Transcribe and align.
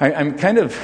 I, 0.00 0.10
am 0.10 0.36
kind 0.36 0.58
of 0.58 0.76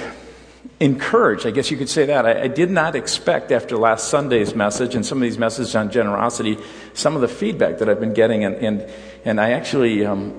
encouraged, 0.78 1.44
I 1.44 1.50
guess 1.50 1.70
you 1.70 1.76
could 1.76 1.88
say 1.88 2.06
that. 2.06 2.26
I, 2.26 2.42
I, 2.42 2.48
did 2.48 2.70
not 2.70 2.94
expect 2.94 3.50
after 3.50 3.76
last 3.76 4.08
Sunday's 4.08 4.54
message 4.54 4.94
and 4.94 5.04
some 5.04 5.18
of 5.18 5.22
these 5.22 5.36
messages 5.38 5.74
on 5.74 5.90
generosity, 5.90 6.58
some 6.94 7.16
of 7.16 7.20
the 7.20 7.28
feedback 7.28 7.78
that 7.78 7.88
I've 7.88 7.98
been 7.98 8.14
getting, 8.14 8.44
and, 8.44 8.54
and, 8.56 8.90
and 9.24 9.40
I 9.40 9.50
actually 9.50 10.06
um, 10.06 10.32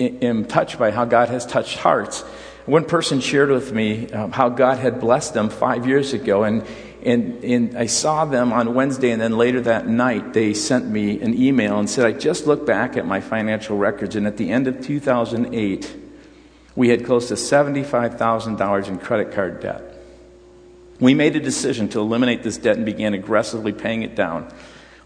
am 0.00 0.46
touched 0.46 0.78
by 0.78 0.90
how 0.90 1.04
God 1.04 1.28
has 1.28 1.44
touched 1.44 1.76
hearts. 1.76 2.22
One 2.64 2.86
person 2.86 3.20
shared 3.20 3.50
with 3.50 3.70
me 3.72 4.10
um, 4.12 4.32
how 4.32 4.48
God 4.48 4.78
had 4.78 4.98
blessed 4.98 5.34
them 5.34 5.50
five 5.50 5.86
years 5.86 6.14
ago, 6.14 6.44
and, 6.44 6.64
and, 7.04 7.44
and 7.44 7.76
I 7.76 7.84
saw 7.84 8.24
them 8.24 8.50
on 8.54 8.72
Wednesday, 8.72 9.10
and 9.10 9.20
then 9.20 9.36
later 9.36 9.60
that 9.62 9.86
night, 9.86 10.32
they 10.32 10.54
sent 10.54 10.88
me 10.88 11.20
an 11.20 11.34
email 11.34 11.78
and 11.78 11.88
said, 11.88 12.06
I 12.06 12.12
just 12.12 12.46
looked 12.46 12.66
back 12.66 12.96
at 12.96 13.06
my 13.06 13.20
financial 13.20 13.76
records, 13.76 14.16
and 14.16 14.26
at 14.26 14.38
the 14.38 14.50
end 14.50 14.68
of 14.68 14.80
2008, 14.80 15.99
we 16.80 16.88
had 16.88 17.04
close 17.04 17.28
to 17.28 17.34
$75,000 17.34 18.88
in 18.88 18.98
credit 18.98 19.32
card 19.32 19.60
debt. 19.60 19.82
We 20.98 21.12
made 21.12 21.36
a 21.36 21.40
decision 21.40 21.90
to 21.90 22.00
eliminate 22.00 22.42
this 22.42 22.56
debt 22.56 22.78
and 22.78 22.86
began 22.86 23.12
aggressively 23.12 23.74
paying 23.74 24.00
it 24.00 24.14
down. 24.14 24.50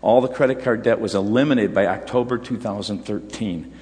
All 0.01 0.21
the 0.21 0.29
credit 0.29 0.63
card 0.63 0.85
debt 0.85 1.01
was 1.01 1.17
eliminated 1.17 1.75
by 1.75 1.89
October 1.89 2.39
2013. 2.39 3.75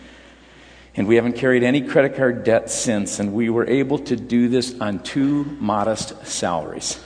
And 0.95 1.07
we 1.07 1.17
haven't 1.17 1.35
carried 1.35 1.65
any 1.65 1.83
credit 1.83 2.17
card 2.17 2.45
debt 2.45 2.71
since, 2.71 3.19
and 3.19 3.35
we 3.35 3.51
were 3.51 3.69
able 3.69 3.99
to 3.99 4.17
do 4.17 4.49
this 4.49 4.75
on 4.81 5.01
two 5.01 5.45
modest 5.61 6.27
salaries. 6.27 6.99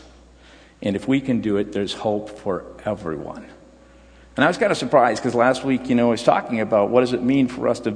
And 0.82 0.94
if 0.94 1.08
we 1.08 1.20
can 1.20 1.40
do 1.40 1.56
it, 1.56 1.72
there's 1.72 1.94
hope 1.94 2.30
for 2.38 2.64
everyone. 2.84 3.44
And 4.36 4.44
I 4.44 4.46
was 4.46 4.56
kind 4.56 4.70
of 4.70 4.78
surprised 4.78 5.20
because 5.20 5.34
last 5.34 5.64
week, 5.64 5.88
you 5.88 5.96
know, 5.96 6.06
I 6.06 6.10
was 6.10 6.22
talking 6.22 6.60
about 6.60 6.90
what 6.90 7.00
does 7.00 7.12
it 7.12 7.24
mean 7.24 7.48
for 7.48 7.66
us 7.66 7.80
to, 7.80 7.90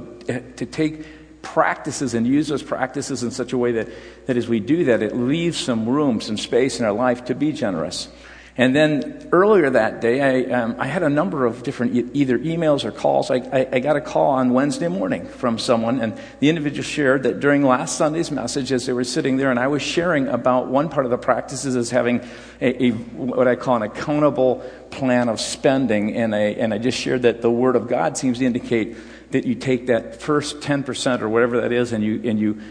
to 0.57 0.65
take 0.65 1.05
practices 1.41 2.13
and 2.13 2.27
use 2.27 2.47
those 2.47 2.63
practices 2.63 3.23
in 3.23 3.31
such 3.31 3.53
a 3.53 3.57
way 3.57 3.71
that, 3.73 3.89
that 4.27 4.37
as 4.37 4.47
we 4.47 4.59
do 4.59 4.85
that, 4.85 5.01
it 5.01 5.15
leaves 5.15 5.57
some 5.57 5.87
room, 5.87 6.21
some 6.21 6.37
space 6.37 6.79
in 6.79 6.85
our 6.85 6.91
life 6.91 7.25
to 7.25 7.35
be 7.35 7.51
generous. 7.51 8.07
And 8.57 8.75
then 8.75 9.29
earlier 9.31 9.69
that 9.69 10.01
day, 10.01 10.49
I, 10.49 10.61
um, 10.61 10.75
I 10.77 10.85
had 10.85 11.03
a 11.03 11.09
number 11.09 11.45
of 11.45 11.63
different 11.63 11.95
e- 11.95 12.09
either 12.13 12.37
emails 12.37 12.83
or 12.83 12.91
calls. 12.91 13.31
I, 13.31 13.37
I, 13.37 13.67
I, 13.71 13.79
got 13.79 13.95
a 13.95 14.01
call 14.01 14.31
on 14.31 14.51
Wednesday 14.51 14.89
morning 14.89 15.25
from 15.25 15.57
someone, 15.57 16.01
and 16.01 16.19
the 16.41 16.49
individual 16.49 16.83
shared 16.83 17.23
that 17.23 17.39
during 17.39 17.63
last 17.63 17.97
Sunday's 17.97 18.29
message, 18.29 18.73
as 18.73 18.85
they 18.85 18.93
were 18.93 19.05
sitting 19.05 19.37
there, 19.37 19.51
and 19.51 19.59
I 19.59 19.67
was 19.67 19.81
sharing 19.81 20.27
about 20.27 20.67
one 20.67 20.89
part 20.89 21.05
of 21.05 21.11
the 21.11 21.17
practices 21.17 21.77
as 21.77 21.91
having 21.91 22.19
a, 22.59 22.87
a 22.87 22.91
what 22.91 23.47
I 23.47 23.55
call 23.55 23.77
an 23.77 23.83
accountable 23.83 24.57
plan 24.91 25.29
of 25.29 25.39
spending, 25.39 26.17
and 26.17 26.35
I, 26.35 26.39
and 26.39 26.73
I 26.73 26.77
just 26.77 26.99
shared 26.99 27.21
that 27.21 27.41
the 27.41 27.51
Word 27.51 27.77
of 27.77 27.87
God 27.87 28.17
seems 28.17 28.39
to 28.39 28.45
indicate 28.45 28.97
that 29.31 29.45
you 29.45 29.55
take 29.55 29.87
that 29.87 30.21
first 30.21 30.59
10% 30.59 31.21
or 31.21 31.29
whatever 31.29 31.61
that 31.61 31.71
is 31.71 31.93
and 31.93 32.03
you, 32.03 32.21
and 32.25 32.37
you, 32.37 32.61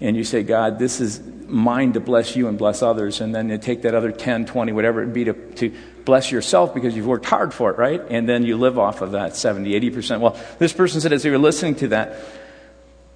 and 0.00 0.16
you 0.16 0.24
say, 0.24 0.42
God, 0.42 0.78
this 0.78 1.00
is 1.00 1.20
mine 1.46 1.94
to 1.94 2.00
bless 2.00 2.36
you 2.36 2.48
and 2.48 2.58
bless 2.58 2.82
others. 2.82 3.20
And 3.20 3.34
then 3.34 3.48
you 3.48 3.58
take 3.58 3.82
that 3.82 3.94
other 3.94 4.12
10, 4.12 4.46
20, 4.46 4.72
whatever 4.72 5.02
it 5.02 5.12
be 5.12 5.24
to, 5.24 5.32
to 5.32 5.74
bless 6.04 6.30
yourself 6.30 6.74
because 6.74 6.94
you've 6.94 7.06
worked 7.06 7.24
hard 7.24 7.54
for 7.54 7.70
it, 7.70 7.78
right? 7.78 8.02
And 8.10 8.28
then 8.28 8.44
you 8.44 8.56
live 8.58 8.78
off 8.78 9.00
of 9.00 9.12
that 9.12 9.36
70, 9.36 9.78
80%. 9.90 10.20
Well, 10.20 10.38
this 10.58 10.72
person 10.72 11.00
said 11.00 11.12
as 11.12 11.22
they 11.22 11.30
were 11.30 11.38
listening 11.38 11.76
to 11.76 11.88
that, 11.88 12.16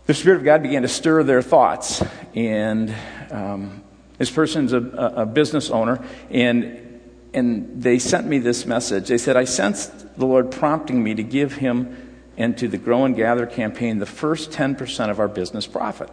the 0.06 0.14
Spirit 0.14 0.38
of 0.38 0.44
God 0.44 0.62
began 0.62 0.82
to 0.82 0.88
stir 0.88 1.22
their 1.22 1.42
thoughts. 1.42 2.02
And 2.34 2.94
um, 3.30 3.84
this 4.16 4.30
person's 4.30 4.72
a, 4.72 4.78
a 4.78 5.26
business 5.26 5.70
owner. 5.70 6.04
And, 6.30 7.00
and 7.34 7.82
they 7.82 7.98
sent 7.98 8.26
me 8.26 8.38
this 8.38 8.64
message. 8.64 9.08
They 9.08 9.18
said, 9.18 9.36
I 9.36 9.44
sensed 9.44 10.16
the 10.18 10.26
Lord 10.26 10.50
prompting 10.50 11.02
me 11.02 11.14
to 11.14 11.22
give 11.22 11.54
him 11.54 12.08
and 12.36 12.56
to 12.56 12.68
the 12.68 12.78
Grow 12.78 13.04
and 13.04 13.14
Gather 13.14 13.44
campaign 13.44 13.98
the 13.98 14.06
first 14.06 14.50
10% 14.50 15.10
of 15.10 15.20
our 15.20 15.28
business 15.28 15.66
profit. 15.66 16.10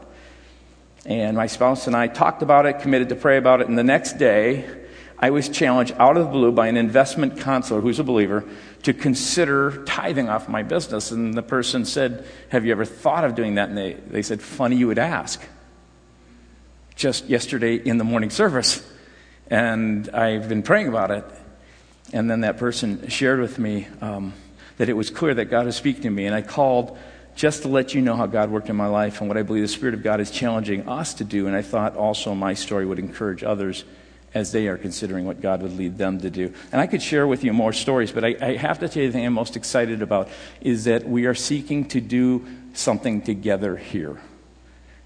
And 1.08 1.38
my 1.38 1.48
spouse 1.48 1.88
and 1.88 1.96
I 1.96 2.08
talked 2.08 2.42
about 2.42 2.66
it, 2.66 2.80
committed 2.80 3.10
to 3.10 3.16
pray 3.16 3.38
about 3.38 3.62
it, 3.62 3.70
and 3.70 3.78
the 3.78 3.84
next 3.84 4.18
day, 4.18 4.66
I 5.18 5.30
was 5.32 5.48
challenged 5.50 5.94
out 5.98 6.18
of 6.18 6.26
the 6.26 6.32
blue 6.32 6.52
by 6.52 6.68
an 6.68 6.76
investment 6.76 7.40
counselor 7.40 7.82
who's 7.82 7.98
a 7.98 8.04
believer 8.04 8.44
to 8.84 8.94
consider 8.94 9.84
tithing 9.86 10.30
off 10.30 10.48
my 10.48 10.62
business. 10.64 11.10
And 11.10 11.34
the 11.34 11.42
person 11.42 11.86
said, 11.86 12.28
Have 12.50 12.66
you 12.66 12.72
ever 12.72 12.86
thought 12.86 13.24
of 13.24 13.34
doing 13.34 13.56
that? 13.56 13.70
And 13.70 13.78
they, 13.78 13.94
they 13.94 14.22
said, 14.22 14.42
Funny 14.42 14.76
you 14.76 14.88
would 14.88 15.00
ask. 15.00 15.42
Just 16.96 17.26
yesterday 17.26 17.76
in 17.76 17.98
the 17.98 18.04
morning 18.04 18.30
service. 18.30 18.86
And 19.50 20.10
I've 20.10 20.50
been 20.50 20.62
praying 20.62 20.90
about 20.90 21.10
it. 21.10 21.26
And 22.14 22.30
then 22.30 22.42
that 22.42 22.58
person 22.58 23.08
shared 23.08 23.40
with 23.40 23.58
me, 23.58 23.88
um, 24.02 24.34
that 24.78 24.88
it 24.90 24.94
was 24.94 25.10
clear 25.10 25.34
that 25.34 25.46
God 25.46 25.66
was 25.66 25.76
speaking 25.76 26.04
to 26.04 26.10
me. 26.12 26.26
And 26.26 26.36
I 26.36 26.42
called 26.42 26.98
just 27.38 27.62
to 27.62 27.68
let 27.68 27.94
you 27.94 28.02
know 28.02 28.16
how 28.16 28.26
God 28.26 28.50
worked 28.50 28.68
in 28.68 28.76
my 28.76 28.88
life 28.88 29.22
and 29.22 29.30
what 29.30 29.38
I 29.38 29.44
believe 29.44 29.62
the 29.62 29.68
Spirit 29.68 29.94
of 29.94 30.02
God 30.02 30.20
is 30.20 30.32
challenging 30.32 30.90
us 30.90 31.14
to 31.14 31.24
do. 31.24 31.46
And 31.46 31.56
I 31.56 31.62
thought 31.62 31.96
also 31.96 32.34
my 32.34 32.56
story 32.56 32.86
would 32.86 32.98
encourage 32.98 33.44
others 33.44 33.86
as 34.34 34.52
they 34.52 34.68
are 34.68 34.76
considering 34.76 35.26
what 35.26 35.40
God 35.40 35.62
would 35.62 35.78
lead 35.78 36.00
them 36.00 36.20
to 36.22 36.32
do. 36.32 36.52
And 36.72 36.82
I 36.82 36.88
could 36.88 37.02
share 37.02 37.28
with 37.28 37.44
you 37.44 37.54
more 37.54 37.74
stories, 37.74 38.12
but 38.12 38.26
I, 38.26 38.36
I 38.42 38.58
have 38.58 38.80
to 38.80 38.90
tell 38.90 39.04
you 39.04 39.10
the 39.10 39.14
thing 39.14 39.26
I'm 39.26 39.34
most 39.34 39.56
excited 39.56 40.02
about 40.02 40.30
is 40.62 40.86
that 40.86 41.08
we 41.08 41.28
are 41.28 41.36
seeking 41.36 41.88
to 41.90 42.02
do 42.02 42.44
something 42.74 43.22
together 43.22 43.78
here. 43.78 44.20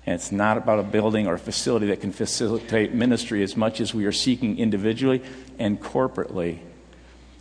And 0.06 0.16
it's 0.16 0.32
not 0.32 0.58
about 0.58 0.80
a 0.80 0.84
building 0.84 1.28
or 1.28 1.34
a 1.34 1.40
facility 1.40 1.88
that 1.88 2.00
can 2.00 2.14
facilitate 2.14 2.94
ministry 2.94 3.44
as 3.44 3.58
much 3.58 3.82
as 3.82 3.94
we 3.94 4.06
are 4.06 4.12
seeking 4.14 4.58
individually 4.58 5.22
and 5.60 5.82
corporately 5.82 6.60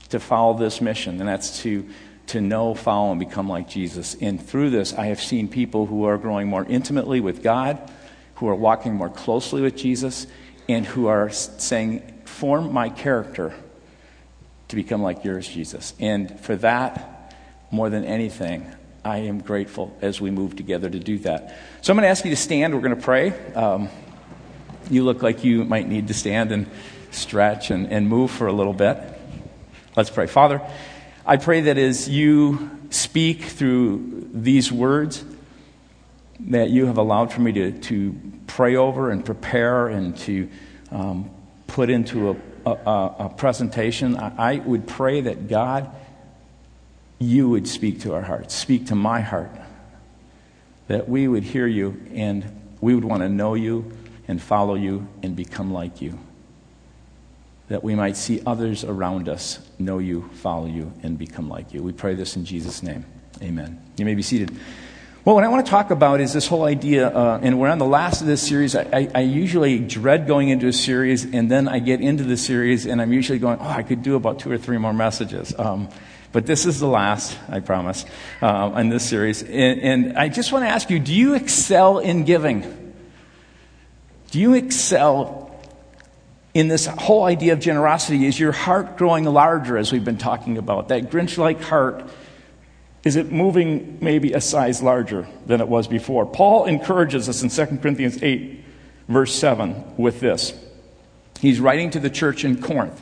to 0.09 0.19
follow 0.19 0.59
this 0.59 0.81
mission, 0.81 1.21
and 1.21 1.29
that's 1.29 1.63
to 1.63 1.89
to 2.31 2.41
know, 2.41 2.75
follow, 2.75 3.11
and 3.11 3.19
become 3.19 3.49
like 3.49 3.69
Jesus. 3.69 4.17
And 4.21 4.41
through 4.41 4.71
this, 4.71 4.95
I 4.95 5.07
have 5.07 5.21
seen 5.21 5.49
people 5.49 5.87
who 5.87 6.05
are 6.05 6.17
growing 6.17 6.49
more 6.49 6.65
intimately 6.65 7.21
with 7.21 7.43
God, 7.43 7.91
who 8.37 8.49
are 8.49 8.55
walking 8.55 8.95
more 8.95 9.09
closely 9.09 9.63
with 9.63 9.77
Jesus, 9.77 10.27
and 10.69 10.87
who 10.87 11.07
are 11.09 11.31
saying, 11.31 12.19
Form 12.25 12.73
my 12.73 12.89
character 12.89 13.53
to 14.69 14.77
become 14.77 15.03
like 15.03 15.25
yours, 15.25 15.49
Jesus. 15.49 15.95
And 15.99 16.39
for 16.41 16.55
that, 16.57 17.35
more 17.73 17.91
than 17.91 18.05
anything, 18.05 18.73
I 19.05 19.19
am 19.19 19.41
grateful 19.41 19.97
as 20.01 20.21
we 20.21 20.31
move 20.31 20.55
together 20.55 20.89
to 20.89 20.99
do 20.99 21.19
that. 21.19 21.59
So 21.83 21.93
I'm 21.93 21.97
going 21.97 22.05
to 22.05 22.11
ask 22.11 22.25
you 22.25 22.31
to 22.31 22.37
stand. 22.37 22.73
We're 22.73 22.81
going 22.81 22.97
to 22.97 23.03
pray. 23.03 23.33
Um, 23.55 23.89
you 24.89 25.03
look 25.03 25.23
like 25.23 25.43
you 25.43 25.65
might 25.65 25.89
need 25.89 26.09
to 26.09 26.15
stand 26.15 26.53
and 26.53 26.71
stretch 27.11 27.71
and, 27.71 27.91
and 27.91 28.09
move 28.09 28.31
for 28.31 28.47
a 28.47 28.53
little 28.53 28.73
bit. 28.73 28.99
Let's 29.97 30.11
pray. 30.11 30.29
Father, 30.29 30.63
I 31.31 31.37
pray 31.37 31.61
that 31.61 31.79
as 31.79 32.09
you 32.09 32.77
speak 32.91 33.45
through 33.45 34.31
these 34.35 34.73
words, 34.73 35.25
that 36.41 36.71
you 36.71 36.87
have 36.87 36.99
allowed 36.99 37.33
for 37.33 37.41
me 37.41 37.53
to, 37.53 37.71
to 37.71 38.21
pray 38.49 38.75
over 38.75 39.13
and 39.13 39.25
prepare 39.25 39.87
and 39.87 40.17
to 40.19 40.51
um, 40.91 41.31
put 41.69 41.89
into 41.89 42.31
a, 42.31 42.69
a, 42.69 43.15
a 43.27 43.35
presentation. 43.37 44.17
I, 44.17 44.55
I 44.55 44.57
would 44.57 44.89
pray 44.89 45.21
that 45.21 45.47
God, 45.47 45.95
you 47.21 47.49
would 47.51 47.69
speak 47.69 48.01
to 48.01 48.15
our 48.15 48.23
hearts, 48.23 48.53
speak 48.53 48.87
to 48.87 48.97
my 48.97 49.21
heart, 49.21 49.53
that 50.89 51.09
we 51.09 51.29
would 51.29 51.45
hear 51.45 51.69
you 51.69 52.09
and 52.13 52.75
we 52.81 52.93
would 52.93 53.05
want 53.05 53.23
to 53.23 53.29
know 53.29 53.55
you 53.55 53.93
and 54.27 54.43
follow 54.43 54.75
you 54.75 55.07
and 55.23 55.37
become 55.37 55.73
like 55.73 56.03
you 56.03 56.19
that 57.71 57.85
we 57.85 57.95
might 57.95 58.17
see 58.17 58.43
others 58.45 58.83
around 58.83 59.29
us 59.29 59.61
know 59.79 59.99
you, 59.99 60.29
follow 60.35 60.67
you, 60.67 60.93
and 61.05 61.17
become 61.17 61.49
like 61.49 61.73
you. 61.73 61.81
We 61.85 61.93
pray 61.93 62.15
this 62.15 62.35
in 62.35 62.45
Jesus' 62.45 62.83
name. 62.83 63.07
Amen. 63.41 63.81
You 63.97 64.05
may 64.05 64.17
be 64.17 64.23
seated. 64.23 64.51
Well, 65.25 65.37
what 65.37 65.45
I 65.45 65.49
want 65.49 65.65
to 65.65 65.71
talk 65.71 65.93
about 65.93 66.21
is 66.21 66.33
this 66.33 66.49
whole 66.49 66.65
idea, 66.65 67.09
uh, 67.09 67.39
and 67.41 67.61
we're 67.61 67.69
on 67.69 67.79
the 67.79 67.87
last 67.87 68.23
of 68.23 68.27
this 68.27 68.43
series. 68.43 68.75
I, 68.75 68.83
I, 68.93 69.11
I, 69.15 69.21
usually 69.21 69.79
dread 69.79 70.27
going 70.27 70.49
into 70.49 70.67
a 70.67 70.73
series, 70.73 71.25
and 71.25 71.49
then 71.49 71.69
I 71.69 71.79
get 71.79 72.01
into 72.01 72.25
the 72.25 72.37
series, 72.37 72.87
and 72.87 73.01
I'm 73.01 73.13
usually 73.13 73.39
going, 73.39 73.59
oh, 73.61 73.69
I 73.69 73.85
could 73.85 74.03
do 74.03 74.17
about 74.17 74.41
two 74.41 74.51
or 74.51 74.59
three 74.59 74.79
more 74.79 74.93
messages. 74.93 75.55
Um, 75.57 75.91
but 76.33 76.47
this 76.47 76.67
is 76.67 76.81
the 76.81 76.89
last, 76.89 77.39
I 77.49 77.61
promise, 77.61 78.05
uh, 78.43 78.73
in 78.79 78.89
this 78.89 79.09
series. 79.09 79.45
And, 79.45 79.81
and 79.81 80.19
I 80.19 80.29
just 80.29 80.51
want 80.51 80.65
to 80.65 80.69
ask 80.69 80.91
you 80.91 80.99
do 80.99 81.15
you 81.15 81.35
excel 81.35 82.01
in 82.01 82.25
giving? 82.25 82.95
Do 84.33 84.41
you 84.41 84.55
excel 84.55 85.40
in 86.53 86.69
this 86.69 86.87
whole 86.87 87.25
idea 87.25 87.53
of 87.53 87.61
generosity 87.61 88.27
is 88.27 88.39
your 88.39 88.53
heart 88.53 88.97
growing 88.97 89.25
larger, 89.25 89.77
as 89.77 89.93
we've 89.93 90.05
been 90.05 90.19
talking 90.19 90.59
about. 90.59 90.89
That 90.89 91.11
Grinch 91.11 91.39
like 91.39 91.63
heart, 91.63 92.05
is 93.05 93.17
it 93.17 93.31
moving 93.31 93.99
maybe 94.01 94.33
a 94.33 94.41
size 94.41 94.83
larger 94.83 95.29
than 95.47 95.61
it 95.61 95.69
was 95.69 95.87
before? 95.87 96.27
Paul 96.27 96.67
encourages 96.67 97.29
us 97.29 97.43
in 97.43 97.51
2 97.51 97.79
Corinthians 97.79 98.23
8, 98.23 98.65
verse 99.09 99.35
7, 99.35 99.97
with 99.97 100.21
this. 100.21 100.53
He's 101.41 101.61
writing 101.61 101.91
to 101.91 102.01
the 102.01 102.11
church 102.11 102.45
in 102.45 102.61
Corinth. 102.61 103.01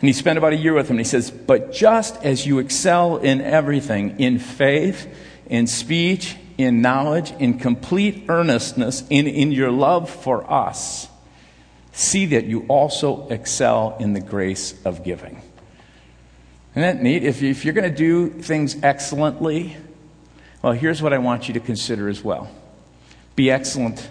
And 0.00 0.06
he 0.06 0.12
spent 0.12 0.38
about 0.38 0.52
a 0.52 0.56
year 0.56 0.74
with 0.74 0.88
them. 0.88 0.96
And 0.96 1.06
he 1.06 1.08
says, 1.10 1.30
But 1.30 1.72
just 1.72 2.16
as 2.22 2.46
you 2.46 2.58
excel 2.58 3.16
in 3.16 3.40
everything, 3.40 4.20
in 4.20 4.38
faith, 4.38 5.12
in 5.46 5.66
speech, 5.66 6.36
in 6.56 6.82
knowledge, 6.82 7.32
in 7.38 7.58
complete 7.58 8.26
earnestness, 8.28 9.04
in, 9.08 9.26
in 9.26 9.50
your 9.50 9.70
love 9.70 10.10
for 10.10 10.48
us, 10.52 11.08
see 11.98 12.26
that 12.26 12.44
you 12.44 12.64
also 12.68 13.26
excel 13.28 13.96
in 13.98 14.12
the 14.12 14.20
grace 14.20 14.74
of 14.84 15.02
giving. 15.02 15.42
Isn't 16.72 16.82
that 16.82 17.02
neat? 17.02 17.24
If, 17.24 17.42
you, 17.42 17.50
if 17.50 17.64
you're 17.64 17.74
going 17.74 17.90
to 17.90 17.96
do 17.96 18.28
things 18.30 18.80
excellently, 18.82 19.76
well, 20.62 20.72
here's 20.72 21.02
what 21.02 21.12
I 21.12 21.18
want 21.18 21.48
you 21.48 21.54
to 21.54 21.60
consider 21.60 22.08
as 22.08 22.22
well 22.22 22.50
be 23.34 23.50
excellent 23.50 24.10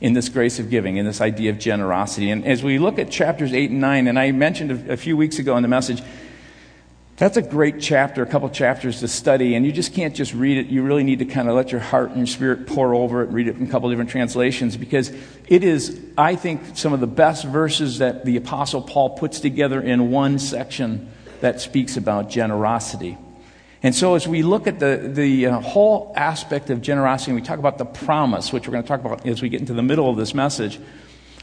in 0.00 0.14
this 0.14 0.28
grace 0.28 0.58
of 0.58 0.70
giving, 0.70 0.96
in 0.96 1.04
this 1.04 1.20
idea 1.20 1.50
of 1.50 1.58
generosity. 1.58 2.30
And 2.30 2.46
as 2.46 2.62
we 2.62 2.78
look 2.78 2.98
at 2.98 3.10
chapters 3.10 3.52
8 3.52 3.70
and 3.70 3.80
9, 3.80 4.06
and 4.06 4.18
I 4.18 4.32
mentioned 4.32 4.90
a 4.90 4.96
few 4.96 5.16
weeks 5.16 5.38
ago 5.38 5.56
in 5.56 5.62
the 5.62 5.68
message, 5.68 6.02
that's 7.20 7.36
a 7.36 7.42
great 7.42 7.80
chapter, 7.80 8.22
a 8.22 8.26
couple 8.26 8.48
chapters 8.48 9.00
to 9.00 9.08
study, 9.08 9.54
and 9.54 9.66
you 9.66 9.72
just 9.72 9.92
can't 9.92 10.14
just 10.14 10.32
read 10.32 10.56
it. 10.56 10.68
You 10.68 10.82
really 10.82 11.04
need 11.04 11.18
to 11.18 11.26
kind 11.26 11.50
of 11.50 11.54
let 11.54 11.70
your 11.70 11.82
heart 11.82 12.08
and 12.08 12.16
your 12.16 12.26
spirit 12.26 12.66
pour 12.66 12.94
over 12.94 13.22
it, 13.22 13.26
read 13.26 13.46
it 13.46 13.56
in 13.56 13.66
a 13.66 13.70
couple 13.70 13.90
different 13.90 14.08
translations, 14.08 14.78
because 14.78 15.12
it 15.46 15.62
is, 15.62 16.00
I 16.16 16.34
think, 16.34 16.78
some 16.78 16.94
of 16.94 17.00
the 17.00 17.06
best 17.06 17.44
verses 17.44 17.98
that 17.98 18.24
the 18.24 18.38
Apostle 18.38 18.80
Paul 18.80 19.10
puts 19.10 19.38
together 19.38 19.82
in 19.82 20.10
one 20.10 20.38
section 20.38 21.10
that 21.42 21.60
speaks 21.60 21.98
about 21.98 22.30
generosity. 22.30 23.18
And 23.82 23.94
so, 23.94 24.14
as 24.14 24.26
we 24.26 24.42
look 24.42 24.66
at 24.66 24.78
the, 24.78 25.10
the 25.12 25.48
uh, 25.48 25.60
whole 25.60 26.14
aspect 26.16 26.70
of 26.70 26.80
generosity, 26.80 27.32
and 27.32 27.40
we 27.40 27.46
talk 27.46 27.58
about 27.58 27.76
the 27.76 27.84
promise, 27.84 28.50
which 28.50 28.66
we're 28.66 28.72
going 28.72 28.84
to 28.84 28.88
talk 28.88 29.04
about 29.04 29.26
as 29.26 29.42
we 29.42 29.50
get 29.50 29.60
into 29.60 29.74
the 29.74 29.82
middle 29.82 30.08
of 30.08 30.16
this 30.16 30.32
message, 30.32 30.80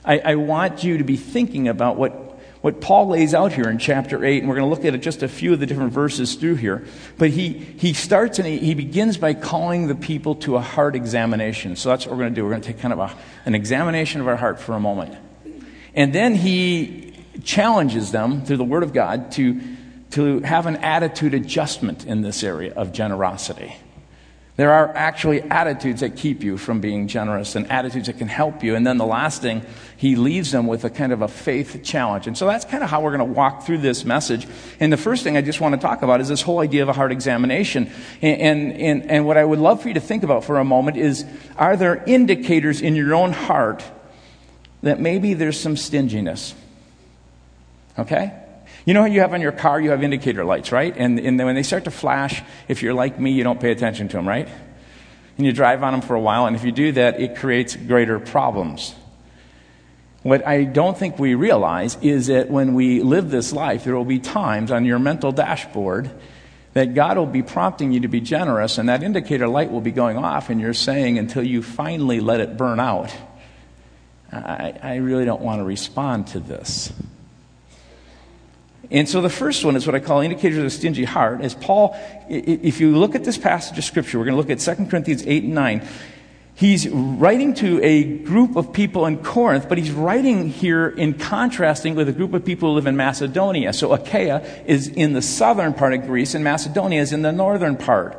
I, 0.03 0.17
I 0.17 0.35
want 0.37 0.83
you 0.83 0.97
to 0.97 1.03
be 1.03 1.17
thinking 1.17 1.67
about 1.67 1.97
what 1.97 2.26
what 2.61 2.81
Paul 2.81 3.09
lays 3.09 3.33
out 3.33 3.53
here 3.53 3.69
in 3.69 3.77
chapter 3.77 4.25
8, 4.25 4.39
and 4.39 4.49
we're 4.49 4.55
going 4.55 4.69
to 4.69 4.75
look 4.75 4.93
at 4.93 4.99
just 5.01 5.21
a 5.21 5.27
few 5.27 5.53
of 5.53 5.59
the 5.59 5.65
different 5.65 5.93
verses 5.93 6.35
through 6.35 6.55
here. 6.55 6.85
But 7.17 7.29
he, 7.29 7.49
he 7.49 7.93
starts 7.93 8.39
and 8.39 8.47
he, 8.47 8.57
he 8.57 8.73
begins 8.73 9.17
by 9.17 9.35
calling 9.35 9.87
the 9.87 9.95
people 9.95 10.35
to 10.35 10.55
a 10.55 10.61
heart 10.61 10.95
examination. 10.95 11.75
So 11.75 11.89
that's 11.89 12.05
what 12.05 12.13
we're 12.13 12.23
going 12.23 12.33
to 12.33 12.41
do. 12.41 12.43
We're 12.43 12.51
going 12.51 12.61
to 12.61 12.67
take 12.73 12.79
kind 12.79 12.93
of 12.93 12.99
a, 12.99 13.15
an 13.45 13.53
examination 13.53 14.21
of 14.21 14.27
our 14.27 14.35
heart 14.35 14.59
for 14.59 14.73
a 14.73 14.79
moment. 14.79 15.15
And 15.93 16.13
then 16.13 16.35
he 16.35 17.13
challenges 17.43 18.11
them 18.11 18.43
through 18.43 18.57
the 18.57 18.63
Word 18.63 18.83
of 18.83 18.93
God 18.93 19.31
to, 19.33 19.61
to 20.11 20.39
have 20.39 20.65
an 20.65 20.77
attitude 20.77 21.33
adjustment 21.33 22.05
in 22.05 22.21
this 22.21 22.43
area 22.43 22.73
of 22.73 22.91
generosity. 22.91 23.75
There 24.57 24.73
are 24.73 24.91
actually 24.95 25.43
attitudes 25.43 26.01
that 26.01 26.15
keep 26.15 26.43
you 26.43 26.57
from 26.57 26.81
being 26.81 27.07
generous 27.07 27.55
and 27.55 27.69
attitudes 27.71 28.07
that 28.07 28.17
can 28.17 28.27
help 28.27 28.63
you. 28.63 28.73
And 28.75 28.85
then 28.85 28.97
the 28.97 29.05
last 29.05 29.39
thing, 29.39 29.61
he 29.95 30.15
leaves 30.15 30.51
them 30.51 30.65
with 30.65 30.83
a 30.83 30.89
kind 30.89 31.13
of 31.13 31.21
a 31.21 31.27
faith 31.27 31.81
challenge. 31.83 32.25
And 32.25 32.35
so 32.35 32.47
that's 32.47 32.65
kind 32.65 32.83
of 32.83 32.89
how 32.89 33.01
we're 33.01 33.15
going 33.15 33.29
to 33.29 33.35
walk 33.35 33.67
through 33.67 33.77
this 33.77 34.03
message. 34.03 34.47
And 34.79 34.91
the 34.91 34.97
first 34.97 35.23
thing 35.23 35.37
I 35.37 35.41
just 35.41 35.61
want 35.61 35.75
to 35.75 35.79
talk 35.79 36.01
about 36.01 36.21
is 36.21 36.27
this 36.27 36.41
whole 36.41 36.59
idea 36.59 36.81
of 36.81 36.89
a 36.89 36.93
heart 36.93 37.11
examination. 37.11 37.91
And, 38.19 38.73
and, 38.73 39.11
and, 39.11 39.27
what 39.27 39.37
I 39.37 39.45
would 39.45 39.59
love 39.59 39.83
for 39.83 39.89
you 39.89 39.93
to 39.93 39.99
think 39.99 40.23
about 40.23 40.43
for 40.43 40.57
a 40.57 40.65
moment 40.65 40.97
is 40.97 41.23
are 41.55 41.77
there 41.77 42.03
indicators 42.07 42.81
in 42.81 42.95
your 42.95 43.13
own 43.13 43.33
heart 43.33 43.83
that 44.81 44.99
maybe 44.99 45.35
there's 45.35 45.59
some 45.59 45.77
stinginess? 45.77 46.55
Okay? 47.99 48.33
You 48.87 48.93
know 48.93 49.01
how 49.01 49.07
you 49.07 49.19
have 49.19 49.33
on 49.33 49.41
your 49.41 49.51
car, 49.51 49.81
you 49.81 49.89
have 49.89 50.01
indicator 50.01 50.45
lights, 50.45 50.71
right? 50.71 50.95
And, 50.95 51.19
and 51.19 51.37
when 51.37 51.55
they 51.55 51.63
start 51.63 51.83
to 51.83 51.91
flash, 51.91 52.41
if 52.69 52.81
you're 52.81 52.93
like 52.93 53.19
me, 53.19 53.31
you 53.31 53.43
don't 53.43 53.59
pay 53.59 53.71
attention 53.71 54.07
to 54.07 54.15
them, 54.15 54.25
right? 54.25 54.47
And 55.35 55.45
you 55.45 55.51
drive 55.51 55.83
on 55.83 55.91
them 55.91 56.01
for 56.01 56.15
a 56.15 56.21
while, 56.21 56.45
and 56.45 56.55
if 56.55 56.63
you 56.63 56.71
do 56.71 56.93
that, 56.93 57.19
it 57.19 57.35
creates 57.35 57.75
greater 57.75 58.17
problems. 58.17 58.95
What 60.23 60.47
I 60.47 60.63
don't 60.63 60.97
think 60.97 61.19
we 61.19 61.35
realize 61.35 61.97
is 62.01 62.27
that 62.27 62.49
when 62.49 62.75
we 62.75 63.01
live 63.01 63.29
this 63.29 63.51
life, 63.51 63.83
there 63.83 63.93
will 63.93 64.05
be 64.05 64.19
times 64.19 64.71
on 64.71 64.85
your 64.85 64.99
mental 64.99 65.33
dashboard 65.33 66.09
that 66.71 66.93
God 66.93 67.17
will 67.17 67.25
be 67.25 67.43
prompting 67.43 67.91
you 67.91 67.99
to 67.99 68.07
be 68.07 68.21
generous, 68.21 68.77
and 68.77 68.87
that 68.87 69.03
indicator 69.03 69.49
light 69.49 69.69
will 69.69 69.81
be 69.81 69.91
going 69.91 70.15
off, 70.15 70.49
and 70.49 70.61
you're 70.61 70.73
saying 70.73 71.17
until 71.17 71.43
you 71.43 71.61
finally 71.61 72.21
let 72.21 72.39
it 72.39 72.55
burn 72.55 72.79
out, 72.79 73.13
I, 74.31 74.79
I 74.81 74.95
really 74.95 75.25
don't 75.25 75.41
want 75.41 75.59
to 75.59 75.65
respond 75.65 76.27
to 76.27 76.39
this. 76.39 76.93
And 78.89 79.07
so 79.07 79.21
the 79.21 79.29
first 79.29 79.65
one 79.65 79.75
is 79.75 79.85
what 79.85 79.95
I 79.95 79.99
call 79.99 80.21
indicators 80.21 80.59
of 80.59 80.65
a 80.65 80.69
stingy 80.69 81.03
heart. 81.03 81.41
As 81.41 81.53
Paul, 81.53 81.95
if 82.29 82.79
you 82.79 82.95
look 82.95 83.15
at 83.15 83.23
this 83.25 83.37
passage 83.37 83.77
of 83.77 83.83
Scripture, 83.83 84.17
we're 84.17 84.25
going 84.25 84.35
to 84.35 84.41
look 84.41 84.49
at 84.49 84.59
2 84.59 84.85
Corinthians 84.85 85.25
8 85.27 85.43
and 85.43 85.55
9. 85.55 85.87
He's 86.55 86.89
writing 86.89 87.53
to 87.55 87.83
a 87.83 88.03
group 88.03 88.55
of 88.55 88.73
people 88.73 89.05
in 89.05 89.21
Corinth, 89.23 89.69
but 89.69 89.77
he's 89.77 89.91
writing 89.91 90.49
here 90.49 90.87
in 90.87 91.13
contrasting 91.13 91.93
with 91.93 92.09
a 92.09 92.13
group 92.13 92.33
of 92.33 92.45
people 92.45 92.69
who 92.69 92.75
live 92.75 92.87
in 92.87 92.95
Macedonia. 92.95 93.73
So 93.73 93.93
Achaia 93.93 94.41
is 94.65 94.87
in 94.87 95.13
the 95.13 95.21
southern 95.21 95.73
part 95.73 95.93
of 95.93 96.07
Greece, 96.07 96.33
and 96.33 96.43
Macedonia 96.43 97.01
is 97.01 97.13
in 97.13 97.21
the 97.21 97.31
northern 97.31 97.75
part. 97.75 98.17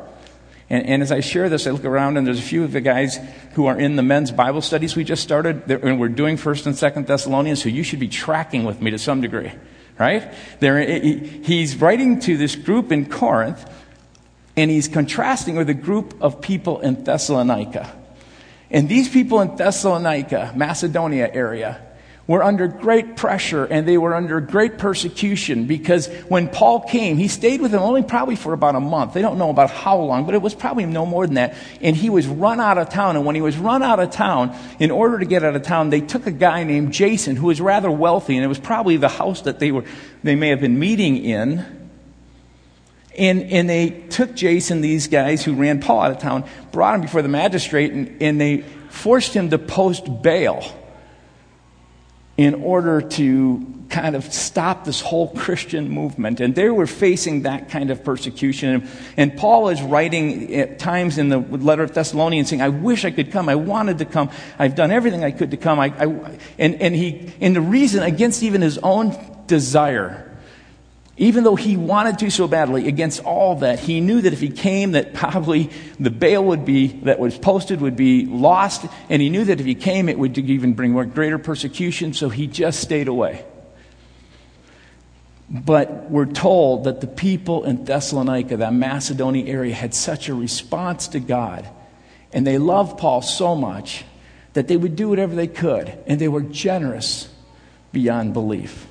And, 0.69 0.85
and, 0.85 1.01
as 1.01 1.11
I 1.11 1.19
share 1.19 1.49
this, 1.49 1.65
I 1.65 1.71
look 1.71 1.83
around 1.83 2.15
and 2.15 2.27
there's 2.27 2.39
a 2.39 2.43
few 2.43 2.63
of 2.63 2.71
the 2.71 2.79
guys 2.79 3.17
who 3.55 3.65
are 3.65 3.77
in 3.77 3.95
the 3.95 4.03
men's 4.03 4.31
Bible 4.31 4.61
studies 4.61 4.95
we 4.95 5.03
just 5.03 5.23
started, 5.23 5.69
and 5.69 5.99
we're 5.99 6.09
doing 6.09 6.37
First 6.37 6.67
and 6.67 6.77
Second 6.77 7.07
Thessalonians, 7.07 7.63
so 7.63 7.69
you 7.69 7.81
should 7.81 7.99
be 7.99 8.07
tracking 8.07 8.63
with 8.65 8.79
me 8.79 8.91
to 8.91 8.99
some 8.99 9.19
degree 9.19 9.51
right? 9.99 10.33
He's 10.61 11.75
writing 11.75 12.19
to 12.21 12.37
this 12.37 12.55
group 12.55 12.91
in 12.91 13.09
Corinth, 13.09 13.69
and 14.55 14.71
he's 14.71 14.87
contrasting 14.87 15.55
with 15.55 15.69
a 15.69 15.73
group 15.73 16.15
of 16.21 16.41
people 16.41 16.79
in 16.79 17.03
Thessalonica. 17.03 17.95
And 18.71 18.87
these 18.87 19.09
people 19.09 19.41
in 19.41 19.55
Thessalonica, 19.55 20.53
Macedonia 20.55 21.29
area, 21.31 21.81
were 22.29 22.43
under 22.43 22.67
great 22.67 23.15
pressure 23.15 23.65
and 23.65 23.87
they 23.87 23.97
were 23.97 24.13
under 24.13 24.39
great 24.39 24.77
persecution 24.77 25.65
because 25.65 26.05
when 26.27 26.47
Paul 26.47 26.81
came, 26.81 27.17
he 27.17 27.27
stayed 27.27 27.59
with 27.59 27.71
them 27.71 27.81
only 27.81 28.03
probably 28.03 28.35
for 28.35 28.53
about 28.53 28.75
a 28.75 28.79
month. 28.79 29.15
They 29.15 29.23
don't 29.23 29.39
know 29.39 29.49
about 29.49 29.71
how 29.71 29.97
long, 29.97 30.27
but 30.27 30.35
it 30.35 30.41
was 30.43 30.53
probably 30.53 30.85
no 30.85 31.07
more 31.07 31.25
than 31.25 31.33
that. 31.33 31.55
And 31.81 31.95
he 31.95 32.11
was 32.11 32.27
run 32.27 32.59
out 32.59 32.77
of 32.77 32.89
town. 32.89 33.15
And 33.15 33.25
when 33.25 33.33
he 33.33 33.41
was 33.41 33.57
run 33.57 33.81
out 33.81 33.99
of 33.99 34.11
town, 34.11 34.55
in 34.77 34.91
order 34.91 35.17
to 35.17 35.25
get 35.25 35.43
out 35.43 35.55
of 35.55 35.63
town, 35.63 35.89
they 35.89 36.01
took 36.01 36.27
a 36.27 36.31
guy 36.31 36.63
named 36.63 36.93
Jason 36.93 37.35
who 37.35 37.47
was 37.47 37.59
rather 37.59 37.89
wealthy 37.89 38.35
and 38.35 38.45
it 38.45 38.47
was 38.47 38.59
probably 38.59 38.97
the 38.97 39.09
house 39.09 39.41
that 39.41 39.57
they 39.57 39.71
were, 39.71 39.83
they 40.23 40.35
may 40.35 40.49
have 40.49 40.61
been 40.61 40.77
meeting 40.77 41.17
in. 41.17 41.65
And, 43.17 43.41
and 43.41 43.67
they 43.67 43.89
took 43.89 44.35
Jason, 44.35 44.81
these 44.81 45.07
guys 45.07 45.43
who 45.43 45.55
ran 45.55 45.81
Paul 45.81 46.01
out 46.01 46.11
of 46.11 46.19
town, 46.19 46.47
brought 46.71 46.93
him 46.93 47.01
before 47.01 47.23
the 47.23 47.27
magistrate, 47.27 47.91
and, 47.91 48.21
and 48.21 48.39
they 48.39 48.61
forced 48.89 49.33
him 49.33 49.49
to 49.49 49.57
post 49.57 50.21
bail 50.21 50.63
in 52.39 52.55
order 52.55 53.01
to 53.01 53.83
kind 53.89 54.15
of 54.15 54.23
stop 54.33 54.85
this 54.85 55.01
whole 55.01 55.27
Christian 55.27 55.89
movement. 55.89 56.39
And 56.39 56.55
they 56.55 56.69
were 56.69 56.87
facing 56.87 57.41
that 57.41 57.67
kind 57.67 57.91
of 57.91 58.01
persecution. 58.01 58.87
And 59.17 59.35
Paul 59.35 59.67
is 59.67 59.81
writing 59.81 60.55
at 60.55 60.79
times 60.79 61.17
in 61.17 61.27
the 61.27 61.39
letter 61.39 61.83
of 61.83 61.93
Thessalonians 61.93 62.47
saying, 62.47 62.61
I 62.61 62.69
wish 62.69 63.03
I 63.03 63.11
could 63.11 63.33
come. 63.33 63.49
I 63.49 63.55
wanted 63.55 63.97
to 63.97 64.05
come. 64.05 64.29
I've 64.57 64.73
done 64.73 64.89
everything 64.89 65.21
I 65.21 65.31
could 65.31 65.51
to 65.51 65.57
come. 65.57 65.81
I, 65.81 65.87
I, 65.87 66.37
and, 66.57 66.81
and, 66.81 66.95
he, 66.95 67.29
and 67.41 67.53
the 67.53 67.61
reason 67.61 68.03
against 68.03 68.41
even 68.41 68.61
his 68.61 68.77
own 68.77 69.17
desire 69.47 70.28
even 71.19 71.43
though 71.43 71.57
he 71.57 71.75
wanted 71.75 72.17
to 72.19 72.31
so 72.31 72.47
badly 72.47 72.87
against 72.87 73.21
all 73.25 73.57
that, 73.57 73.77
he 73.77 73.99
knew 73.99 74.21
that 74.21 74.31
if 74.31 74.39
he 74.39 74.49
came, 74.49 74.93
that 74.93 75.13
probably 75.13 75.69
the 75.99 76.09
bail 76.09 76.41
would 76.45 76.63
be, 76.63 76.87
that 77.03 77.19
was 77.19 77.37
posted 77.37 77.81
would 77.81 77.97
be 77.97 78.25
lost. 78.25 78.85
And 79.09 79.21
he 79.21 79.29
knew 79.29 79.43
that 79.43 79.59
if 79.59 79.65
he 79.65 79.75
came, 79.75 80.07
it 80.07 80.17
would 80.17 80.37
even 80.37 80.73
bring 80.73 80.93
more 80.93 81.03
greater 81.03 81.37
persecution. 81.37 82.13
So 82.13 82.29
he 82.29 82.47
just 82.47 82.79
stayed 82.79 83.09
away. 83.09 83.45
But 85.49 86.09
we're 86.09 86.25
told 86.25 86.85
that 86.85 87.01
the 87.01 87.07
people 87.07 87.65
in 87.65 87.83
Thessalonica, 87.83 88.55
that 88.55 88.73
Macedonia 88.73 89.45
area, 89.45 89.75
had 89.75 89.93
such 89.93 90.29
a 90.29 90.33
response 90.33 91.09
to 91.09 91.19
God. 91.19 91.67
And 92.31 92.47
they 92.47 92.57
loved 92.57 92.97
Paul 92.97 93.21
so 93.21 93.55
much 93.55 94.05
that 94.53 94.69
they 94.69 94.77
would 94.77 94.95
do 94.95 95.09
whatever 95.09 95.35
they 95.35 95.47
could. 95.47 95.97
And 96.07 96.21
they 96.21 96.29
were 96.29 96.43
generous 96.43 97.27
beyond 97.91 98.31
belief. 98.31 98.87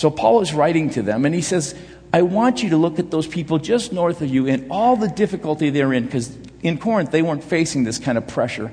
So 0.00 0.10
Paul 0.10 0.40
is 0.40 0.54
writing 0.54 0.88
to 0.92 1.02
them, 1.02 1.26
and 1.26 1.34
he 1.34 1.42
says, 1.42 1.74
I 2.10 2.22
want 2.22 2.62
you 2.62 2.70
to 2.70 2.78
look 2.78 2.98
at 2.98 3.10
those 3.10 3.26
people 3.26 3.58
just 3.58 3.92
north 3.92 4.22
of 4.22 4.30
you 4.30 4.46
and 4.46 4.72
all 4.72 4.96
the 4.96 5.08
difficulty 5.08 5.68
they're 5.68 5.92
in, 5.92 6.06
because 6.06 6.34
in 6.62 6.78
Corinth 6.78 7.10
they 7.10 7.20
weren't 7.20 7.44
facing 7.44 7.84
this 7.84 7.98
kind 7.98 8.16
of 8.16 8.26
pressure. 8.26 8.72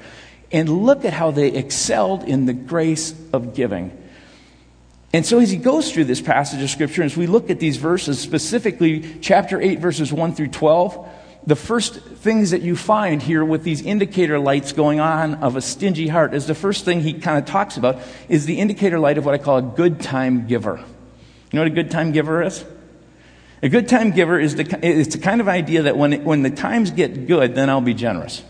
And 0.53 0.69
look 0.85 1.03
at 1.03 1.11
how 1.11 1.31
they 1.31 1.49
excelled 1.49 2.23
in 2.23 2.45
the 2.45 2.53
grace 2.53 3.13
of 3.33 3.53
giving. 3.53 3.91
And 5.11 5.25
so, 5.25 5.39
as 5.39 5.51
he 5.51 5.57
goes 5.57 5.91
through 5.91 6.05
this 6.05 6.21
passage 6.21 6.63
of 6.63 6.69
Scripture, 6.69 7.03
as 7.03 7.17
we 7.17 7.27
look 7.27 7.49
at 7.49 7.59
these 7.59 7.75
verses, 7.75 8.19
specifically 8.19 9.19
chapter 9.19 9.61
8, 9.61 9.79
verses 9.79 10.13
1 10.13 10.33
through 10.33 10.47
12, 10.47 11.09
the 11.45 11.57
first 11.57 11.95
things 11.95 12.51
that 12.51 12.61
you 12.61 12.77
find 12.77 13.21
here 13.21 13.43
with 13.43 13.63
these 13.63 13.81
indicator 13.81 14.39
lights 14.39 14.71
going 14.71 15.01
on 15.01 15.33
of 15.33 15.57
a 15.57 15.61
stingy 15.61 16.07
heart 16.07 16.33
is 16.33 16.47
the 16.47 16.55
first 16.55 16.85
thing 16.85 17.01
he 17.01 17.11
kind 17.11 17.37
of 17.37 17.43
talks 17.43 17.75
about 17.75 17.99
is 18.29 18.45
the 18.45 18.61
indicator 18.61 18.97
light 18.97 19.17
of 19.17 19.25
what 19.25 19.33
I 19.33 19.39
call 19.39 19.57
a 19.57 19.61
good 19.61 19.99
time 19.99 20.47
giver. 20.47 20.81
You 21.51 21.57
know 21.57 21.61
what 21.61 21.71
a 21.71 21.75
good 21.75 21.91
time 21.91 22.11
giver 22.11 22.41
is? 22.43 22.65
A 23.61 23.69
good 23.69 23.87
time 23.87 24.11
giver 24.11 24.39
is 24.39 24.55
the, 24.55 24.79
it's 24.85 25.15
the 25.15 25.21
kind 25.21 25.41
of 25.41 25.47
idea 25.47 25.83
that 25.83 25.97
when, 25.97 26.23
when 26.23 26.43
the 26.43 26.49
times 26.49 26.91
get 26.91 27.27
good, 27.27 27.55
then 27.55 27.69
I'll 27.69 27.81
be 27.81 27.93
generous. 27.93 28.43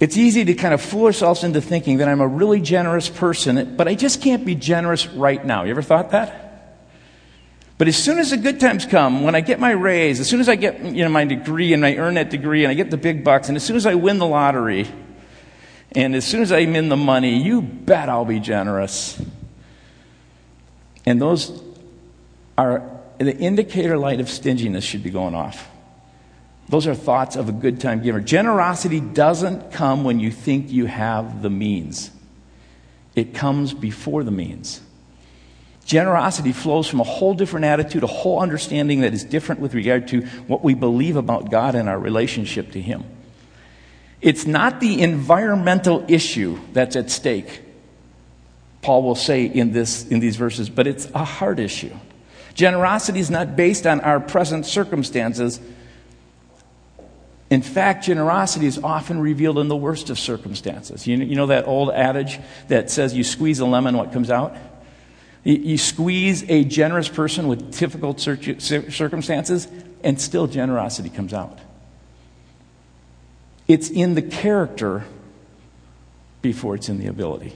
It's 0.00 0.16
easy 0.16 0.44
to 0.44 0.54
kind 0.54 0.72
of 0.72 0.80
fool 0.80 1.06
ourselves 1.06 1.42
into 1.42 1.60
thinking 1.60 1.98
that 1.98 2.08
I'm 2.08 2.20
a 2.20 2.28
really 2.28 2.60
generous 2.60 3.08
person, 3.08 3.76
but 3.76 3.88
I 3.88 3.96
just 3.96 4.22
can't 4.22 4.44
be 4.44 4.54
generous 4.54 5.08
right 5.08 5.44
now. 5.44 5.64
You 5.64 5.70
ever 5.70 5.82
thought 5.82 6.12
that? 6.12 6.44
But 7.78 7.88
as 7.88 7.96
soon 7.96 8.18
as 8.18 8.30
the 8.30 8.36
good 8.36 8.60
times 8.60 8.86
come, 8.86 9.22
when 9.22 9.34
I 9.34 9.40
get 9.40 9.58
my 9.58 9.70
raise, 9.70 10.20
as 10.20 10.28
soon 10.28 10.40
as 10.40 10.48
I 10.48 10.54
get 10.54 10.80
you 10.84 11.02
know, 11.02 11.08
my 11.08 11.24
degree 11.24 11.72
and 11.72 11.84
I 11.84 11.96
earn 11.96 12.14
that 12.14 12.30
degree 12.30 12.64
and 12.64 12.70
I 12.70 12.74
get 12.74 12.90
the 12.90 12.96
big 12.96 13.24
bucks, 13.24 13.48
and 13.48 13.56
as 13.56 13.64
soon 13.64 13.76
as 13.76 13.86
I 13.86 13.94
win 13.94 14.18
the 14.18 14.26
lottery, 14.26 14.88
and 15.92 16.14
as 16.14 16.24
soon 16.24 16.42
as 16.42 16.52
I'm 16.52 16.76
in 16.76 16.88
the 16.88 16.96
money, 16.96 17.42
you 17.42 17.62
bet 17.62 18.08
I'll 18.08 18.24
be 18.24 18.40
generous. 18.40 19.20
And 21.08 21.22
those 21.22 21.62
are 22.58 22.82
the 23.16 23.34
indicator 23.34 23.96
light 23.96 24.20
of 24.20 24.28
stinginess 24.28 24.84
should 24.84 25.02
be 25.02 25.08
going 25.08 25.34
off. 25.34 25.66
Those 26.68 26.86
are 26.86 26.94
thoughts 26.94 27.34
of 27.34 27.48
a 27.48 27.52
good 27.52 27.80
time 27.80 28.02
giver. 28.02 28.20
Generosity 28.20 29.00
doesn't 29.00 29.72
come 29.72 30.04
when 30.04 30.20
you 30.20 30.30
think 30.30 30.70
you 30.70 30.84
have 30.84 31.40
the 31.40 31.48
means, 31.48 32.10
it 33.14 33.32
comes 33.32 33.72
before 33.72 34.22
the 34.22 34.30
means. 34.30 34.82
Generosity 35.86 36.52
flows 36.52 36.86
from 36.86 37.00
a 37.00 37.04
whole 37.04 37.32
different 37.32 37.64
attitude, 37.64 38.02
a 38.02 38.06
whole 38.06 38.40
understanding 38.40 39.00
that 39.00 39.14
is 39.14 39.24
different 39.24 39.62
with 39.62 39.72
regard 39.72 40.08
to 40.08 40.20
what 40.46 40.62
we 40.62 40.74
believe 40.74 41.16
about 41.16 41.50
God 41.50 41.74
and 41.74 41.88
our 41.88 41.98
relationship 41.98 42.72
to 42.72 42.82
Him. 42.82 43.02
It's 44.20 44.46
not 44.46 44.80
the 44.80 45.00
environmental 45.00 46.04
issue 46.06 46.60
that's 46.74 46.96
at 46.96 47.10
stake, 47.10 47.62
Paul 48.82 49.02
will 49.02 49.14
say 49.14 49.44
in, 49.44 49.72
this, 49.72 50.06
in 50.06 50.20
these 50.20 50.36
verses, 50.36 50.70
but 50.70 50.86
it's 50.86 51.10
a 51.14 51.24
heart 51.24 51.58
issue. 51.58 51.94
Generosity 52.54 53.20
is 53.20 53.30
not 53.30 53.56
based 53.56 53.86
on 53.86 54.00
our 54.00 54.20
present 54.20 54.66
circumstances. 54.66 55.60
In 57.50 57.62
fact, 57.62 58.04
generosity 58.04 58.66
is 58.66 58.78
often 58.78 59.20
revealed 59.20 59.58
in 59.58 59.68
the 59.68 59.76
worst 59.76 60.10
of 60.10 60.18
circumstances. 60.18 61.06
You 61.06 61.16
know, 61.16 61.24
you 61.24 61.36
know 61.36 61.46
that 61.46 61.66
old 61.66 61.90
adage 61.90 62.38
that 62.68 62.90
says 62.90 63.14
you 63.14 63.24
squeeze 63.24 63.60
a 63.60 63.66
lemon, 63.66 63.96
what 63.96 64.12
comes 64.12 64.30
out? 64.30 64.56
You, 65.44 65.54
you 65.54 65.78
squeeze 65.78 66.44
a 66.48 66.64
generous 66.64 67.08
person 67.08 67.48
with 67.48 67.78
difficult 67.78 68.20
circumstances, 68.20 69.68
and 70.02 70.20
still 70.20 70.46
generosity 70.46 71.10
comes 71.10 71.32
out. 71.32 71.58
It's 73.66 73.90
in 73.90 74.14
the 74.14 74.22
character 74.22 75.04
before 76.42 76.74
it's 76.74 76.88
in 76.88 76.98
the 76.98 77.06
ability. 77.06 77.54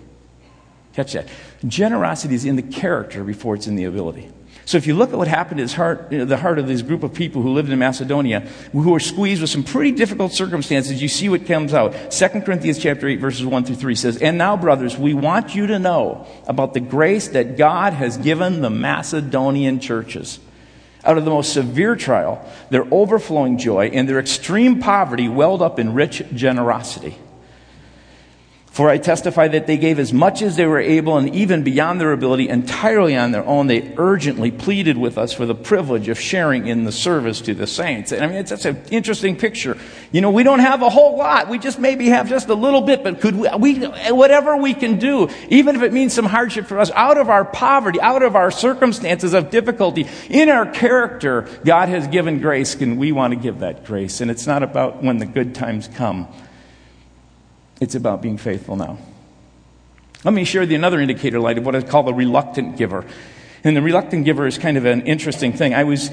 Catch 0.94 1.12
that. 1.14 1.28
Generosity 1.66 2.34
is 2.34 2.44
in 2.44 2.56
the 2.56 2.62
character 2.62 3.24
before 3.24 3.54
it's 3.54 3.66
in 3.66 3.76
the 3.76 3.84
ability. 3.84 4.30
So 4.64 4.78
if 4.78 4.86
you 4.86 4.94
look 4.94 5.12
at 5.12 5.18
what 5.18 5.26
happened 5.26 5.58
his 5.58 5.74
heart, 5.74 6.12
you 6.12 6.18
know, 6.18 6.24
the 6.24 6.36
heart 6.36 6.58
of 6.58 6.68
this 6.68 6.82
group 6.82 7.02
of 7.02 7.12
people 7.12 7.42
who 7.42 7.52
lived 7.52 7.70
in 7.70 7.78
Macedonia, 7.78 8.40
who 8.70 8.90
were 8.90 9.00
squeezed 9.00 9.40
with 9.40 9.50
some 9.50 9.64
pretty 9.64 9.90
difficult 9.90 10.32
circumstances, 10.32 11.02
you 11.02 11.08
see 11.08 11.28
what 11.28 11.46
comes 11.46 11.74
out. 11.74 12.12
2 12.12 12.28
Corinthians 12.42 12.78
chapter 12.78 13.08
8, 13.08 13.16
verses 13.16 13.44
1 13.44 13.64
through 13.64 13.76
3 13.76 13.94
says, 13.96 14.18
And 14.18 14.38
now, 14.38 14.56
brothers, 14.56 14.96
we 14.96 15.14
want 15.14 15.54
you 15.54 15.66
to 15.66 15.78
know 15.78 16.26
about 16.46 16.74
the 16.74 16.80
grace 16.80 17.28
that 17.28 17.56
God 17.56 17.92
has 17.92 18.16
given 18.18 18.60
the 18.60 18.70
Macedonian 18.70 19.80
churches. 19.80 20.38
Out 21.04 21.18
of 21.18 21.24
the 21.24 21.30
most 21.30 21.52
severe 21.52 21.96
trial, 21.96 22.48
their 22.70 22.86
overflowing 22.92 23.58
joy 23.58 23.86
and 23.88 24.08
their 24.08 24.20
extreme 24.20 24.78
poverty 24.78 25.28
welled 25.28 25.60
up 25.60 25.80
in 25.80 25.94
rich 25.94 26.22
generosity. 26.32 27.18
For 28.72 28.88
I 28.88 28.96
testify 28.96 29.48
that 29.48 29.66
they 29.66 29.76
gave 29.76 29.98
as 29.98 30.14
much 30.14 30.40
as 30.40 30.56
they 30.56 30.64
were 30.64 30.80
able 30.80 31.18
and 31.18 31.34
even 31.34 31.62
beyond 31.62 32.00
their 32.00 32.10
ability, 32.10 32.48
entirely 32.48 33.14
on 33.14 33.30
their 33.30 33.44
own. 33.44 33.66
They 33.66 33.92
urgently 33.98 34.50
pleaded 34.50 34.96
with 34.96 35.18
us 35.18 35.34
for 35.34 35.44
the 35.44 35.54
privilege 35.54 36.08
of 36.08 36.18
sharing 36.18 36.66
in 36.66 36.84
the 36.84 36.90
service 36.90 37.42
to 37.42 37.52
the 37.52 37.66
saints. 37.66 38.12
And 38.12 38.24
I 38.24 38.28
mean, 38.28 38.38
it's 38.38 38.48
such 38.48 38.64
an 38.64 38.82
interesting 38.90 39.36
picture. 39.36 39.76
You 40.10 40.22
know, 40.22 40.30
we 40.30 40.42
don't 40.42 40.60
have 40.60 40.80
a 40.80 40.88
whole 40.88 41.18
lot. 41.18 41.50
We 41.50 41.58
just 41.58 41.78
maybe 41.78 42.08
have 42.08 42.30
just 42.30 42.48
a 42.48 42.54
little 42.54 42.80
bit, 42.80 43.04
but 43.04 43.20
could 43.20 43.36
we, 43.36 43.48
we 43.58 43.84
whatever 44.10 44.56
we 44.56 44.72
can 44.72 44.98
do, 44.98 45.28
even 45.50 45.76
if 45.76 45.82
it 45.82 45.92
means 45.92 46.14
some 46.14 46.24
hardship 46.24 46.64
for 46.64 46.78
us, 46.78 46.90
out 46.92 47.18
of 47.18 47.28
our 47.28 47.44
poverty, 47.44 48.00
out 48.00 48.22
of 48.22 48.36
our 48.36 48.50
circumstances 48.50 49.34
of 49.34 49.50
difficulty, 49.50 50.08
in 50.30 50.48
our 50.48 50.64
character, 50.64 51.46
God 51.62 51.90
has 51.90 52.06
given 52.06 52.40
grace, 52.40 52.74
and 52.76 52.96
we 52.96 53.12
want 53.12 53.34
to 53.34 53.38
give 53.38 53.58
that 53.58 53.84
grace. 53.84 54.22
And 54.22 54.30
it's 54.30 54.46
not 54.46 54.62
about 54.62 55.02
when 55.02 55.18
the 55.18 55.26
good 55.26 55.54
times 55.54 55.88
come. 55.88 56.26
It's 57.82 57.96
about 57.96 58.22
being 58.22 58.38
faithful 58.38 58.76
now. 58.76 58.96
Let 60.22 60.32
me 60.32 60.44
share 60.44 60.62
you 60.62 60.76
another 60.76 61.00
indicator 61.00 61.40
light 61.40 61.58
of 61.58 61.66
what 61.66 61.74
I 61.74 61.82
call 61.82 62.04
the 62.04 62.14
reluctant 62.14 62.76
giver. 62.76 63.04
And 63.64 63.76
the 63.76 63.82
reluctant 63.82 64.24
giver 64.24 64.46
is 64.46 64.56
kind 64.56 64.76
of 64.76 64.84
an 64.84 65.02
interesting 65.02 65.52
thing. 65.52 65.74
I 65.74 65.82
was 65.82 66.08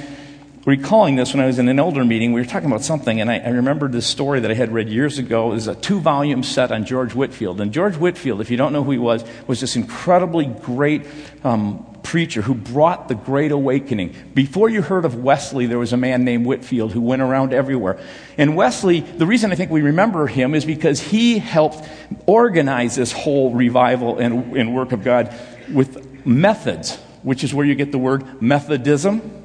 recalling 0.66 1.16
this 1.16 1.32
when 1.32 1.44
I 1.44 1.46
was 1.46 1.60
in 1.60 1.70
an 1.70 1.78
elder 1.78 2.04
meeting. 2.04 2.34
We 2.34 2.42
were 2.42 2.48
talking 2.48 2.72
about 2.72 2.82
something, 2.82 3.22
and 3.22 3.30
I, 3.30 3.38
I 3.38 3.50
remembered 3.50 3.92
this 3.92 4.08
story 4.08 4.40
that 4.40 4.50
I 4.50 4.56
had 4.56 4.74
read 4.74 4.90
years 4.90 5.20
ago. 5.20 5.52
It 5.52 5.54
was 5.54 5.68
a 5.68 5.76
two 5.76 6.00
volume 6.00 6.42
set 6.42 6.72
on 6.72 6.86
George 6.86 7.14
Whitefield. 7.14 7.62
And 7.62 7.72
George 7.72 7.98
Whitefield, 7.98 8.42
if 8.42 8.50
you 8.50 8.58
don't 8.58 8.74
know 8.74 8.84
who 8.84 8.90
he 8.90 8.98
was, 8.98 9.24
was 9.46 9.62
this 9.62 9.76
incredibly 9.76 10.48
great 10.48 11.06
um, 11.44 11.86
preacher 12.10 12.42
who 12.42 12.56
brought 12.56 13.08
the 13.08 13.14
Great 13.14 13.52
Awakening. 13.52 14.16
Before 14.34 14.68
you 14.68 14.82
heard 14.82 15.06
of 15.06 15.14
Wesley, 15.14 15.68
there 15.68 15.78
was 15.78 15.94
a 15.94 15.98
man 15.98 16.24
named 16.24 16.44
Whitefield 16.44 16.92
who 16.92 17.02
went 17.02 17.22
around 17.22 17.54
everywhere. 17.54 18.00
And 18.36 18.56
Wesley, 18.56 19.02
the 19.02 19.28
reason 19.28 19.52
I 19.52 19.56
think 19.56 19.70
we 19.70 19.84
remember 19.84 20.26
him 20.26 20.56
is 20.56 20.66
because 20.66 21.00
he 21.00 21.38
helped 21.38 21.88
organize 22.26 22.96
this 22.96 23.12
whole 23.12 23.54
revival 23.54 24.18
and, 24.18 24.58
and 24.58 24.76
work 24.76 24.92
of 24.92 25.04
God 25.04 25.36
with 25.72 26.26
methods, 26.26 26.96
which 27.22 27.44
is 27.44 27.54
where 27.54 27.64
you 27.64 27.76
get 27.76 27.92
the 27.92 28.00
word 28.00 28.42
Methodism. 28.42 29.39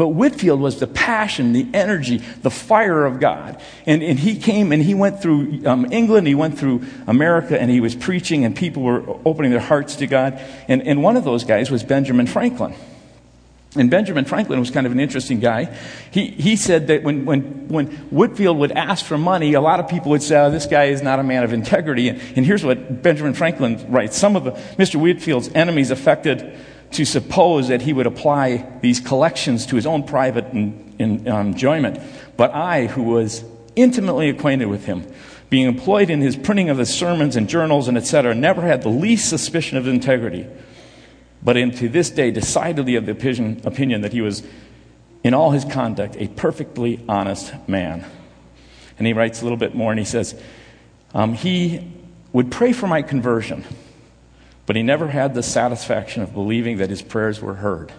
But 0.00 0.14
Whitefield 0.14 0.62
was 0.62 0.80
the 0.80 0.86
passion, 0.86 1.52
the 1.52 1.66
energy, 1.74 2.22
the 2.40 2.50
fire 2.50 3.04
of 3.04 3.20
God. 3.20 3.60
And, 3.84 4.02
and 4.02 4.18
he 4.18 4.34
came 4.38 4.72
and 4.72 4.82
he 4.82 4.94
went 4.94 5.20
through 5.20 5.66
um, 5.66 5.92
England, 5.92 6.26
he 6.26 6.34
went 6.34 6.58
through 6.58 6.86
America, 7.06 7.60
and 7.60 7.70
he 7.70 7.80
was 7.80 7.94
preaching, 7.94 8.46
and 8.46 8.56
people 8.56 8.82
were 8.82 9.04
opening 9.26 9.50
their 9.50 9.60
hearts 9.60 9.96
to 9.96 10.06
God. 10.06 10.40
And, 10.68 10.80
and 10.86 11.02
one 11.02 11.18
of 11.18 11.24
those 11.24 11.44
guys 11.44 11.70
was 11.70 11.82
Benjamin 11.82 12.26
Franklin. 12.26 12.74
And 13.76 13.90
Benjamin 13.90 14.24
Franklin 14.24 14.58
was 14.58 14.70
kind 14.70 14.86
of 14.86 14.92
an 14.92 15.00
interesting 15.00 15.38
guy. 15.38 15.66
He, 16.10 16.28
he 16.28 16.56
said 16.56 16.86
that 16.86 17.02
when, 17.02 17.26
when, 17.26 17.68
when 17.68 17.88
Whitefield 18.08 18.56
would 18.56 18.72
ask 18.72 19.04
for 19.04 19.18
money, 19.18 19.52
a 19.52 19.60
lot 19.60 19.80
of 19.80 19.88
people 19.88 20.12
would 20.12 20.22
say, 20.22 20.40
oh, 20.40 20.50
this 20.50 20.64
guy 20.64 20.84
is 20.84 21.02
not 21.02 21.18
a 21.18 21.22
man 21.22 21.44
of 21.44 21.52
integrity. 21.52 22.08
And, 22.08 22.22
and 22.36 22.46
here's 22.46 22.64
what 22.64 23.02
Benjamin 23.02 23.34
Franklin 23.34 23.92
writes. 23.92 24.16
Some 24.16 24.34
of 24.34 24.44
the, 24.44 24.52
Mr. 24.52 24.98
Whitefield's 24.98 25.50
enemies 25.54 25.90
affected 25.90 26.58
to 26.92 27.04
suppose 27.04 27.68
that 27.68 27.82
he 27.82 27.92
would 27.92 28.06
apply 28.06 28.66
these 28.80 29.00
collections 29.00 29.66
to 29.66 29.76
his 29.76 29.86
own 29.86 30.02
private 30.02 30.46
in, 30.52 30.94
in, 30.98 31.28
um, 31.28 31.48
enjoyment. 31.48 32.00
But 32.36 32.52
I, 32.52 32.86
who 32.86 33.02
was 33.02 33.44
intimately 33.76 34.28
acquainted 34.28 34.66
with 34.66 34.86
him, 34.86 35.06
being 35.50 35.66
employed 35.66 36.10
in 36.10 36.20
his 36.20 36.36
printing 36.36 36.68
of 36.68 36.78
his 36.78 36.92
sermons 36.92 37.36
and 37.36 37.48
journals 37.48 37.88
and 37.88 37.96
etc., 37.96 38.34
never 38.34 38.62
had 38.62 38.82
the 38.82 38.88
least 38.88 39.28
suspicion 39.28 39.78
of 39.78 39.86
integrity, 39.86 40.46
but 41.42 41.56
into 41.56 41.88
this 41.88 42.10
day 42.10 42.30
decidedly 42.30 42.96
of 42.96 43.06
the 43.06 43.12
opinion, 43.12 43.60
opinion 43.64 44.00
that 44.02 44.12
he 44.12 44.20
was, 44.20 44.42
in 45.22 45.34
all 45.34 45.52
his 45.52 45.64
conduct, 45.64 46.16
a 46.18 46.28
perfectly 46.28 47.02
honest 47.08 47.52
man. 47.68 48.04
And 48.98 49.06
he 49.06 49.12
writes 49.12 49.40
a 49.40 49.44
little 49.44 49.56
bit 49.56 49.74
more 49.74 49.92
and 49.92 49.98
he 49.98 50.04
says, 50.04 50.40
um, 51.14 51.34
He 51.34 51.90
would 52.32 52.50
pray 52.50 52.72
for 52.72 52.86
my 52.86 53.02
conversion 53.02 53.64
but 54.66 54.76
he 54.76 54.82
never 54.82 55.08
had 55.08 55.34
the 55.34 55.42
satisfaction 55.42 56.22
of 56.22 56.32
believing 56.32 56.78
that 56.78 56.90
his 56.90 57.02
prayers 57.02 57.40
were 57.40 57.54
heard. 57.54 57.92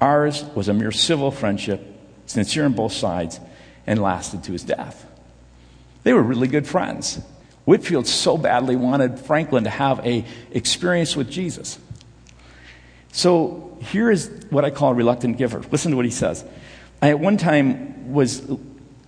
Ours 0.00 0.44
was 0.54 0.68
a 0.68 0.74
mere 0.74 0.92
civil 0.92 1.30
friendship, 1.30 1.80
sincere 2.26 2.64
on 2.64 2.72
both 2.74 2.92
sides, 2.92 3.40
and 3.86 4.00
lasted 4.00 4.44
to 4.44 4.52
his 4.52 4.62
death. 4.62 5.06
They 6.02 6.12
were 6.12 6.22
really 6.22 6.48
good 6.48 6.66
friends. 6.66 7.20
Whitefield 7.64 8.06
so 8.06 8.38
badly 8.38 8.76
wanted 8.76 9.18
Franklin 9.18 9.64
to 9.64 9.70
have 9.70 10.04
a 10.06 10.24
experience 10.52 11.16
with 11.16 11.30
Jesus. 11.30 11.78
So 13.12 13.76
here 13.80 14.10
is 14.10 14.30
what 14.50 14.64
I 14.64 14.70
call 14.70 14.92
a 14.92 14.94
reluctant 14.94 15.36
giver. 15.38 15.62
Listen 15.72 15.90
to 15.90 15.96
what 15.96 16.04
he 16.04 16.10
says. 16.12 16.44
I 17.02 17.10
at 17.10 17.18
one 17.18 17.38
time 17.38 18.12
was 18.12 18.46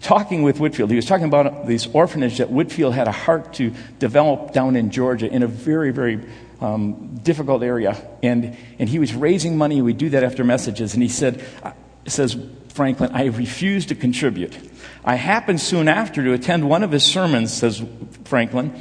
talking 0.01 0.43
with 0.43 0.61
Whitefield, 0.61 0.91
He 0.91 0.97
was 0.97 1.07
talking 1.07 1.27
about 1.27 1.67
this 1.67 1.87
orphanage 1.93 2.39
that 2.39 2.51
Whitefield 2.51 2.95
had 2.95 3.09
a 3.09 3.13
heart 3.13 3.55
to 3.55 3.73
develop 3.99 4.53
down 4.53 4.77
in 4.77 4.91
Georgia 4.91 5.27
in 5.27 5.43
a 5.43 5.47
very, 5.47 5.91
very 5.91 6.25
um, 6.61 7.19
difficult 7.23 7.63
area. 7.63 7.97
And, 8.23 8.57
and 8.79 8.89
he 8.89 8.99
was 8.99 9.15
raising 9.15 9.57
money. 9.57 9.83
We 9.83 9.93
do 9.93 10.11
that 10.11 10.25
after 10.25 10.45
messages. 10.45 10.95
And 10.95 11.03
he 11.03 11.09
said, 11.09 11.45
uh, 11.63 11.73
says 12.07 12.37
Franklin, 12.69 13.11
I 13.13 13.27
refuse 13.27 13.87
to 13.87 13.95
contribute. 13.95 14.57
I 15.05 15.17
happened 15.17 15.61
soon 15.61 15.89
after 15.89 16.23
to 16.23 16.33
attend 16.33 16.69
one 16.69 16.83
of 16.83 16.93
his 16.93 17.05
sermons, 17.05 17.53
says 17.53 17.83
Franklin, 18.25 18.81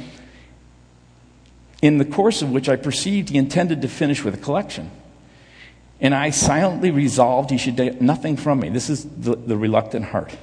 in 1.80 1.98
the 1.98 2.04
course 2.04 2.42
of 2.42 2.50
which 2.50 2.68
I 2.68 2.76
perceived 2.76 3.30
he 3.30 3.38
intended 3.38 3.82
to 3.82 3.88
finish 3.88 4.24
with 4.24 4.34
a 4.34 4.38
collection. 4.38 4.90
And 6.00 6.14
I 6.14 6.30
silently 6.30 6.90
resolved 6.90 7.50
he 7.50 7.58
should 7.58 7.76
get 7.76 8.00
nothing 8.00 8.36
from 8.36 8.60
me. 8.60 8.68
This 8.68 8.88
is 8.88 9.04
the, 9.04 9.34
the 9.34 9.56
reluctant 9.56 10.04
heart. 10.04 10.36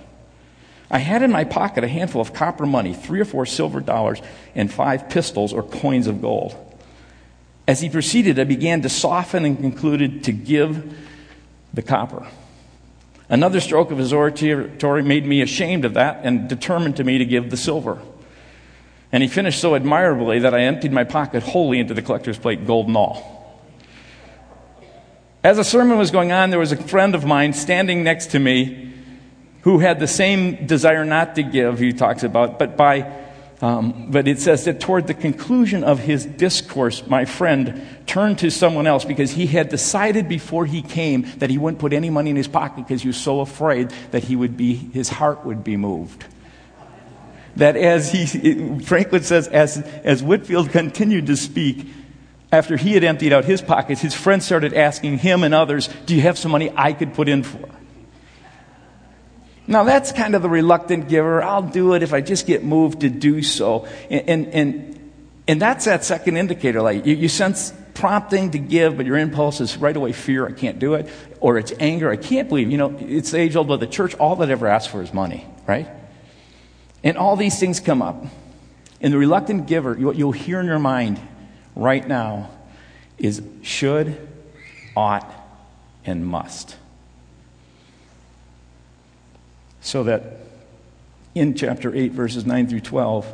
I 0.95 0.99
had 0.99 1.23
in 1.23 1.29
my 1.29 1.43
pocket 1.43 1.83
a 1.83 1.89
handful 1.89 2.21
of 2.21 2.31
copper 2.31 2.65
money, 2.65 2.93
three 2.93 3.19
or 3.19 3.25
four 3.25 3.45
silver 3.45 3.81
dollars, 3.81 4.21
and 4.55 4.71
five 4.71 5.09
pistols 5.09 5.51
or 5.51 5.61
coins 5.61 6.07
of 6.07 6.21
gold. 6.21 6.55
As 7.67 7.81
he 7.81 7.89
proceeded, 7.89 8.39
I 8.39 8.45
began 8.45 8.81
to 8.83 8.87
soften 8.87 9.43
and 9.43 9.59
concluded 9.59 10.23
to 10.23 10.31
give 10.31 10.97
the 11.73 11.81
copper. 11.81 12.25
Another 13.27 13.59
stroke 13.59 13.91
of 13.91 13.97
his 13.97 14.13
oratory 14.13 15.03
made 15.03 15.25
me 15.25 15.41
ashamed 15.41 15.83
of 15.83 15.95
that 15.95 16.21
and 16.23 16.47
determined 16.47 16.95
to 16.95 17.03
me 17.03 17.17
to 17.17 17.25
give 17.25 17.49
the 17.49 17.57
silver. 17.57 17.99
And 19.11 19.21
he 19.21 19.27
finished 19.27 19.59
so 19.59 19.75
admirably 19.75 20.39
that 20.39 20.53
I 20.53 20.61
emptied 20.61 20.93
my 20.93 21.03
pocket 21.03 21.43
wholly 21.43 21.79
into 21.79 21.93
the 21.93 22.03
collector's 22.03 22.39
plate, 22.39 22.65
gold 22.65 22.87
and 22.87 22.95
all. 22.95 23.61
As 25.43 25.57
the 25.57 25.65
sermon 25.65 25.97
was 25.97 26.09
going 26.09 26.31
on, 26.31 26.51
there 26.51 26.59
was 26.59 26.71
a 26.71 26.77
friend 26.77 27.15
of 27.15 27.25
mine 27.25 27.51
standing 27.51 28.01
next 28.01 28.27
to 28.27 28.39
me 28.39 28.93
who 29.65 29.79
had 29.79 29.99
the 29.99 30.07
same 30.07 30.65
desire 30.67 31.03
not 31.03 31.35
to 31.35 31.43
give, 31.43 31.79
he 31.79 31.91
talks 31.91 32.23
about, 32.23 32.57
but 32.57 32.77
by 32.77 33.11
Um, 33.61 34.11
but 34.11 34.27
it 34.27 34.39
says 34.41 34.65
that 34.65 34.81
toward 34.81 35.07
the 35.07 35.13
conclusion 35.13 35.85
of 35.85 35.99
his 35.99 36.25
discourse, 36.25 37.07
my 37.07 37.23
friend 37.23 37.81
turned 38.05 38.39
to 38.39 38.51
someone 38.51 38.85
else 38.85 39.05
because 39.05 39.31
he 39.31 39.47
had 39.47 39.69
decided 39.69 40.27
before 40.27 40.65
he 40.65 40.81
came 40.81 41.25
that 41.39 41.49
he 41.49 41.57
wouldn't 41.57 41.79
put 41.79 41.93
any 41.93 42.09
money 42.09 42.29
in 42.29 42.35
his 42.35 42.49
pocket 42.49 42.85
because 42.85 43.01
he 43.01 43.07
was 43.07 43.17
so 43.17 43.39
afraid 43.39 43.91
that 44.11 44.25
he 44.25 44.35
would 44.35 44.57
be, 44.57 44.75
his 44.75 45.07
heart 45.07 45.45
would 45.45 45.63
be 45.63 45.77
moved. 45.77 46.25
That 47.55 47.77
as 47.77 48.11
he, 48.11 48.79
Franklin 48.81 49.23
says, 49.23 49.47
as, 49.47 49.77
as 50.03 50.21
Whitefield 50.21 50.71
continued 50.71 51.27
to 51.27 51.37
speak, 51.37 51.87
after 52.51 52.75
he 52.75 52.93
had 52.93 53.05
emptied 53.05 53.31
out 53.31 53.45
his 53.45 53.61
pockets, 53.61 54.01
his 54.01 54.13
friend 54.13 54.43
started 54.43 54.73
asking 54.73 55.19
him 55.19 55.43
and 55.43 55.55
others, 55.55 55.87
Do 56.05 56.13
you 56.13 56.21
have 56.21 56.37
some 56.37 56.51
money 56.51 56.71
I 56.75 56.91
could 56.91 57.13
put 57.13 57.29
in 57.29 57.43
for? 57.43 57.69
Now, 59.67 59.83
that's 59.83 60.11
kind 60.11 60.35
of 60.35 60.41
the 60.41 60.49
reluctant 60.49 61.09
giver. 61.09 61.41
I'll 61.41 61.63
do 61.63 61.93
it 61.93 62.03
if 62.03 62.13
I 62.13 62.21
just 62.21 62.45
get 62.45 62.63
moved 62.63 63.01
to 63.01 63.09
do 63.09 63.41
so. 63.41 63.87
And, 64.09 64.29
and, 64.29 64.47
and, 64.53 65.11
and 65.47 65.61
that's 65.61 65.85
that 65.85 66.03
second 66.03 66.37
indicator. 66.37 66.81
Like 66.81 67.05
you, 67.05 67.15
you 67.15 67.27
sense 67.27 67.73
prompting 67.95 68.51
to 68.51 68.59
give, 68.59 68.97
but 68.97 69.05
your 69.05 69.17
impulse 69.17 69.61
is 69.61 69.77
right 69.77 69.95
away 69.95 70.11
fear, 70.11 70.45
I 70.45 70.51
can't 70.51 70.77
do 70.77 70.93
it. 70.93 71.09
Or 71.39 71.57
it's 71.57 71.73
anger, 71.79 72.11
I 72.11 72.17
can't 72.17 72.47
believe. 72.47 72.69
You 72.69 72.77
know, 72.77 72.95
it's 72.99 73.33
age 73.33 73.55
old, 73.55 73.67
but 73.67 73.79
the 73.79 73.87
church, 73.87 74.13
all 74.15 74.35
that 74.37 74.49
ever 74.49 74.67
asks 74.67 74.91
for 74.91 75.01
is 75.01 75.13
money, 75.13 75.47
right? 75.65 75.87
And 77.03 77.17
all 77.17 77.35
these 77.35 77.59
things 77.59 77.79
come 77.79 78.01
up. 78.01 78.23
And 79.01 79.13
the 79.13 79.17
reluctant 79.17 79.67
giver, 79.67 79.93
what 79.95 80.15
you'll 80.15 80.31
hear 80.31 80.59
in 80.59 80.65
your 80.67 80.79
mind 80.79 81.19
right 81.75 82.05
now 82.07 82.49
is 83.17 83.41
should, 83.61 84.27
ought, 84.95 85.31
and 86.05 86.25
must. 86.25 86.75
So 89.85 90.05
that 90.05 90.39
in 91.35 91.53
chapter 91.53 91.93
8, 91.93 92.11
verses 92.11 92.43
9 92.43 92.65
through 92.65 92.79
12, 92.79 93.31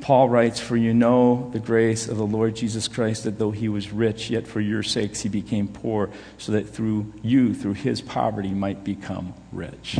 Paul 0.00 0.30
writes, 0.30 0.60
For 0.60 0.78
you 0.78 0.94
know 0.94 1.50
the 1.52 1.58
grace 1.58 2.08
of 2.08 2.16
the 2.16 2.24
Lord 2.24 2.56
Jesus 2.56 2.88
Christ, 2.88 3.24
that 3.24 3.38
though 3.38 3.50
he 3.50 3.68
was 3.68 3.92
rich, 3.92 4.30
yet 4.30 4.46
for 4.46 4.62
your 4.62 4.82
sakes 4.82 5.20
he 5.20 5.28
became 5.28 5.68
poor, 5.68 6.08
so 6.38 6.52
that 6.52 6.70
through 6.70 7.12
you, 7.22 7.52
through 7.52 7.74
his 7.74 8.00
poverty, 8.00 8.48
might 8.48 8.82
become 8.82 9.34
rich. 9.52 9.98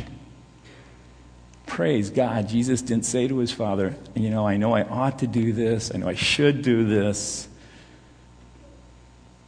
Praise 1.66 2.08
God. 2.08 2.48
Jesus 2.48 2.80
didn't 2.80 3.04
say 3.04 3.28
to 3.28 3.36
his 3.36 3.52
father, 3.52 3.94
You 4.14 4.30
know, 4.30 4.48
I 4.48 4.56
know 4.56 4.72
I 4.72 4.84
ought 4.84 5.18
to 5.18 5.26
do 5.26 5.52
this, 5.52 5.94
I 5.94 5.98
know 5.98 6.08
I 6.08 6.14
should 6.14 6.62
do 6.62 6.86
this. 6.86 7.46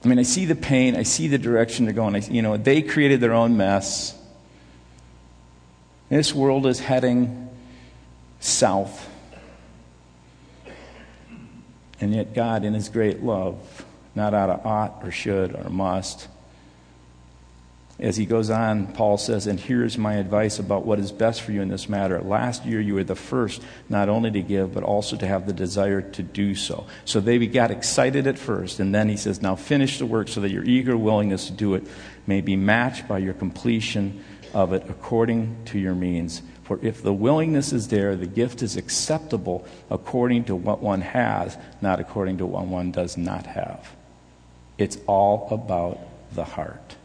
I 0.05 0.09
mean, 0.09 0.19
I 0.19 0.25
see 0.25 0.45
the 0.45 0.55
pain, 0.55 0.97
I 0.97 1.05
see 1.05 1.29
the 1.29 1.39
direction 1.39 1.87
they're 1.87 1.95
going. 1.95 2.15
I, 2.15 2.19
you 2.19 2.43
know, 2.43 2.59
they 2.59 2.83
created 2.83 3.21
their 3.21 3.33
own 3.33 3.57
mess. 3.57 4.18
This 6.09 6.35
world 6.35 6.67
is 6.67 6.81
heading 6.81 7.51
south. 8.41 9.09
And 12.01 12.15
yet, 12.15 12.35
God, 12.35 12.65
in 12.65 12.75
His 12.75 12.89
great 12.89 13.23
love, 13.23 13.85
not 14.15 14.33
out 14.33 14.51
of 14.51 14.65
ought 14.65 15.01
or 15.03 15.11
should 15.11 15.55
or 15.55 15.69
must, 15.69 16.29
as 18.01 18.17
he 18.17 18.27
goes 18.27 18.49
on, 18.49 18.87
Paul 18.93 19.19
says, 19.19 19.49
And 19.49 19.59
here's 19.59 19.99
my 19.99 20.15
advice 20.15 20.61
about 20.61 20.87
what 20.87 21.01
is 21.01 21.11
best 21.11 21.43
for 21.43 21.51
you 21.51 21.63
in 21.63 21.69
this 21.69 21.89
matter. 21.89 22.21
Last 22.21 22.65
year, 22.65 22.81
you 22.81 22.95
were 22.95 23.03
the 23.03 23.17
first 23.17 23.61
not 23.89 24.09
only 24.09 24.31
to 24.31 24.41
give, 24.41 24.73
but 24.73 24.85
also 24.85 25.17
to 25.17 25.27
have 25.27 25.47
the 25.47 25.53
desire 25.53 26.01
to 26.01 26.23
do 26.23 26.55
so. 26.55 26.87
So 27.05 27.19
they 27.19 27.45
got 27.49 27.73
excited 27.73 28.29
at 28.29 28.39
first, 28.39 28.79
and 28.79 28.95
then 28.95 29.09
he 29.09 29.17
says, 29.17 29.43
Now 29.43 29.57
finish 29.57 29.99
the 29.99 30.07
work 30.07 30.29
so 30.29 30.41
that 30.43 30.51
your 30.53 30.63
eager 30.63 30.97
willingness 30.97 31.47
to 31.47 31.53
do 31.53 31.75
it 31.75 31.89
may 32.25 32.41
be 32.41 32.55
matched 32.55 33.09
by 33.09 33.19
your 33.19 33.35
completion 33.35 34.23
of 34.55 34.73
it 34.73 34.85
according 34.89 35.57
to 35.67 35.79
your 35.79 35.95
means. 35.95 36.43
For 36.63 36.79
if 36.83 37.03
the 37.03 37.15
willingness 37.15 37.73
is 37.73 37.89
there, 37.89 38.15
the 38.15 38.27
gift 38.27 38.63
is 38.63 38.77
acceptable 38.77 39.67
according 39.89 40.45
to 40.45 40.55
what 40.55 40.83
one 40.83 41.01
has, 41.01 41.57
not 41.81 41.99
according 41.99 42.39
to 42.39 42.47
what 42.47 42.67
one 42.67 42.93
does 42.93 43.17
not 43.17 43.47
have. 43.47 43.97
It's 44.77 44.99
all 45.07 45.49
about 45.51 45.99
the 46.35 46.45
heart. 46.45 46.98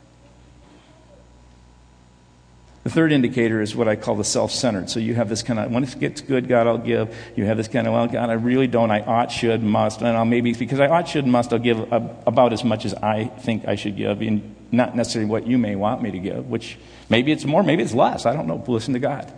The 2.84 2.90
third 2.90 3.14
indicator 3.14 3.62
is 3.62 3.76
what 3.76 3.88
I 3.88 3.96
call 3.96 4.16
the 4.16 4.26
self 4.26 4.52
centered. 4.52 4.90
So 4.90 5.00
you 5.00 5.16
have 5.16 5.30
this 5.30 5.42
kind 5.42 5.58
of, 5.58 5.72
when 5.72 5.84
it 5.84 6.00
gets 6.00 6.20
good, 6.20 6.50
God, 6.50 6.68
I'll 6.68 6.78
give. 6.78 7.16
You 7.36 7.46
have 7.46 7.56
this 7.56 7.70
kind 7.70 7.88
of, 7.88 7.94
well, 7.94 8.08
God, 8.08 8.30
I 8.30 8.34
really 8.34 8.68
don't. 8.68 8.92
I 8.92 9.00
ought, 9.00 9.32
should, 9.32 9.64
must. 9.64 10.02
And 10.02 10.18
I'll 10.18 10.26
maybe, 10.26 10.54
because 10.54 10.82
I 10.82 10.88
ought, 10.88 11.08
should, 11.08 11.26
must, 11.26 11.54
I'll 11.54 11.60
give 11.60 11.80
about 11.92 12.52
as 12.52 12.66
much 12.66 12.84
as 12.84 12.94
I 12.96 13.26
think 13.26 13.66
I 13.68 13.76
should 13.76 13.96
give, 13.96 14.22
and 14.22 14.56
not 14.72 14.98
necessarily 14.98 15.30
what 15.30 15.48
you 15.48 15.58
may 15.58 15.78
want 15.78 16.02
me 16.02 16.12
to 16.12 16.20
give, 16.20 16.50
which 16.50 16.78
maybe 17.10 17.32
it's 17.32 17.46
more, 17.46 17.64
maybe 17.64 17.84
it's 17.84 17.94
less. 17.94 18.26
I 18.26 18.34
don't 18.34 18.48
know. 18.48 18.62
Listen 18.68 18.94
to 18.94 19.00
God. 19.00 19.32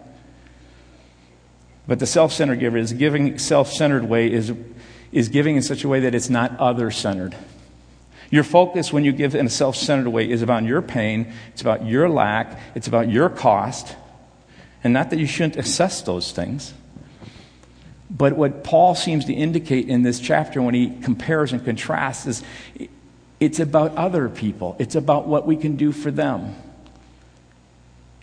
But 1.87 1.99
the 1.99 2.07
self 2.07 2.33
centered 2.33 2.59
giver 2.59 2.77
is 2.77 2.93
giving 2.93 3.37
self 3.37 3.71
centered 3.71 4.05
way 4.05 4.31
is, 4.31 4.53
is 5.11 5.29
giving 5.29 5.55
in 5.55 5.61
such 5.61 5.83
a 5.83 5.87
way 5.87 5.99
that 5.99 6.15
it's 6.15 6.31
not 6.31 6.57
other 6.59 6.89
centered. 6.89 7.35
Your 8.35 8.43
focus 8.43 8.91
when 8.91 9.05
you 9.05 9.13
give 9.13 9.33
in 9.33 9.45
a 9.45 9.49
self 9.49 9.77
centered 9.77 10.09
way 10.09 10.29
is 10.29 10.41
about 10.41 10.63
your 10.63 10.81
pain, 10.81 11.31
it's 11.53 11.61
about 11.61 11.85
your 11.85 12.09
lack, 12.09 12.59
it's 12.75 12.85
about 12.85 13.09
your 13.09 13.29
cost. 13.29 13.95
And 14.83 14.91
not 14.91 15.09
that 15.11 15.19
you 15.19 15.25
shouldn't 15.25 15.55
assess 15.55 16.01
those 16.01 16.33
things. 16.33 16.73
But 18.09 18.33
what 18.33 18.65
Paul 18.65 18.93
seems 18.93 19.23
to 19.25 19.33
indicate 19.33 19.87
in 19.87 20.03
this 20.03 20.19
chapter 20.19 20.61
when 20.61 20.73
he 20.73 20.89
compares 21.01 21.53
and 21.53 21.63
contrasts 21.63 22.25
is 22.25 22.43
it's 23.39 23.61
about 23.61 23.95
other 23.95 24.27
people, 24.27 24.75
it's 24.79 24.95
about 24.95 25.29
what 25.29 25.47
we 25.47 25.55
can 25.55 25.77
do 25.77 25.93
for 25.93 26.11
them. 26.11 26.57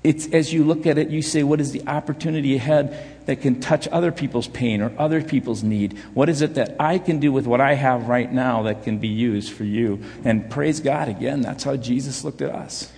It's 0.02 0.26
as 0.28 0.52
you 0.52 0.64
look 0.64 0.86
at 0.86 0.98
it, 0.98 1.10
you 1.10 1.22
say, 1.22 1.44
what 1.44 1.60
is 1.60 1.70
the 1.70 1.86
opportunity 1.86 2.56
ahead 2.56 3.26
that 3.26 3.40
can 3.40 3.60
touch 3.60 3.86
other 3.88 4.10
people's 4.10 4.48
pain 4.48 4.82
or 4.82 4.92
other 4.98 5.22
people's 5.22 5.62
need? 5.62 5.96
What 6.12 6.28
is 6.28 6.42
it 6.42 6.54
that 6.54 6.74
I 6.80 6.98
can 6.98 7.20
do 7.20 7.30
with 7.30 7.46
what 7.46 7.60
I 7.60 7.74
have 7.74 8.08
right 8.08 8.30
now 8.30 8.62
that 8.62 8.82
can 8.82 8.98
be 8.98 9.08
used 9.08 9.52
for 9.52 9.62
you? 9.62 10.02
And 10.24 10.50
praise 10.50 10.80
God 10.80 11.08
again, 11.08 11.40
that's 11.40 11.62
how 11.62 11.76
Jesus 11.76 12.24
looked 12.24 12.42
at 12.42 12.50
us. 12.50 12.90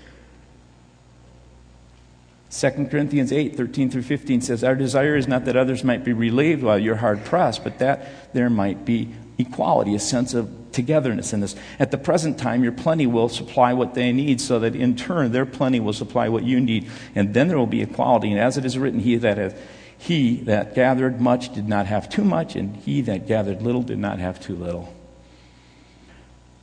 2 2.51 2.87
Corinthians 2.89 3.33
8, 3.33 3.57
13 3.57 3.91
through 3.91 4.03
15 4.03 4.41
says, 4.41 4.63
Our 4.63 4.77
desire 4.77 5.17
is 5.17 5.27
not 5.27 5.45
that 5.45 5.57
others 5.57 5.83
might 5.83 6.05
be 6.05 6.13
relieved 6.13 6.63
while 6.63 6.79
you're 6.79 6.97
hard 6.97 7.25
pressed, 7.25 7.65
but 7.65 7.81
that 7.81 8.33
there 8.33 8.49
might 8.49 8.85
be 8.85 9.13
equality, 9.39 9.95
a 9.95 9.99
sense 9.99 10.35
of 10.35 10.64
togetherness 10.75 11.33
in 11.33 11.41
this. 11.41 11.57
At 11.79 11.91
the 11.91 11.99
present 11.99 12.39
time, 12.39 12.63
your 12.63 12.73
plenty 12.73 13.07
will 13.07 13.29
supply 13.29 13.73
what 13.73 13.95
they 13.95 14.13
need, 14.13 14.41
so 14.41 14.59
that 14.59 14.75
in 14.77 14.97
turn 14.97 15.33
their 15.33 15.47
plenty 15.47 15.81
will 15.81 15.93
supply 15.93 16.29
what 16.29 16.45
you 16.45 16.61
need, 16.61 16.91
and 17.15 17.33
then 17.33 17.49
there 17.49 17.59
will 17.59 17.67
be 17.67 17.83
equality. 17.83 18.31
And 18.31 18.41
as 18.41 18.59
it 18.59 18.65
is 18.65 18.77
written, 18.77 19.01
he 19.01 19.17
that 19.17 19.39
hath, 19.39 19.59
he 19.97 20.37
that 20.43 20.75
gathered 20.75 21.21
much 21.21 21.55
did 21.55 21.69
not 21.69 21.87
have 21.87 22.09
too 22.09 22.25
much, 22.25 22.57
and 22.57 22.77
he 22.77 23.01
that 23.03 23.27
gathered 23.27 23.63
little 23.63 23.83
did 23.83 23.99
not 23.99 24.19
have 24.19 24.41
too 24.41 24.57
little. 24.57 24.93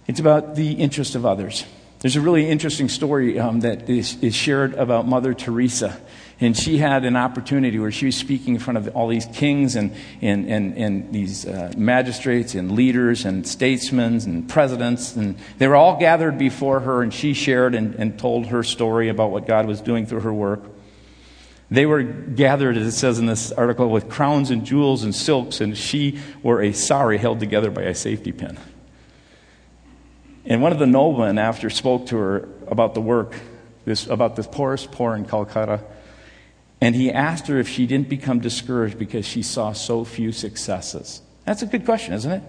It's 0.08 0.20
about 0.20 0.56
the 0.56 0.74
interest 0.74 1.16
of 1.16 1.26
others. 1.26 1.66
There's 2.00 2.16
a 2.16 2.22
really 2.22 2.50
interesting 2.50 2.90
story 2.90 3.40
um, 3.40 3.62
that 3.62 3.90
is, 3.90 4.22
is 4.22 4.36
shared 4.36 4.74
about 4.74 5.08
Mother 5.08 5.34
Teresa. 5.34 6.00
And 6.42 6.58
she 6.58 6.80
had 6.80 7.06
an 7.06 7.16
opportunity 7.16 7.78
where 7.78 7.92
she 7.92 8.08
was 8.08 8.16
speaking 8.16 8.56
in 8.56 8.60
front 8.60 8.80
of 8.80 8.96
all 8.96 9.08
these 9.08 9.28
kings 9.28 9.76
and, 9.76 9.94
and, 10.22 10.50
and, 10.50 10.76
and 10.76 11.14
these 11.14 11.46
uh, 11.46 11.72
magistrates 11.78 12.56
and 12.56 12.72
leaders 12.72 13.26
and 13.26 13.48
statesmen 13.48 14.20
and 14.22 14.50
presidents. 14.50 15.16
And 15.16 15.38
they 15.60 15.68
were 15.68 15.76
all 15.76 16.00
gathered 16.00 16.40
before 16.40 16.80
her, 16.80 17.04
and 17.04 17.14
she 17.14 17.36
shared 17.36 17.76
and, 17.76 17.94
and 17.94 18.18
told 18.18 18.48
her 18.48 18.64
story 18.64 19.10
about 19.10 19.30
what 19.30 19.46
God 19.46 19.68
was 19.68 19.82
doing 19.82 20.08
through 20.08 20.22
her 20.22 20.34
work. 20.34 20.64
They 21.70 21.86
were 21.86 22.02
gathered, 22.02 22.76
as 22.76 22.88
it 22.88 22.98
says 22.98 23.20
in 23.20 23.28
this 23.28 23.52
article, 23.52 23.90
with 23.90 24.10
crowns 24.10 24.50
and 24.50 24.66
jewels 24.66 25.04
and 25.04 25.14
silks, 25.14 25.62
and 25.62 25.78
she 25.78 26.20
wore 26.42 26.62
a 26.62 26.74
sari 26.74 27.20
held 27.20 27.40
together 27.40 27.70
by 27.70 27.84
a 27.84 27.94
safety 27.94 28.32
pin. 28.32 28.58
And 30.44 30.64
one 30.64 30.72
of 30.72 30.80
the 30.80 30.88
noblemen, 30.88 31.38
after 31.38 31.70
spoke 31.70 32.08
to 32.08 32.18
her 32.18 32.50
about 32.68 32.96
the 32.96 33.00
work, 33.00 33.36
this, 33.86 34.08
about 34.08 34.36
the 34.36 34.44
poorest 34.44 34.92
poor 34.92 35.16
in 35.16 35.24
Calcutta, 35.24 35.82
and 36.82 36.96
he 36.96 37.12
asked 37.12 37.48
her 37.48 37.60
if 37.60 37.70
she 37.70 37.86
didn't 37.86 38.10
become 38.10 38.40
discouraged 38.40 38.98
because 38.98 39.26
she 39.26 39.44
saw 39.44 39.72
so 39.72 40.04
few 40.04 40.32
successes. 40.32 41.22
That's 41.46 41.62
a 41.62 41.68
good 41.68 41.86
question, 41.86 42.16
isn't 42.16 42.32
it? 42.32 42.44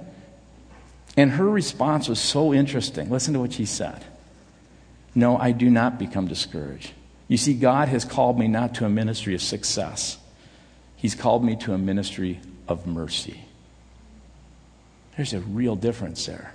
And 1.17 1.33
her 1.33 1.49
response 1.49 2.09
was 2.09 2.19
so 2.19 2.55
interesting. 2.55 3.11
Listen 3.11 3.35
to 3.35 3.41
what 3.41 3.53
she 3.53 3.67
said 3.67 4.03
No, 5.15 5.37
I 5.37 5.53
do 5.53 5.69
not 5.69 5.99
become 5.99 6.27
discouraged. 6.27 6.93
You 7.29 7.37
see, 7.37 7.55
God 7.55 7.89
has 7.89 8.05
called 8.05 8.39
me 8.39 8.49
not 8.49 8.75
to 8.77 8.87
a 8.87 8.89
ministry 8.89 9.35
of 9.35 9.43
success, 9.43 10.19
He's 10.97 11.15
called 11.15 11.45
me 11.45 11.57
to 11.57 11.75
a 11.75 11.79
ministry 11.79 12.41
of 12.69 12.87
mercy. 12.87 13.43
There's 15.17 15.35
a 15.35 15.41
real 15.41 15.77
difference 15.77 16.25
there. 16.25 16.55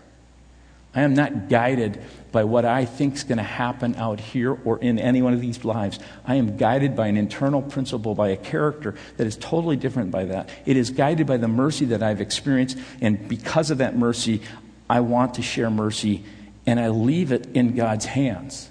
I 0.94 1.02
am 1.02 1.14
not 1.14 1.50
guided 1.50 2.02
by 2.32 2.44
what 2.44 2.66
I 2.66 2.86
think 2.86 3.16
is 3.16 3.24
going 3.24 3.38
to 3.38 3.44
happen 3.44 3.96
out 3.96 4.20
here 4.20 4.58
or 4.66 4.80
in 4.80 5.00
any 5.00 5.22
one 5.22 5.34
of 5.34 5.42
these 5.42 5.64
lives. 5.64 6.00
I 6.26 6.36
am 6.36 6.58
guided 6.58 6.96
by 6.96 7.08
an 7.08 7.18
internal 7.18 7.62
principle, 7.62 8.16
by 8.16 8.30
a 8.30 8.38
character 8.38 8.96
that 9.18 9.28
is 9.28 9.38
totally 9.38 9.76
different 9.76 10.12
by 10.12 10.26
that. 10.26 10.50
It 10.66 10.78
is 10.78 10.90
guided 10.90 11.28
by 11.28 11.38
the 11.38 11.48
mercy 11.48 11.86
that 11.86 12.02
I've 12.02 12.22
experienced, 12.22 12.78
and 13.02 13.28
because 13.28 13.70
of 13.72 13.80
that 13.80 13.98
mercy, 13.98 14.42
I 14.90 15.02
want 15.02 15.36
to 15.36 15.42
share 15.42 15.70
mercy, 15.70 16.24
and 16.66 16.80
I 16.80 16.90
leave 16.90 17.32
it 17.32 17.48
in 17.56 17.76
God's 17.76 18.06
hands 18.06 18.70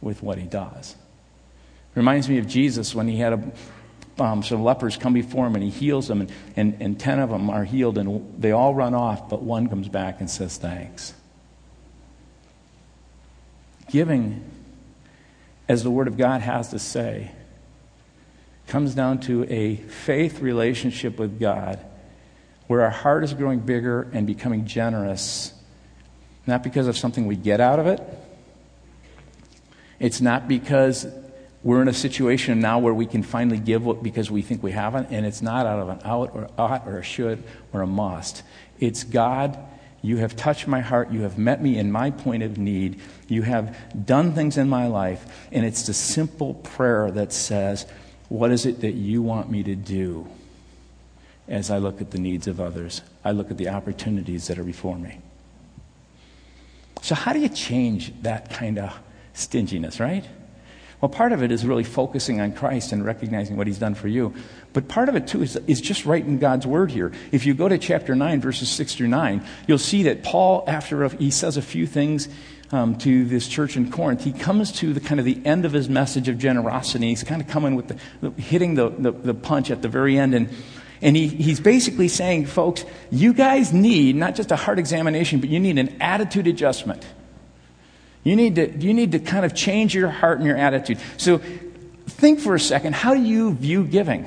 with 0.00 0.22
what 0.22 0.38
He 0.38 0.46
does. 0.46 0.94
Reminds 1.94 2.28
me 2.28 2.38
of 2.38 2.46
Jesus 2.46 2.94
when 2.94 3.08
He 3.08 3.16
had 3.18 3.32
a 3.32 3.52
um, 4.18 4.42
some 4.42 4.64
lepers 4.64 4.96
come 4.96 5.12
before 5.12 5.46
him 5.46 5.54
and 5.54 5.64
he 5.64 5.70
heals 5.70 6.08
them, 6.08 6.22
and, 6.22 6.32
and, 6.56 6.76
and 6.80 6.98
10 6.98 7.18
of 7.18 7.30
them 7.30 7.50
are 7.50 7.64
healed, 7.64 7.98
and 7.98 8.40
they 8.40 8.50
all 8.50 8.74
run 8.74 8.94
off, 8.94 9.28
but 9.28 9.42
one 9.42 9.68
comes 9.68 9.88
back 9.88 10.20
and 10.20 10.30
says, 10.30 10.56
Thanks. 10.56 11.12
Giving, 13.90 14.44
as 15.68 15.82
the 15.82 15.90
Word 15.90 16.08
of 16.08 16.16
God 16.16 16.40
has 16.40 16.68
to 16.70 16.78
say, 16.78 17.32
comes 18.66 18.94
down 18.94 19.20
to 19.20 19.44
a 19.44 19.76
faith 19.76 20.40
relationship 20.40 21.18
with 21.18 21.38
God 21.38 21.78
where 22.66 22.82
our 22.82 22.90
heart 22.90 23.22
is 23.22 23.32
growing 23.32 23.60
bigger 23.60 24.08
and 24.12 24.26
becoming 24.26 24.66
generous, 24.66 25.52
not 26.46 26.62
because 26.62 26.88
of 26.88 26.98
something 26.98 27.26
we 27.26 27.36
get 27.36 27.60
out 27.60 27.78
of 27.78 27.86
it. 27.86 28.00
It's 29.98 30.20
not 30.20 30.48
because 30.48 31.06
we're 31.62 31.82
in 31.82 31.88
a 31.88 31.94
situation 31.94 32.60
now 32.60 32.78
where 32.78 32.94
we 32.94 33.06
can 33.06 33.22
finally 33.22 33.58
give 33.58 34.02
because 34.02 34.30
we 34.30 34.42
think 34.42 34.62
we 34.62 34.72
haven't, 34.72 35.08
and 35.10 35.24
it's 35.24 35.42
not 35.42 35.66
out 35.66 35.78
of 35.78 35.88
an 35.88 36.00
out 36.04 36.30
or 36.34 36.48
ought 36.58 36.86
or 36.86 36.98
a 36.98 37.02
should 37.02 37.42
or 37.72 37.82
a 37.82 37.86
must. 37.86 38.42
It's 38.78 39.04
God, 39.04 39.58
you 40.02 40.18
have 40.18 40.36
touched 40.36 40.66
my 40.66 40.80
heart, 40.80 41.10
you 41.10 41.22
have 41.22 41.38
met 41.38 41.62
me 41.62 41.78
in 41.78 41.90
my 41.90 42.10
point 42.10 42.42
of 42.42 42.58
need, 42.58 43.00
you 43.28 43.42
have 43.42 43.76
done 44.06 44.32
things 44.32 44.56
in 44.56 44.68
my 44.68 44.86
life, 44.86 45.24
and 45.50 45.64
it's 45.64 45.86
the 45.86 45.94
simple 45.94 46.54
prayer 46.54 47.10
that 47.10 47.32
says, 47.32 47.86
What 48.28 48.50
is 48.50 48.66
it 48.66 48.80
that 48.80 48.94
you 48.94 49.22
want 49.22 49.50
me 49.50 49.62
to 49.64 49.74
do 49.74 50.28
as 51.48 51.70
I 51.70 51.78
look 51.78 52.00
at 52.00 52.10
the 52.10 52.18
needs 52.18 52.46
of 52.46 52.60
others? 52.60 53.02
I 53.24 53.32
look 53.32 53.50
at 53.50 53.58
the 53.58 53.68
opportunities 53.68 54.46
that 54.48 54.58
are 54.58 54.64
before 54.64 54.96
me. 54.96 55.18
So, 57.02 57.14
how 57.14 57.32
do 57.32 57.40
you 57.40 57.48
change 57.48 58.12
that 58.22 58.50
kind 58.50 58.78
of 58.78 58.98
stinginess, 59.32 60.00
right? 60.00 60.24
Well, 61.00 61.10
part 61.10 61.32
of 61.32 61.42
it 61.42 61.52
is 61.52 61.66
really 61.66 61.84
focusing 61.84 62.40
on 62.40 62.52
Christ 62.52 62.92
and 62.92 63.04
recognizing 63.04 63.56
what 63.56 63.66
he's 63.66 63.78
done 63.78 63.94
for 63.94 64.08
you. 64.08 64.32
But 64.72 64.88
part 64.88 65.08
of 65.08 65.16
it, 65.16 65.26
too, 65.26 65.42
is, 65.42 65.56
is 65.66 65.80
just 65.80 66.06
in 66.06 66.38
God's 66.38 66.66
word 66.66 66.90
here. 66.90 67.12
If 67.32 67.44
you 67.44 67.52
go 67.52 67.68
to 67.68 67.76
chapter 67.76 68.14
9, 68.14 68.40
verses 68.40 68.70
6 68.70 68.94
through 68.94 69.08
9, 69.08 69.44
you'll 69.66 69.78
see 69.78 70.04
that 70.04 70.22
Paul, 70.22 70.64
after 70.66 71.04
a, 71.04 71.14
he 71.14 71.30
says 71.30 71.58
a 71.58 71.62
few 71.62 71.86
things 71.86 72.28
um, 72.72 72.96
to 72.98 73.26
this 73.26 73.46
church 73.46 73.76
in 73.76 73.90
Corinth, 73.90 74.24
he 74.24 74.32
comes 74.32 74.72
to 74.72 74.94
the 74.94 75.00
kind 75.00 75.20
of 75.20 75.26
the 75.26 75.38
end 75.44 75.66
of 75.66 75.72
his 75.72 75.88
message 75.88 76.28
of 76.28 76.38
generosity. 76.38 77.08
He's 77.08 77.24
kind 77.24 77.42
of 77.42 77.48
coming 77.48 77.74
with 77.74 77.88
the, 77.88 78.30
hitting 78.40 78.74
the, 78.74 78.88
the, 78.88 79.12
the 79.12 79.34
punch 79.34 79.70
at 79.70 79.82
the 79.82 79.88
very 79.88 80.18
end. 80.18 80.34
And, 80.34 80.48
and 81.02 81.14
he, 81.14 81.28
he's 81.28 81.60
basically 81.60 82.08
saying, 82.08 82.46
folks, 82.46 82.86
you 83.10 83.34
guys 83.34 83.72
need 83.72 84.16
not 84.16 84.34
just 84.34 84.50
a 84.50 84.56
heart 84.56 84.78
examination, 84.78 85.40
but 85.40 85.50
you 85.50 85.60
need 85.60 85.78
an 85.78 86.00
attitude 86.00 86.46
adjustment. 86.46 87.04
You 88.26 88.34
need 88.34 88.56
to, 88.56 88.76
you 88.76 88.92
need 88.92 89.12
to 89.12 89.20
kind 89.20 89.44
of 89.44 89.54
change 89.54 89.94
your 89.94 90.08
heart 90.08 90.38
and 90.38 90.46
your 90.48 90.56
attitude. 90.56 90.98
So 91.16 91.38
think 92.08 92.40
for 92.40 92.56
a 92.56 92.60
second 92.60 92.96
how 92.96 93.14
do 93.14 93.22
you 93.22 93.54
view 93.54 93.84
giving? 93.84 94.26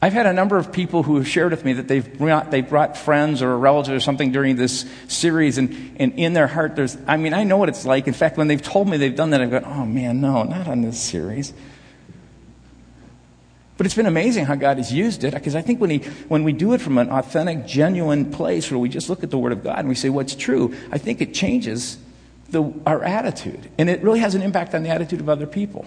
I've 0.00 0.14
had 0.14 0.24
a 0.24 0.32
number 0.32 0.56
of 0.56 0.72
people 0.72 1.02
who 1.02 1.16
have 1.16 1.28
shared 1.28 1.50
with 1.50 1.66
me 1.66 1.74
that 1.74 1.86
they've 1.86 2.18
brought, 2.18 2.50
they've 2.50 2.66
brought 2.66 2.96
friends 2.96 3.42
or 3.42 3.52
a 3.52 3.56
relative 3.58 3.94
or 3.94 4.00
something 4.00 4.32
during 4.32 4.56
this 4.56 4.86
series, 5.08 5.58
and, 5.58 5.96
and 5.98 6.14
in 6.18 6.32
their 6.32 6.46
heart, 6.46 6.76
there's, 6.76 6.96
I 7.06 7.18
mean, 7.18 7.34
I 7.34 7.44
know 7.44 7.58
what 7.58 7.68
it's 7.68 7.84
like. 7.84 8.06
In 8.06 8.14
fact, 8.14 8.38
when 8.38 8.48
they've 8.48 8.62
told 8.62 8.88
me 8.88 8.96
they've 8.96 9.14
done 9.14 9.28
that, 9.30 9.42
I've 9.42 9.50
gone, 9.50 9.64
oh 9.66 9.84
man, 9.84 10.22
no, 10.22 10.44
not 10.44 10.66
on 10.66 10.80
this 10.80 10.98
series. 10.98 11.52
But 13.78 13.86
it's 13.86 13.94
been 13.94 14.06
amazing 14.06 14.44
how 14.44 14.56
God 14.56 14.78
has 14.78 14.92
used 14.92 15.22
it 15.22 15.32
because 15.32 15.54
I 15.54 15.62
think 15.62 15.80
when, 15.80 15.90
he, 15.90 15.98
when 16.26 16.42
we 16.42 16.52
do 16.52 16.74
it 16.74 16.80
from 16.80 16.98
an 16.98 17.10
authentic, 17.10 17.64
genuine 17.64 18.30
place 18.30 18.70
where 18.72 18.78
we 18.78 18.88
just 18.88 19.08
look 19.08 19.22
at 19.22 19.30
the 19.30 19.38
Word 19.38 19.52
of 19.52 19.62
God 19.62 19.78
and 19.78 19.88
we 19.88 19.94
say 19.94 20.10
what's 20.10 20.34
true, 20.34 20.74
I 20.90 20.98
think 20.98 21.20
it 21.20 21.32
changes 21.32 21.96
the, 22.50 22.72
our 22.84 23.04
attitude. 23.04 23.70
And 23.78 23.88
it 23.88 24.02
really 24.02 24.18
has 24.18 24.34
an 24.34 24.42
impact 24.42 24.74
on 24.74 24.82
the 24.82 24.88
attitude 24.88 25.20
of 25.20 25.28
other 25.28 25.46
people. 25.46 25.86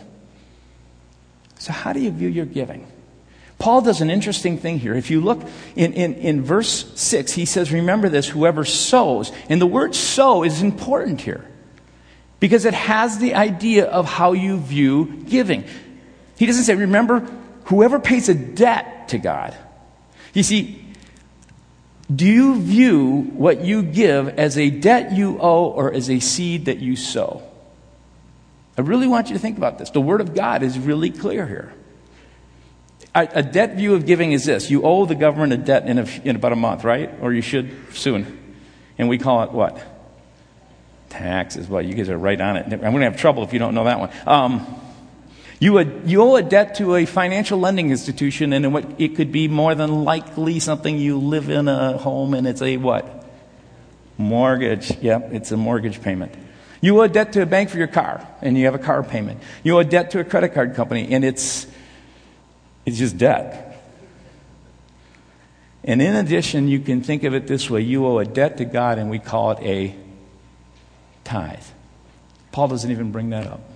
So, 1.60 1.74
how 1.74 1.92
do 1.92 2.00
you 2.00 2.12
view 2.12 2.30
your 2.30 2.46
giving? 2.46 2.88
Paul 3.60 3.82
does 3.82 4.00
an 4.00 4.10
interesting 4.10 4.58
thing 4.58 4.80
here. 4.80 4.96
If 4.96 5.12
you 5.12 5.20
look 5.20 5.42
in, 5.76 5.92
in, 5.94 6.14
in 6.16 6.44
verse 6.44 6.98
6, 7.00 7.34
he 7.34 7.46
says, 7.46 7.74
Remember 7.74 8.08
this, 8.08 8.28
whoever 8.28 8.64
sows. 8.64 9.34
And 9.50 9.62
the 9.62 9.68
word 9.68 9.96
sow 9.96 10.44
is 10.44 10.62
important 10.62 11.20
here 11.20 11.46
because 12.40 12.64
it 12.64 12.74
has 12.74 13.20
the 13.20 13.36
idea 13.36 13.86
of 13.86 14.08
how 14.08 14.32
you 14.32 14.58
view 14.60 15.26
giving. 15.28 15.66
He 16.38 16.46
doesn't 16.46 16.64
say, 16.64 16.74
Remember 16.74 17.28
whoever 17.72 18.00
pays 18.00 18.28
a 18.28 18.36
debt 18.36 19.08
to 19.08 19.18
God. 19.18 19.56
You 20.34 20.44
see, 20.44 20.86
do 22.14 22.26
you 22.26 22.60
view 22.60 23.22
what 23.34 23.62
you 23.62 23.82
give 23.82 24.28
as 24.28 24.58
a 24.58 24.70
debt 24.70 25.14
you 25.14 25.40
owe 25.40 25.70
or 25.70 25.94
as 25.94 26.10
a 26.10 26.20
seed 26.20 26.66
that 26.66 26.80
you 26.80 26.98
sow? 26.98 27.42
I 28.78 28.82
really 28.82 29.08
want 29.08 29.30
you 29.30 29.36
to 29.36 29.40
think 29.40 29.58
about 29.58 29.80
this. 29.80 29.90
The 29.90 30.02
Word 30.02 30.20
of 30.20 30.36
God 30.36 30.64
is 30.64 30.78
really 30.78 31.12
clear 31.12 31.48
here. 31.48 31.74
A, 33.16 33.28
a 33.36 33.44
debt 33.44 33.78
view 33.78 33.96
of 33.96 34.06
giving 34.06 34.34
is 34.34 34.44
this 34.44 34.70
you 34.70 34.84
owe 34.84 35.06
the 35.06 35.16
government 35.16 35.54
a 35.54 35.58
debt 35.58 35.88
in, 35.88 35.98
a, 35.98 36.08
in 36.26 36.36
about 36.36 36.52
a 36.52 36.58
month, 36.58 36.84
right? 36.84 37.10
Or 37.22 37.32
you 37.32 37.42
should 37.42 37.72
soon. 37.94 38.38
And 38.98 39.08
we 39.08 39.18
call 39.18 39.44
it 39.44 39.52
what? 39.54 39.82
Taxes. 41.10 41.70
Well, 41.70 41.82
you 41.82 41.94
guys 41.94 42.10
are 42.10 42.18
right 42.18 42.40
on 42.40 42.58
it. 42.58 42.66
I'm 42.66 42.80
going 42.80 43.00
to 43.00 43.06
have 43.06 43.18
trouble 43.18 43.44
if 43.44 43.54
you 43.54 43.60
don't 43.60 43.76
know 43.76 43.86
that 43.86 44.00
one. 44.00 44.12
Um, 44.28 44.82
you, 45.62 46.22
owe 46.24 46.36
a 46.38 46.42
debt 46.42 46.76
to 46.76 46.96
a 46.96 47.06
financial 47.06 47.60
lending 47.60 47.92
institution, 47.92 48.52
and 48.52 48.96
it 49.00 49.16
could 49.16 49.32
be 49.32 49.48
more 49.48 49.76
than 49.76 50.04
likely 50.04 50.60
something 50.60 50.98
you 50.98 51.20
live 51.20 51.50
in 51.50 51.68
a 51.68 52.00
home 52.00 52.34
and 52.34 52.48
it's 52.48 52.64
a 52.64 52.78
what? 52.78 53.28
Mortgage. 54.18 54.98
Yep, 54.98 55.34
it's 55.34 55.52
a 55.52 55.58
mortgage 55.58 56.02
payment. 56.02 56.34
You 56.82 57.00
owe 57.00 57.04
a 57.04 57.08
debt 57.08 57.34
to 57.34 57.44
a 57.44 57.46
bank 57.46 57.70
for 57.70 57.78
your 57.78 57.86
car, 57.86 58.28
and 58.42 58.58
you 58.58 58.66
have 58.66 58.74
a 58.74 58.80
car 58.80 59.04
payment. 59.04 59.40
You 59.62 59.76
owe 59.76 59.80
a 59.82 59.84
debt 59.84 60.10
to 60.12 60.20
a 60.20 60.24
credit 60.24 60.56
card 60.56 60.74
company, 60.74 61.14
and 61.14 61.24
it's, 61.24 61.68
it's 62.84 62.98
just 62.98 63.20
debt. 63.20 63.68
And 65.84 66.02
in 66.02 66.16
addition, 66.16 66.70
you 66.70 66.80
can 66.80 67.04
think 67.04 67.24
of 67.24 67.36
it 67.36 67.46
this 67.46 67.70
way 67.70 67.82
you 67.82 68.08
owe 68.08 68.18
a 68.18 68.26
debt 68.26 68.58
to 68.58 68.66
God, 68.66 68.98
and 68.98 69.12
we 69.12 69.20
call 69.20 69.52
it 69.52 69.60
a 69.62 69.96
tithe. 71.24 71.64
Paul 72.52 72.68
doesn't 72.68 72.90
even 72.90 73.12
bring 73.12 73.30
that 73.30 73.46
up. 73.46 73.71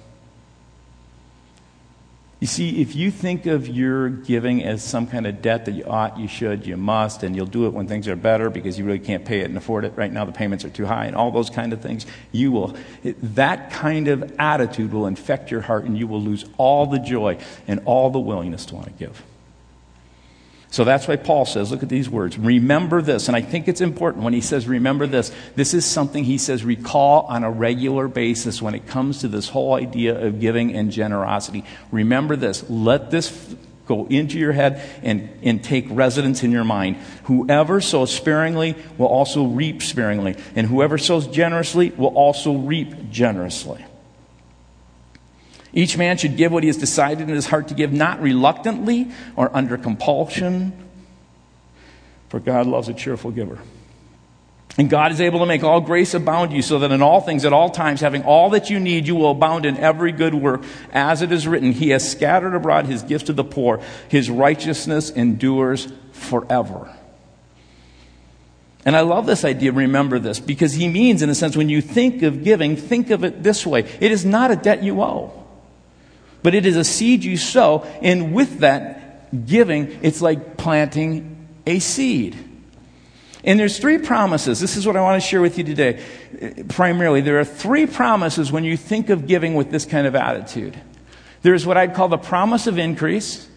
You 2.46 2.50
see, 2.50 2.80
if 2.80 2.96
you 2.96 3.10
think 3.10 3.48
of 3.48 3.68
your 3.68 4.08
giving 4.08 4.64
as 4.64 4.84
some 4.84 5.08
kind 5.08 5.26
of 5.26 5.42
debt 5.42 5.66
that 5.66 5.72
you 5.72 5.84
ought, 5.84 6.20
you 6.20 6.28
should, 6.28 6.68
you 6.68 6.78
must, 6.78 7.24
and 7.24 7.36
you'll 7.36 7.48
do 7.48 7.66
it 7.66 7.74
when 7.74 7.88
things 7.88 8.08
are 8.08 8.16
better 8.16 8.52
because 8.52 8.78
you 8.78 8.86
really 8.86 9.00
can't 9.00 9.26
pay 9.26 9.40
it 9.40 9.46
and 9.46 9.58
afford 9.58 9.84
it 9.84 9.94
right 9.96 10.14
now, 10.14 10.26
the 10.26 10.32
payments 10.32 10.64
are 10.64 10.70
too 10.70 10.86
high, 10.86 11.06
and 11.06 11.16
all 11.16 11.32
those 11.32 11.50
kind 11.50 11.74
of 11.74 11.82
things, 11.82 12.06
you 12.32 12.52
will, 12.52 12.78
that 13.04 13.72
kind 13.72 14.08
of 14.08 14.32
attitude 14.38 14.94
will 14.94 15.08
infect 15.08 15.50
your 15.50 15.62
heart 15.62 15.86
and 15.86 15.98
you 15.98 16.06
will 16.06 16.22
lose 16.22 16.46
all 16.60 16.86
the 16.86 17.00
joy 17.00 17.36
and 17.68 17.82
all 17.86 18.12
the 18.12 18.20
willingness 18.20 18.68
to 18.68 18.76
want 18.76 18.86
to 18.86 18.94
give. 18.94 19.24
So 20.76 20.84
that's 20.84 21.08
why 21.08 21.16
Paul 21.16 21.46
says, 21.46 21.72
look 21.72 21.84
at 21.84 21.88
these 21.88 22.10
words. 22.10 22.38
Remember 22.38 23.02
this. 23.02 23.30
And 23.30 23.38
I 23.38 23.40
think 23.42 23.70
it's 23.70 23.80
important 23.80 24.26
when 24.26 24.34
he 24.34 24.42
says, 24.42 24.68
remember 24.68 25.08
this. 25.08 25.32
This 25.56 25.74
is 25.74 25.86
something 25.86 26.26
he 26.26 26.38
says, 26.38 26.66
recall 26.66 27.22
on 27.28 27.46
a 27.46 27.50
regular 27.50 28.10
basis 28.10 28.62
when 28.62 28.76
it 28.76 28.86
comes 28.86 29.20
to 29.20 29.30
this 29.30 29.48
whole 29.48 29.76
idea 29.76 30.22
of 30.22 30.42
giving 30.42 30.76
and 30.76 30.92
generosity. 30.92 31.64
Remember 31.94 32.36
this. 32.36 32.70
Let 32.70 33.10
this 33.10 33.56
go 33.86 34.06
into 34.08 34.38
your 34.38 34.52
head 34.52 34.82
and, 35.02 35.30
and 35.44 35.64
take 35.64 35.86
residence 35.90 36.44
in 36.44 36.52
your 36.52 36.66
mind. 36.66 36.98
Whoever 37.24 37.80
sows 37.80 38.14
sparingly 38.14 38.76
will 38.98 39.08
also 39.08 39.46
reap 39.46 39.82
sparingly. 39.82 40.36
And 40.58 40.68
whoever 40.68 40.98
sows 40.98 41.26
generously 41.26 41.92
will 41.92 42.14
also 42.18 42.54
reap 42.54 43.10
generously. 43.10 43.86
Each 45.76 45.98
man 45.98 46.18
should 46.18 46.38
give 46.38 46.54
what 46.54 46.64
he 46.64 46.68
has 46.68 46.78
decided 46.78 47.30
in 47.30 47.36
his 47.36 47.48
heart 47.48 47.68
to 47.68 47.74
give, 47.74 47.92
not 47.92 48.22
reluctantly 48.22 49.12
or 49.36 49.56
under 49.56 49.78
compulsion, 49.78 50.72
for 52.30 52.40
God 52.40 52.66
loves 52.66 52.88
a 52.88 52.94
cheerful 52.94 53.30
giver. 53.30 53.60
And 54.78 54.90
God 54.90 55.12
is 55.12 55.22
able 55.22 55.40
to 55.40 55.46
make 55.46 55.64
all 55.64 55.82
grace 55.82 56.14
abound 56.14 56.52
you, 56.52 56.62
so 56.62 56.80
that 56.80 56.92
in 56.92 57.02
all 57.02 57.22
things, 57.22 57.46
at 57.46 57.54
all 57.54 57.70
times, 57.70 58.02
having 58.02 58.24
all 58.24 58.50
that 58.52 58.70
you 58.70 58.80
need, 58.80 59.08
you 59.08 59.16
will 59.16 59.32
abound 59.32 59.66
in 59.66 59.78
every 59.78 60.12
good 60.12 60.34
work. 60.34 60.64
As 60.92 61.22
it 61.22 61.32
is 61.32 61.48
written, 61.48 61.72
He 61.72 61.90
has 61.90 62.10
scattered 62.10 62.56
abroad 62.56 62.86
His 62.86 63.04
gifts 63.04 63.26
to 63.26 63.34
the 63.34 63.44
poor, 63.44 63.82
His 64.10 64.30
righteousness 64.30 65.10
endures 65.10 65.88
forever. 66.12 66.94
And 68.86 68.96
I 68.96 69.02
love 69.02 69.26
this 69.26 69.44
idea, 69.44 69.72
remember 69.72 70.20
this, 70.20 70.40
because 70.40 70.74
He 70.74 70.88
means, 70.88 71.22
in 71.22 71.30
a 71.30 71.36
sense, 71.36 71.56
when 71.56 71.70
you 71.70 71.82
think 71.82 72.22
of 72.22 72.44
giving, 72.44 72.76
think 72.76 73.12
of 73.12 73.26
it 73.26 73.44
this 73.44 73.66
way 73.66 73.82
it 74.00 74.12
is 74.12 74.26
not 74.26 74.52
a 74.52 74.56
debt 74.56 74.84
you 74.84 75.02
owe 75.02 75.45
but 76.46 76.54
it 76.54 76.68
is 76.68 76.78
a 76.78 76.84
seed 76.84 77.24
you 77.24 77.38
sow. 77.38 77.80
And 78.04 78.32
with 78.32 78.60
that 78.60 79.48
giving, 79.48 79.98
it's 80.04 80.22
like 80.22 80.58
planting 80.58 81.48
a 81.66 81.80
seed. 81.80 82.38
And 83.44 83.60
there's 83.60 83.80
three 83.80 83.98
promises. 83.98 84.60
This 84.60 84.78
is 84.78 84.86
what 84.86 84.96
I 84.96 85.02
want 85.02 85.20
to 85.20 85.28
share 85.28 85.42
with 85.42 85.58
you 85.58 85.64
today. 85.64 86.04
Primarily, 86.70 87.22
there 87.22 87.40
are 87.40 87.46
three 87.46 87.88
promises 87.88 88.52
when 88.52 88.64
you 88.64 88.78
think 88.78 89.10
of 89.10 89.26
giving 89.26 89.56
with 89.56 89.72
this 89.72 89.86
kind 89.86 90.06
of 90.06 90.16
attitude. 90.16 90.80
There's 91.42 91.66
what 91.66 91.78
I'd 91.78 91.96
call 91.96 92.10
the 92.10 92.18
promise 92.20 92.68
of 92.68 92.78
increase, 92.78 93.50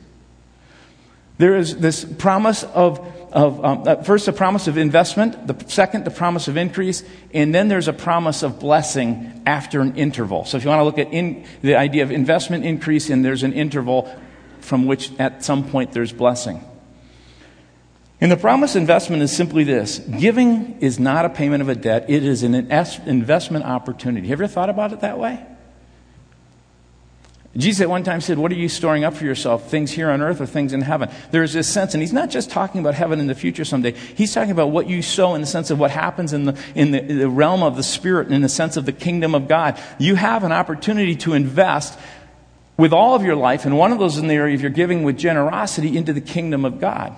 There 1.39 1.57
is 1.57 1.77
this 1.77 2.05
promise 2.05 2.65
of, 2.65 2.99
of 3.33 3.65
um, 3.65 3.85
uh, 3.87 4.03
first, 4.03 4.27
a 4.27 4.33
promise 4.33 4.67
of 4.67 4.77
investment, 4.77 5.47
the 5.47 5.57
second, 5.69 6.05
the 6.05 6.11
promise 6.11 6.49
of 6.49 6.57
increase, 6.57 7.05
and 7.33 7.55
then 7.55 7.69
there's 7.69 7.87
a 7.87 7.93
promise 7.93 8.43
of 8.43 8.59
blessing 8.59 9.43
after 9.47 9.81
an 9.81 9.97
interval. 9.97 10.45
So 10.45 10.57
if 10.57 10.65
you 10.65 10.69
want 10.69 10.81
to 10.81 10.85
look 10.85 10.99
at 10.99 11.13
in, 11.13 11.45
the 11.63 11.77
idea 11.77 12.03
of 12.03 12.11
investment 12.11 12.65
increase, 12.65 13.09
and 13.09 13.25
there's 13.25 13.45
an 13.45 13.53
interval 13.53 14.13
from 14.61 14.87
which 14.87 15.13
at 15.21 15.45
some 15.45 15.69
point 15.71 15.93
there's 15.93 16.13
blessing. 16.13 16.63
And 18.21 18.33
the 18.33 18.37
promise 18.37 18.75
investment 18.75 19.23
is 19.23 19.35
simply 19.35 19.63
this 19.63 20.01
giving 20.01 20.81
is 20.81 20.99
not 20.99 21.25
a 21.25 21.29
payment 21.29 21.63
of 21.63 21.69
a 21.69 21.77
debt, 21.77 22.11
it 22.11 22.25
is 22.25 22.43
an 22.43 22.55
investment 22.55 23.65
opportunity. 23.65 24.27
Have 24.27 24.41
you 24.41 24.45
ever 24.45 24.53
thought 24.53 24.71
about 24.71 24.93
it 24.93 25.01
that 25.01 25.21
way? 25.21 25.47
Jesus 27.57 27.81
at 27.81 27.89
one 27.89 28.05
time 28.05 28.21
said, 28.21 28.39
What 28.39 28.53
are 28.53 28.57
you 28.57 28.69
storing 28.69 29.05
up 29.05 29.15
for 29.15 29.25
yourself? 29.25 29.71
Things 29.71 29.91
here 29.91 30.11
on 30.11 30.21
earth 30.21 30.41
or 30.41 30.47
things 30.47 30.73
in 30.73 30.83
heaven? 30.83 31.11
There 31.31 31.43
is 31.43 31.55
this 31.55 31.67
sense, 31.67 31.95
and 31.95 32.03
he's 32.03 32.13
not 32.13 32.31
just 32.31 32.51
talking 32.51 32.81
about 32.81 32.95
heaven 32.95 33.21
in 33.21 33.27
the 33.27 33.35
future 33.35 33.65
someday. 33.65 33.93
He's 33.93 34.35
talking 34.35 34.51
about 34.51 34.71
what 34.71 34.87
you 34.87 35.01
sow 35.03 35.35
in 35.35 35.41
the 35.41 35.47
sense 35.47 35.71
of 35.71 35.79
what 35.79 35.91
happens 35.91 36.33
in 36.33 36.45
the, 36.45 36.59
in 36.75 36.91
the, 36.91 37.01
the 37.01 37.29
realm 37.29 37.63
of 37.63 37.77
the 37.77 37.83
Spirit 37.83 38.27
and 38.27 38.37
in 38.37 38.43
the 38.43 38.49
sense 38.49 38.77
of 38.77 38.85
the 38.85 38.93
kingdom 38.93 39.35
of 39.35 39.49
God. 39.49 39.81
You 39.99 40.15
have 40.15 40.45
an 40.45 40.53
opportunity 40.53 41.17
to 41.17 41.33
invest 41.33 41.99
with 42.77 42.93
all 42.93 43.15
of 43.15 43.23
your 43.23 43.35
life, 43.35 43.65
and 43.65 43.77
one 43.77 43.93
of 43.93 43.99
those 43.99 44.19
in 44.19 44.29
the 44.29 44.35
area 44.35 44.55
of 44.55 44.61
your 44.61 44.71
giving 44.71 45.03
with 45.03 45.19
generosity 45.19 45.97
into 45.97 46.13
the 46.13 46.21
kingdom 46.21 46.65
of 46.65 46.79
God. 46.79 47.17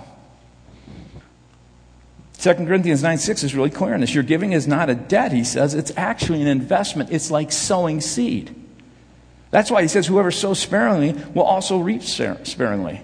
2 2.39 2.55
Corinthians 2.55 3.03
9 3.03 3.19
6 3.19 3.43
is 3.43 3.55
really 3.55 3.69
clear 3.69 3.93
on 3.93 4.01
this. 4.01 4.15
Your 4.15 4.25
giving 4.25 4.53
is 4.53 4.67
not 4.67 4.89
a 4.89 4.95
debt, 4.95 5.33
he 5.33 5.45
says. 5.45 5.75
It's 5.75 5.93
actually 5.97 6.41
an 6.41 6.49
investment. 6.49 7.11
It's 7.13 7.31
like 7.31 7.53
sowing 7.53 8.01
seed. 8.01 8.57
That's 9.51 9.71
why 9.71 9.83
he 9.83 9.89
says, 9.89 10.07
whoever 10.07 10.31
sows 10.31 10.59
sparingly 10.61 11.13
will 11.35 11.43
also 11.43 11.79
reap 11.79 12.03
sparingly. 12.03 13.03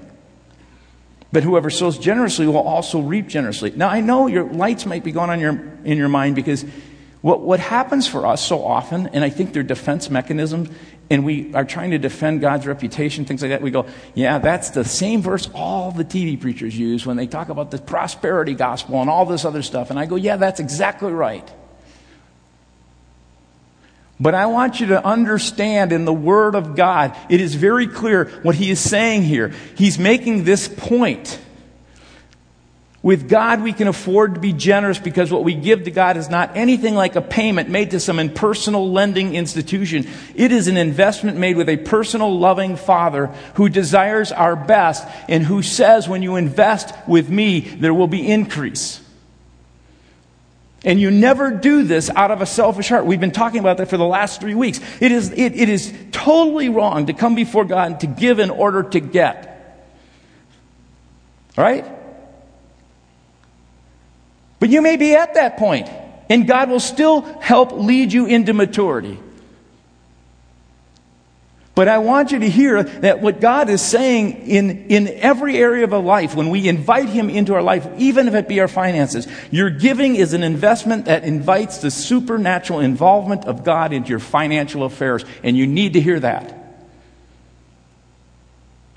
But 1.33 1.43
whoever 1.43 1.71
sows 1.71 1.99
generously 1.99 2.47
will 2.47 2.59
also 2.59 3.01
reap 3.01 3.27
generously. 3.27 3.73
Now, 3.75 3.89
I 3.89 4.01
know 4.01 4.27
your 4.27 4.45
lights 4.45 4.87
might 4.87 5.03
be 5.03 5.13
going 5.13 5.29
on 5.29 5.41
your, 5.41 5.61
in 5.85 5.99
your 5.99 6.09
mind 6.09 6.37
because 6.37 6.65
what, 7.21 7.41
what 7.41 7.59
happens 7.59 8.07
for 8.07 8.27
us 8.27 8.47
so 8.47 8.65
often, 8.65 9.09
and 9.09 9.25
I 9.25 9.31
think 9.31 9.53
they're 9.53 9.65
defense 9.65 10.09
mechanisms, 10.09 10.69
and 11.11 11.25
we 11.25 11.53
are 11.55 11.65
trying 11.65 11.91
to 11.91 11.99
defend 11.99 12.41
God's 12.41 12.67
reputation, 12.67 13.25
things 13.25 13.43
like 13.43 13.51
that, 13.51 13.63
we 13.63 13.73
go, 13.73 13.87
yeah, 14.15 14.39
that's 14.39 14.71
the 14.71 14.85
same 14.85 15.23
verse 15.23 15.49
all 15.53 15.91
the 15.91 16.05
TV 16.05 16.41
preachers 16.41 16.79
use 16.79 17.05
when 17.05 17.17
they 17.17 17.27
talk 17.27 17.49
about 17.49 17.73
the 17.73 17.79
prosperity 17.79 18.55
gospel 18.55 19.01
and 19.01 19.11
all 19.11 19.27
this 19.27 19.45
other 19.45 19.63
stuff. 19.63 19.91
And 19.91 19.99
I 19.99 20.07
go, 20.07 20.15
yeah, 20.15 20.37
that's 20.37 20.61
exactly 20.61 21.13
right. 21.13 21.49
But 24.19 24.35
I 24.35 24.47
want 24.47 24.81
you 24.81 24.87
to 24.89 25.05
understand 25.05 25.93
in 25.93 26.07
the 26.07 26.13
Word 26.13 26.55
of 26.55 26.75
God, 26.75 27.17
it 27.29 27.41
is 27.41 27.55
very 27.55 27.87
clear 27.87 28.27
what 28.43 28.55
he 28.55 28.71
is 28.71 28.81
saying 28.81 29.23
here. 29.25 29.53
He's 29.77 29.99
making 29.99 30.45
this 30.45 30.69
point. 30.69 31.39
With 33.03 33.29
God, 33.29 33.63
we 33.63 33.73
can 33.73 33.87
afford 33.87 34.35
to 34.35 34.41
be 34.41 34.53
generous 34.53 34.99
because 34.99 35.31
what 35.31 35.45
we 35.45 35.55
give 35.55 35.85
to 35.85 35.93
God 35.93 36.17
is 36.17 36.29
not 36.29 36.57
anything 36.57 36.97
like 36.97 37.15
a 37.15 37.21
payment 37.21 37.69
made 37.69 37.93
to 37.93 38.01
some 38.01 38.19
impersonal 38.19 38.91
lending 38.91 39.37
institution. 39.37 40.09
It 40.35 40.51
is 40.51 40.67
an 40.67 40.77
investment 40.77 41.37
made 41.37 41.57
with 41.57 41.69
a 41.69 41.77
personal, 41.77 42.37
loving 42.37 42.75
Father 42.75 43.27
who 43.55 43.69
desires 43.69 44.33
our 44.33 44.57
best 44.57 45.07
and 45.29 45.45
who 45.45 45.63
says, 45.63 46.09
when 46.09 46.23
you 46.23 46.35
invest 46.35 46.93
with 47.07 47.31
me, 47.31 47.61
there 47.61 47.95
will 47.95 48.09
be 48.09 48.27
increase. 48.27 49.01
And 50.87 51.01
you 51.01 51.11
never 51.11 51.51
do 51.51 51.83
this 51.83 52.09
out 52.11 52.31
of 52.31 52.41
a 52.41 52.47
selfish 52.47 52.89
heart. 52.89 53.07
We've 53.07 53.21
been 53.21 53.33
talking 53.33 53.59
about 53.59 53.79
that 53.79 53.91
for 53.91 53.97
the 53.97 54.07
last 54.07 54.41
three 54.41 54.55
weeks. 54.55 54.81
It 55.01 55.11
is, 55.11 55.33
it, 55.33 55.57
it 55.57 55.69
is 55.69 55.93
totally 56.13 56.69
wrong 56.69 57.07
to 57.07 57.13
come 57.13 57.35
before 57.35 57.65
God 57.65 57.91
and 57.91 58.01
to 58.01 58.07
give 58.07 58.39
in 58.39 58.51
order 58.51 58.85
to 58.85 59.01
get. 59.01 59.53
Right? 61.57 61.85
But 64.61 64.69
you 64.69 64.81
may 64.81 64.97
be 64.97 65.17
at 65.17 65.35
that 65.35 65.57
point, 65.57 65.89
and 66.31 66.47
God 66.47 66.71
will 66.71 66.81
still 66.81 67.23
help 67.41 67.73
lead 67.73 68.13
you 68.13 68.27
into 68.27 68.55
maturity. 68.55 69.19
But 71.77 71.89
I 71.89 71.99
want 71.99 72.33
you 72.33 72.39
to 72.39 72.49
hear 72.49 72.83
that 72.83 73.21
what 73.21 73.39
God 73.39 73.69
is 73.69 73.83
saying 73.83 74.49
in, 74.49 74.87
in 74.87 75.09
every 75.09 75.59
area 75.59 75.85
of 75.85 75.93
our 75.93 76.01
life, 76.01 76.35
when 76.35 76.49
we 76.49 76.69
invite 76.69 77.11
Him 77.11 77.29
into 77.29 77.53
our 77.53 77.61
life, 77.61 77.87
even 77.99 78.29
if 78.29 78.35
it 78.35 78.49
be 78.49 78.61
our 78.61 78.67
finances, 78.67 79.29
your 79.51 79.69
giving 79.69 80.17
is 80.17 80.33
an 80.33 80.43
investment 80.43 81.05
that 81.05 81.25
invites 81.25 81.79
the 81.79 81.91
supernatural 81.91 82.81
involvement 82.81 83.45
of 83.45 83.63
God 83.63 83.93
into 83.93 84.09
your 84.09 84.21
financial 84.21 84.85
affairs. 84.85 85.23
And 85.43 85.55
you 85.55 85.67
need 85.67 85.93
to 85.93 86.01
hear 86.01 86.19
that. 86.19 86.66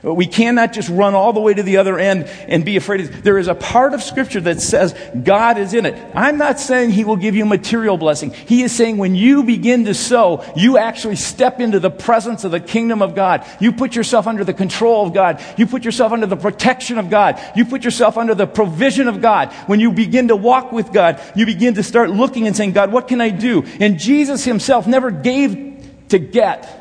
We 0.02 0.28
cannot 0.28 0.72
just 0.72 0.88
run 0.88 1.14
all 1.14 1.34
the 1.34 1.42
way 1.42 1.54
to 1.54 1.62
the 1.62 1.78
other 1.78 2.00
end 2.00 2.24
and 2.48 2.64
be 2.64 2.78
afraid. 2.78 3.02
There 3.08 3.38
is 3.38 3.50
a 3.50 3.56
part 3.56 3.94
of 3.94 4.02
Scripture 4.02 4.40
that 4.42 4.62
says 4.62 4.96
God 5.24 5.58
is 5.58 5.74
in 5.74 5.86
it. 5.86 5.96
I'm 6.16 6.38
not 6.38 6.58
saying 6.58 6.92
He 6.92 7.04
will 7.04 7.18
give 7.18 7.36
you 7.36 7.46
material 7.46 7.98
blessing. 7.98 8.32
He 8.32 8.64
is 8.64 8.72
saying 8.72 8.98
when 8.98 9.16
you 9.16 9.44
begin 9.44 9.84
to 9.86 9.94
sow, 9.94 10.46
you 10.56 10.78
actually 10.78 11.18
step 11.18 11.60
into 11.60 11.82
the 11.82 11.92
presence 11.92 12.46
of 12.46 12.52
the 12.52 12.62
kingdom 12.62 13.02
of 13.02 13.14
God. 13.14 13.46
You 13.60 13.74
put 13.74 13.94
yourself 13.94 14.26
under 14.26 14.46
the 14.46 14.54
control 14.54 15.06
of 15.06 15.14
God. 15.14 15.44
You 15.58 15.68
put 15.68 15.84
yourself 15.84 16.14
under 16.14 16.28
the 16.28 16.38
protection 16.38 16.98
of 16.98 17.10
God. 17.10 17.38
You 17.58 17.66
put 17.66 17.84
yourself 17.84 18.18
under 18.18 18.36
the 18.36 18.48
provision 18.48 19.10
of 19.10 19.22
God. 19.22 19.52
When 19.68 19.82
you 19.82 19.92
begin 19.92 20.30
to 20.30 20.36
walk 20.38 20.72
with 20.72 20.94
God, 20.94 21.22
you 21.36 21.46
begin 21.46 21.74
to 21.74 21.84
start 21.84 22.10
looking 22.10 22.48
and 22.48 22.56
saying, 22.56 22.72
God, 22.72 22.94
what 22.94 23.10
can 23.10 23.20
I 23.20 23.32
do? 23.32 23.64
And 23.82 24.00
Jesus 24.00 24.46
Himself 24.46 24.88
never 24.88 25.12
gave 25.12 26.08
to 26.08 26.20
get. 26.20 26.78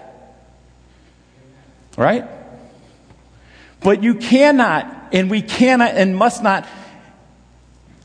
Right? 1.97 2.38
But 3.81 4.03
you 4.03 4.15
cannot, 4.15 5.11
and 5.13 5.31
we 5.31 5.43
cannot 5.43 5.95
and 5.95 6.17
must 6.17 6.43
not 6.43 6.67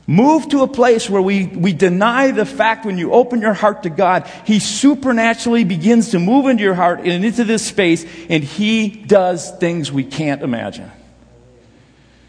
move 0.06 0.48
to 0.50 0.62
a 0.62 0.68
place 0.68 1.08
where 1.08 1.22
we, 1.22 1.46
we 1.46 1.72
deny 1.72 2.30
the 2.30 2.44
fact 2.44 2.84
when 2.84 2.98
you 2.98 3.12
open 3.12 3.40
your 3.40 3.54
heart 3.54 3.84
to 3.84 3.90
God, 3.90 4.30
He 4.44 4.58
supernaturally 4.58 5.64
begins 5.64 6.10
to 6.10 6.18
move 6.18 6.46
into 6.46 6.62
your 6.62 6.74
heart 6.74 7.00
and 7.00 7.24
into 7.24 7.44
this 7.44 7.66
space, 7.66 8.04
and 8.28 8.44
He 8.44 8.88
does 8.88 9.50
things 9.58 9.90
we 9.90 10.04
can't 10.04 10.42
imagine. 10.42 10.90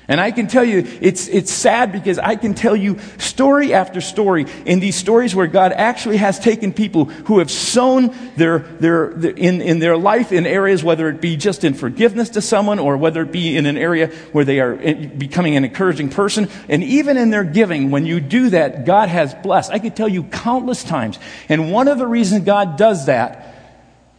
And 0.08 0.22
I 0.22 0.32
can 0.32 0.46
tell 0.46 0.64
you, 0.64 0.84
it's, 1.02 1.28
it's 1.28 1.52
sad 1.52 1.92
because 1.92 2.20
I 2.20 2.36
can 2.36 2.54
tell 2.54 2.76
you 2.76 3.00
story 3.18 3.74
after 3.74 4.02
story 4.02 4.46
in 4.64 4.80
these 4.80 4.96
stories 4.96 5.34
where 5.34 5.48
God 5.48 5.72
actually 5.72 6.18
has 6.18 6.40
taken 6.40 6.74
people 6.74 7.06
who 7.06 7.40
have 7.40 7.50
sown 7.50 8.16
their, 8.36 8.60
their, 8.60 9.10
their, 9.16 9.32
in, 9.32 9.62
in 9.62 9.80
their 9.80 9.98
life 9.98 10.32
in 10.32 10.46
areas, 10.46 10.84
whether 10.84 11.10
it 11.10 11.22
be 11.22 11.36
just 11.38 11.64
in 11.64 11.74
forgiveness 11.74 12.30
to 12.30 12.42
someone 12.42 12.78
or 12.78 12.98
whether 12.98 13.24
it 13.24 13.32
be 13.32 13.58
in 13.58 13.66
an 13.66 13.78
area 13.78 14.08
where 14.32 14.46
they 14.46 14.60
are 14.60 14.78
eh, 14.80 14.94
becoming 15.08 15.56
an 15.56 15.66
encouraging 15.66 16.10
person. 16.10 16.50
And 16.70 16.84
even 16.84 17.18
in 17.18 17.32
their 17.32 17.44
giving, 17.44 17.90
when 17.90 18.06
you 18.06 18.20
do 18.20 18.52
that, 18.52 18.86
God 18.86 19.10
has 19.10 19.34
blessed. 19.34 19.72
I 19.72 19.80
could 19.80 19.96
tell 19.96 20.10
you 20.10 20.24
countless 20.24 20.84
times. 20.84 21.18
And 21.50 21.72
one 21.72 21.88
of 21.88 21.98
the 21.98 22.08
reasons 22.08 22.46
God 22.46 22.78
does 22.78 23.08
that 23.08 23.56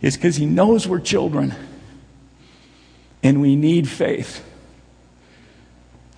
is 0.02 0.16
because 0.16 0.34
He 0.34 0.46
knows 0.46 0.88
we're 0.88 0.98
children 0.98 1.54
and 3.22 3.40
we 3.40 3.54
need 3.54 3.88
faith 3.88 4.42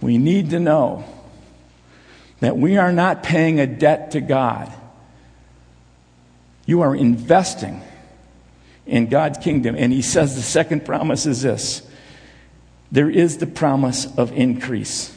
we 0.01 0.19
need 0.19 0.51
to 0.51 0.61
know 0.61 1.05
that 2.41 2.57
we 2.57 2.77
are 2.77 2.93
not 2.93 3.23
paying 3.23 3.59
a 3.59 3.67
debt 3.67 4.13
to 4.13 4.21
God. 4.21 4.73
You 6.67 6.83
are 6.83 6.95
investing 6.95 7.83
in 8.87 9.09
God's 9.09 9.39
kingdom. 9.39 9.75
And 9.77 9.93
he 9.93 10.03
says 10.03 10.37
the 10.37 10.43
second 10.43 10.85
promise 10.85 11.27
is 11.27 11.43
this 11.43 11.83
there 12.91 13.11
is 13.11 13.39
the 13.39 13.47
promise 13.47 14.07
of 14.17 14.33
increase. 14.33 15.15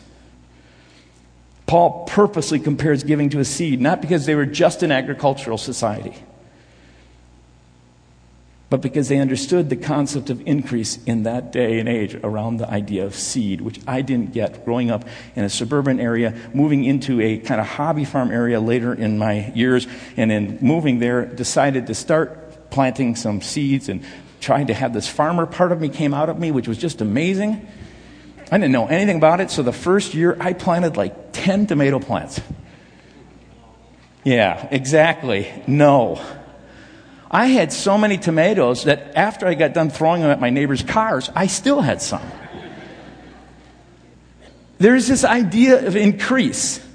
Paul 1.68 2.06
purposely 2.06 2.60
compares 2.60 3.04
giving 3.04 3.30
to 3.30 3.40
a 3.40 3.46
seed, 3.46 3.80
not 3.80 4.02
because 4.02 4.26
they 4.26 4.36
were 4.36 4.46
just 4.46 4.84
an 4.84 4.92
agricultural 4.92 5.58
society 5.58 6.22
but 8.72 8.80
because 8.80 9.10
they 9.10 9.20
understood 9.20 9.70
the 9.70 9.76
concept 9.76 10.30
of 10.30 10.42
increase 10.48 10.98
in 11.04 11.24
that 11.24 11.52
day 11.52 11.78
and 11.78 11.90
age 11.90 12.16
around 12.24 12.56
the 12.56 12.70
idea 12.70 13.06
of 13.06 13.14
seed, 13.14 13.60
which 13.60 13.82
I 13.86 14.02
didn't 14.02 14.32
get 14.32 14.64
growing 14.64 14.90
up 14.90 15.04
in 15.36 15.44
a 15.44 15.50
suburban 15.50 16.00
area, 16.00 16.34
moving 16.54 16.86
into 16.86 17.20
a 17.20 17.38
kind 17.40 17.60
of 17.60 17.68
hobby 17.68 18.06
farm 18.06 18.32
area 18.32 18.62
later 18.62 18.94
in 18.94 19.18
my 19.18 19.52
years, 19.54 19.88
and 20.16 20.32
then 20.32 20.58
moving 20.62 21.00
there, 21.00 21.26
decided 21.26 21.88
to 21.88 21.94
start 21.94 22.72
planting 22.72 23.18
some 23.18 23.42
seeds 23.42 23.90
and 23.90 24.06
trying 24.40 24.68
to 24.68 24.74
have 24.74 24.94
this 24.94 25.10
farmer 25.10 25.46
part 25.46 25.74
of 25.74 25.82
me 25.82 25.90
came 25.90 26.14
out 26.14 26.30
of 26.30 26.40
me, 26.40 26.52
which 26.52 26.70
was 26.70 26.78
just 26.78 27.02
amazing. 27.02 27.68
I 28.54 28.58
didn't 28.58 28.72
know 28.72 28.88
anything 28.88 29.18
about 29.18 29.42
it, 29.42 29.52
so 29.52 29.64
the 29.64 29.74
first 29.74 30.14
year 30.14 30.38
I 30.40 30.54
planted 30.54 30.96
like 30.96 31.34
10 31.34 31.68
tomato 31.68 32.00
plants. 32.00 32.40
Yeah, 34.24 34.66
exactly. 34.72 35.52
No. 35.68 36.22
I 37.34 37.46
had 37.48 37.72
so 37.72 37.98
many 37.98 38.18
tomatoes 38.18 38.84
that 38.84 39.16
after 39.16 39.48
I 39.48 39.54
got 39.54 39.74
done 39.74 39.90
throwing 39.90 40.22
them 40.22 40.30
at 40.30 40.42
my 40.42 40.50
neighbor's 40.50 40.84
cars, 40.84 41.30
I 41.34 41.48
still 41.48 41.80
had 41.80 42.02
some. 42.02 42.22
There's 44.80 45.08
this 45.08 45.24
idea 45.24 45.88
of 45.88 45.96
increase. 45.96 46.86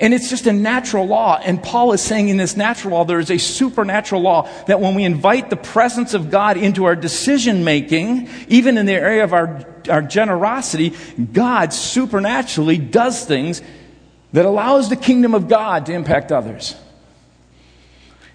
And 0.00 0.14
it's 0.14 0.30
just 0.30 0.46
a 0.46 0.52
natural 0.52 1.06
law. 1.06 1.38
And 1.44 1.62
Paul 1.62 1.92
is 1.92 2.00
saying 2.00 2.28
in 2.30 2.38
this 2.38 2.56
natural 2.56 2.94
law, 2.94 3.04
there 3.04 3.18
is 3.18 3.30
a 3.30 3.38
supernatural 3.38 4.22
law 4.22 4.48
that 4.66 4.80
when 4.80 4.94
we 4.94 5.04
invite 5.04 5.50
the 5.50 5.56
presence 5.56 6.14
of 6.14 6.30
God 6.30 6.56
into 6.56 6.84
our 6.84 6.96
decision 6.96 7.64
making, 7.64 8.30
even 8.48 8.78
in 8.78 8.86
the 8.86 8.94
area 8.94 9.24
of 9.24 9.34
our 9.34 9.66
our 9.88 10.02
generosity, 10.02 10.94
God 11.32 11.72
supernaturally 11.72 12.78
does 12.78 13.24
things 13.24 13.62
that 14.32 14.44
allows 14.44 14.88
the 14.88 14.96
kingdom 14.96 15.34
of 15.34 15.48
God 15.48 15.86
to 15.86 15.92
impact 15.92 16.32
others. 16.32 16.76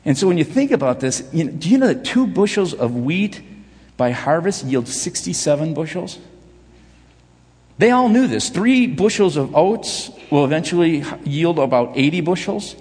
And 0.05 0.17
so 0.17 0.27
when 0.27 0.37
you 0.37 0.43
think 0.43 0.71
about 0.71 0.99
this, 0.99 1.27
you 1.31 1.45
know, 1.45 1.51
do 1.51 1.69
you 1.69 1.77
know 1.77 1.87
that 1.87 2.03
two 2.03 2.27
bushels 2.27 2.73
of 2.73 2.95
wheat 2.95 3.41
by 3.95 4.11
harvest 4.11 4.65
yield 4.65 4.87
67 4.87 5.73
bushels? 5.73 6.19
They 7.77 7.91
all 7.91 8.09
knew 8.09 8.27
this. 8.27 8.49
Three 8.49 8.87
bushels 8.87 9.37
of 9.37 9.55
oats 9.55 10.11
will 10.29 10.45
eventually 10.45 11.03
yield 11.23 11.57
about 11.57 11.93
80 11.95 12.21
bushels. 12.21 12.75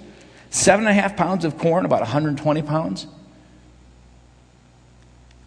Seven 0.49 0.85
and 0.85 0.97
a 0.97 1.01
half 1.01 1.15
pounds 1.15 1.45
of 1.45 1.57
corn, 1.57 1.85
about 1.85 2.01
120 2.01 2.61
pounds. 2.61 3.07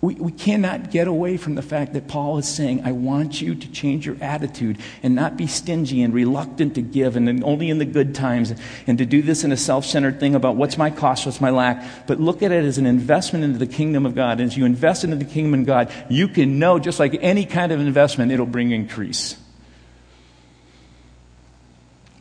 We, 0.02 0.14
we 0.16 0.32
cannot 0.32 0.90
get 0.90 1.08
away 1.08 1.38
from 1.38 1.54
the 1.54 1.62
fact 1.62 1.94
that 1.94 2.06
Paul 2.06 2.36
is 2.36 2.46
saying, 2.46 2.82
I 2.84 2.92
want 2.92 3.40
you 3.40 3.54
to 3.54 3.72
change 3.72 4.04
your 4.04 4.16
attitude 4.20 4.78
and 5.02 5.14
not 5.14 5.38
be 5.38 5.46
stingy 5.46 6.02
and 6.02 6.12
reluctant 6.12 6.74
to 6.74 6.82
give 6.82 7.16
and 7.16 7.42
only 7.42 7.70
in 7.70 7.78
the 7.78 7.86
good 7.86 8.14
times 8.14 8.52
and 8.86 8.98
to 8.98 9.06
do 9.06 9.22
this 9.22 9.42
in 9.42 9.52
a 9.52 9.56
self 9.56 9.86
centered 9.86 10.20
thing 10.20 10.34
about 10.34 10.56
what's 10.56 10.76
my 10.76 10.90
cost, 10.90 11.24
what's 11.24 11.40
my 11.40 11.48
lack, 11.48 12.06
but 12.06 12.20
look 12.20 12.42
at 12.42 12.52
it 12.52 12.64
as 12.64 12.76
an 12.76 12.84
investment 12.84 13.42
into 13.42 13.58
the 13.58 13.66
kingdom 13.66 14.04
of 14.04 14.14
God. 14.14 14.38
And 14.38 14.50
as 14.50 14.56
you 14.56 14.66
invest 14.66 15.02
into 15.02 15.16
the 15.16 15.24
kingdom 15.24 15.60
of 15.60 15.66
God, 15.66 15.90
you 16.10 16.28
can 16.28 16.58
know, 16.58 16.78
just 16.78 17.00
like 17.00 17.16
any 17.22 17.46
kind 17.46 17.72
of 17.72 17.80
investment, 17.80 18.32
it'll 18.32 18.44
bring 18.44 18.72
increase. 18.72 19.36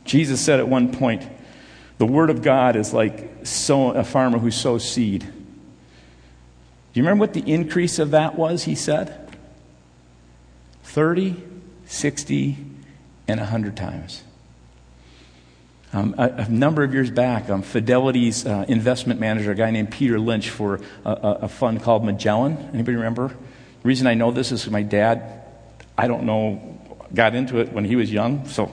Jesus 0.06 0.40
said 0.40 0.60
at 0.60 0.68
one 0.68 0.94
point, 0.94 1.28
the 1.98 2.06
word 2.06 2.30
of 2.30 2.42
God 2.42 2.78
is 2.78 2.94
like 2.94 3.46
sow, 3.46 3.92
a 3.92 4.04
farmer 4.04 4.38
who 4.38 4.52
sows 4.52 4.90
seed. 4.90 5.28
Do 6.96 7.02
you 7.02 7.04
remember 7.04 7.24
what 7.24 7.34
the 7.34 7.42
increase 7.42 8.00
of 8.00 8.12
that 8.12 8.36
was, 8.36 8.64
he 8.64 8.74
said? 8.74 9.28
30, 10.84 11.36
60, 11.88 12.58
and 13.28 13.38
100 13.38 13.76
times. 13.76 14.24
Um, 15.92 16.16
a, 16.18 16.30
a, 16.30 16.48
number 16.48 16.86
of 16.86 16.94
years 16.94 17.12
back, 17.12 17.50
um, 17.50 17.64
Fidelity's 17.64 18.46
uh, 18.46 18.64
investment 18.70 19.20
manager, 19.20 19.52
a 19.52 19.56
guy 19.56 19.72
named 19.72 19.92
Peter 19.92 20.18
Lynch, 20.18 20.50
for 20.50 20.80
a, 21.04 21.10
a, 21.10 21.32
a 21.42 21.48
fund 21.50 21.84
called 21.84 22.06
Magellan. 22.06 22.70
Anybody 22.74 22.96
remember? 22.96 23.28
The 23.28 23.36
reason 23.84 24.08
I 24.08 24.14
know 24.14 24.32
this 24.32 24.54
is 24.54 24.70
my 24.70 24.82
dad, 24.82 25.44
I 25.98 26.08
don't 26.08 26.24
know, 26.24 26.80
got 27.14 27.36
into 27.36 27.60
it 27.60 27.74
when 27.74 27.84
he 27.84 27.98
was 27.98 28.10
young, 28.10 28.48
so 28.48 28.72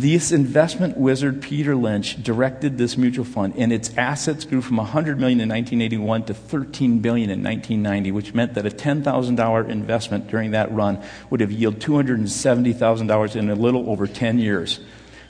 this 0.00 0.30
investment 0.30 0.98
wizard, 0.98 1.40
Peter 1.40 1.74
Lynch, 1.74 2.22
directed 2.22 2.76
this 2.76 2.98
mutual 2.98 3.24
fund, 3.24 3.54
and 3.56 3.72
its 3.72 3.96
assets 3.96 4.44
grew 4.44 4.60
from 4.60 4.76
100 4.76 5.18
million 5.18 5.40
in 5.40 5.48
1981 5.48 6.24
to 6.24 6.34
13 6.34 6.98
billion 6.98 7.30
in 7.30 7.42
1990, 7.42 8.12
which 8.12 8.34
meant 8.34 8.52
that 8.54 8.66
a 8.66 8.70
$10,000 8.70 9.68
investment 9.70 10.28
during 10.28 10.50
that 10.50 10.70
run 10.70 11.02
would 11.30 11.40
have 11.40 11.50
yielded 11.50 11.80
$270,000 11.80 13.36
in 13.36 13.48
a 13.48 13.54
little 13.54 13.88
over 13.88 14.06
10 14.06 14.38
years. 14.38 14.80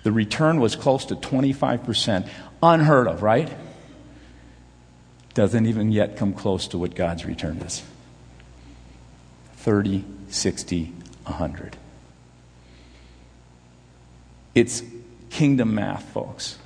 The 0.02 0.11
return 0.11 0.59
was 0.59 0.74
close 0.74 1.05
to 1.07 1.14
25%. 1.14 2.29
Unheard 2.61 3.07
of, 3.07 3.22
right? 3.22 3.57
Doesn't 5.35 5.66
even 5.66 5.92
yet 5.92 6.16
come 6.16 6.33
close 6.33 6.66
to 6.68 6.79
what 6.79 6.96
God's 6.96 7.24
return 7.24 7.59
is 7.59 7.85
30, 9.59 10.05
60, 10.29 10.92
100. 11.24 11.76
It's 14.56 14.82
kingdom 15.28 15.74
math, 15.74 16.02
folks. 16.12 16.56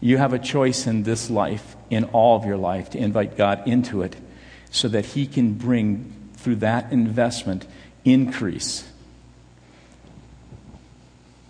You 0.00 0.18
have 0.18 0.34
a 0.34 0.38
choice 0.38 0.86
in 0.86 1.02
this 1.02 1.30
life, 1.30 1.76
in 1.88 2.04
all 2.04 2.36
of 2.36 2.44
your 2.44 2.58
life, 2.58 2.90
to 2.90 2.98
invite 2.98 3.38
God 3.38 3.66
into 3.66 4.02
it 4.02 4.14
so 4.70 4.86
that 4.88 5.06
He 5.06 5.26
can 5.26 5.54
bring, 5.54 6.12
through 6.34 6.56
that 6.56 6.92
investment, 6.92 7.66
increase 8.04 8.86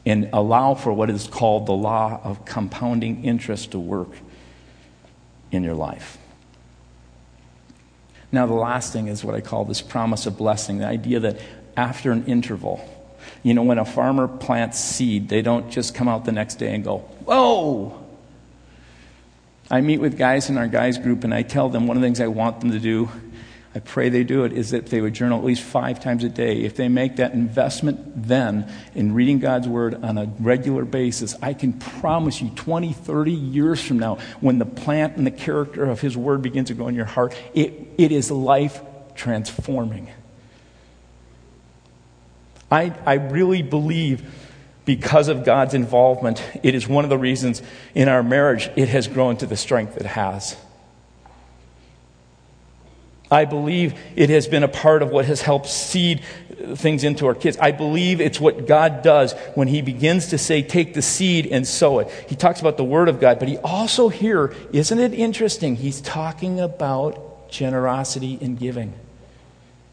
and 0.06 0.28
allow 0.32 0.74
for 0.74 0.92
what 0.92 1.10
is 1.10 1.26
called 1.26 1.66
the 1.66 1.72
law 1.72 2.20
of 2.22 2.44
compounding 2.44 3.24
interest 3.24 3.72
to 3.72 3.78
work 3.80 4.10
in 5.50 5.64
your 5.64 5.74
life. 5.74 6.16
Now, 8.30 8.46
the 8.46 8.54
last 8.54 8.92
thing 8.92 9.08
is 9.08 9.24
what 9.24 9.34
I 9.34 9.40
call 9.40 9.64
this 9.64 9.80
promise 9.80 10.26
of 10.26 10.36
blessing 10.36 10.78
the 10.78 10.86
idea 10.86 11.18
that 11.20 11.40
after 11.76 12.12
an 12.12 12.26
interval, 12.26 12.88
you 13.42 13.54
know, 13.54 13.62
when 13.62 13.78
a 13.78 13.84
farmer 13.84 14.28
plants 14.28 14.78
seed, 14.78 15.28
they 15.28 15.42
don't 15.42 15.70
just 15.70 15.94
come 15.94 16.08
out 16.08 16.24
the 16.24 16.32
next 16.32 16.56
day 16.56 16.74
and 16.74 16.84
go, 16.84 16.98
Whoa! 16.98 18.00
I 19.70 19.80
meet 19.80 19.98
with 19.98 20.18
guys 20.18 20.50
in 20.50 20.58
our 20.58 20.68
guys 20.68 20.98
group 20.98 21.24
and 21.24 21.32
I 21.32 21.42
tell 21.42 21.68
them 21.68 21.87
one 21.87 21.96
of 21.96 22.02
the 22.02 22.06
things 22.06 22.20
I 22.20 22.26
want 22.26 22.60
them 22.60 22.70
to 22.72 22.78
do, 22.78 23.08
I 23.74 23.80
pray 23.80 24.08
they 24.08 24.22
do 24.22 24.44
it, 24.44 24.52
is 24.52 24.70
that 24.70 24.87
they 24.87 25.00
would 25.00 25.14
journal 25.14 25.38
at 25.38 25.44
least 25.44 25.62
five 25.62 25.98
times 25.98 26.22
a 26.22 26.28
day. 26.28 26.62
If 26.62 26.76
they 26.76 26.88
make 26.88 27.16
that 27.16 27.32
investment 27.32 28.28
then 28.28 28.70
in 28.94 29.14
reading 29.14 29.40
God's 29.40 29.66
Word 29.66 29.96
on 30.04 30.16
a 30.16 30.26
regular 30.38 30.84
basis, 30.84 31.34
I 31.42 31.54
can 31.54 31.72
promise 31.72 32.40
you 32.40 32.50
20, 32.50 32.92
30 32.92 33.32
years 33.32 33.82
from 33.82 33.98
now, 33.98 34.18
when 34.40 34.58
the 34.58 34.66
plant 34.66 35.16
and 35.16 35.26
the 35.26 35.32
character 35.32 35.84
of 35.84 36.00
His 36.00 36.16
Word 36.16 36.40
begins 36.40 36.68
to 36.68 36.74
grow 36.74 36.87
in 36.87 36.94
your 36.94 37.04
heart, 37.04 37.34
it, 37.52 37.72
it 37.98 38.12
is 38.12 38.30
life 38.30 38.80
transforming. 39.16 40.08
I, 42.74 42.92
I 43.06 43.14
really 43.14 43.62
believe 43.62 44.34
because 44.84 45.28
of 45.28 45.44
God's 45.44 45.74
involvement, 45.74 46.42
it 46.62 46.74
is 46.74 46.88
one 46.88 47.04
of 47.04 47.10
the 47.10 47.16
reasons 47.16 47.62
in 47.94 48.08
our 48.08 48.22
marriage 48.22 48.68
it 48.74 48.88
has 48.88 49.06
grown 49.06 49.37
to 49.38 49.46
the 49.46 49.56
strength 49.56 49.96
it 49.96 50.06
has. 50.06 50.56
I 53.30 53.44
believe 53.44 53.94
it 54.16 54.28
has 54.30 54.48
been 54.48 54.64
a 54.64 54.68
part 54.68 55.02
of 55.02 55.10
what 55.10 55.24
has 55.24 55.40
helped 55.40 55.66
seed 55.66 56.22
things 56.74 57.04
into 57.04 57.26
our 57.26 57.34
kids. 57.34 57.56
I 57.58 57.70
believe 57.70 58.20
it's 58.20 58.40
what 58.40 58.66
God 58.66 59.02
does 59.02 59.32
when 59.54 59.68
He 59.68 59.80
begins 59.80 60.28
to 60.28 60.38
say, 60.38 60.62
take 60.62 60.94
the 60.94 61.02
seed 61.02 61.46
and 61.46 61.66
sow 61.66 62.00
it. 62.00 62.10
He 62.28 62.34
talks 62.34 62.60
about 62.60 62.76
the 62.76 62.84
Word 62.84 63.08
of 63.08 63.20
God, 63.20 63.38
but 63.38 63.48
He 63.48 63.56
also 63.58 64.08
here, 64.08 64.54
isn't 64.72 64.98
it 64.98 65.14
interesting? 65.14 65.76
He's 65.76 66.00
talking 66.00 66.60
about 66.60 67.50
generosity 67.50 68.38
and 68.40 68.58
giving. 68.58 68.94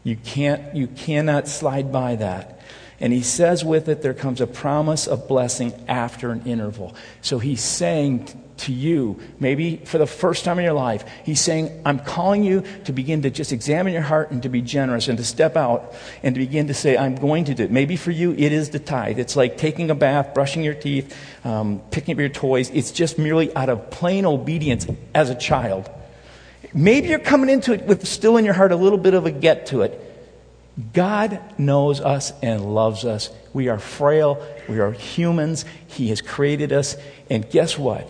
You 0.04 0.16
can't, 0.16 0.74
you 0.74 0.88
cannot 0.88 1.48
slide 1.48 1.92
by 1.92 2.16
that. 2.16 2.60
And 3.02 3.12
he 3.12 3.22
says 3.22 3.64
with 3.64 3.88
it, 3.88 4.00
there 4.00 4.14
comes 4.14 4.40
a 4.40 4.46
promise 4.46 5.08
of 5.08 5.26
blessing 5.26 5.74
after 5.88 6.30
an 6.30 6.44
interval. 6.46 6.94
So 7.20 7.40
he's 7.40 7.60
saying 7.60 8.28
to 8.58 8.72
you, 8.72 9.18
maybe 9.40 9.78
for 9.78 9.98
the 9.98 10.06
first 10.06 10.44
time 10.44 10.60
in 10.60 10.64
your 10.64 10.72
life, 10.72 11.04
he's 11.24 11.40
saying, 11.40 11.82
I'm 11.84 11.98
calling 11.98 12.44
you 12.44 12.62
to 12.84 12.92
begin 12.92 13.22
to 13.22 13.30
just 13.30 13.50
examine 13.50 13.92
your 13.92 14.02
heart 14.02 14.30
and 14.30 14.40
to 14.44 14.48
be 14.48 14.62
generous 14.62 15.08
and 15.08 15.18
to 15.18 15.24
step 15.24 15.56
out 15.56 15.96
and 16.22 16.36
to 16.36 16.38
begin 16.38 16.68
to 16.68 16.74
say, 16.74 16.96
I'm 16.96 17.16
going 17.16 17.46
to 17.46 17.54
do 17.54 17.64
it. 17.64 17.72
Maybe 17.72 17.96
for 17.96 18.12
you, 18.12 18.34
it 18.34 18.52
is 18.52 18.70
the 18.70 18.78
tithe. 18.78 19.18
It's 19.18 19.34
like 19.34 19.58
taking 19.58 19.90
a 19.90 19.96
bath, 19.96 20.32
brushing 20.32 20.62
your 20.62 20.74
teeth, 20.74 21.12
um, 21.44 21.80
picking 21.90 22.14
up 22.14 22.20
your 22.20 22.28
toys. 22.28 22.70
It's 22.70 22.92
just 22.92 23.18
merely 23.18 23.52
out 23.56 23.68
of 23.68 23.90
plain 23.90 24.24
obedience 24.24 24.86
as 25.12 25.28
a 25.28 25.34
child. 25.34 25.90
Maybe 26.72 27.08
you're 27.08 27.18
coming 27.18 27.50
into 27.50 27.72
it 27.72 27.82
with 27.82 28.06
still 28.06 28.36
in 28.36 28.44
your 28.44 28.54
heart 28.54 28.70
a 28.70 28.76
little 28.76 28.96
bit 28.96 29.14
of 29.14 29.26
a 29.26 29.32
get 29.32 29.66
to 29.66 29.82
it. 29.82 30.11
God 30.92 31.40
knows 31.58 32.00
us 32.00 32.32
and 32.42 32.74
loves 32.74 33.04
us. 33.04 33.30
We 33.52 33.68
are 33.68 33.78
frail. 33.78 34.44
We 34.68 34.80
are 34.80 34.92
humans. 34.92 35.64
He 35.86 36.08
has 36.08 36.22
created 36.22 36.72
us. 36.72 36.96
And 37.28 37.48
guess 37.50 37.78
what? 37.78 38.08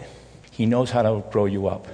He 0.53 0.67
knows 0.67 0.91
how 0.91 1.03
to 1.03 1.25
grow 1.31 1.47
you 1.47 1.67
up. 1.67 1.89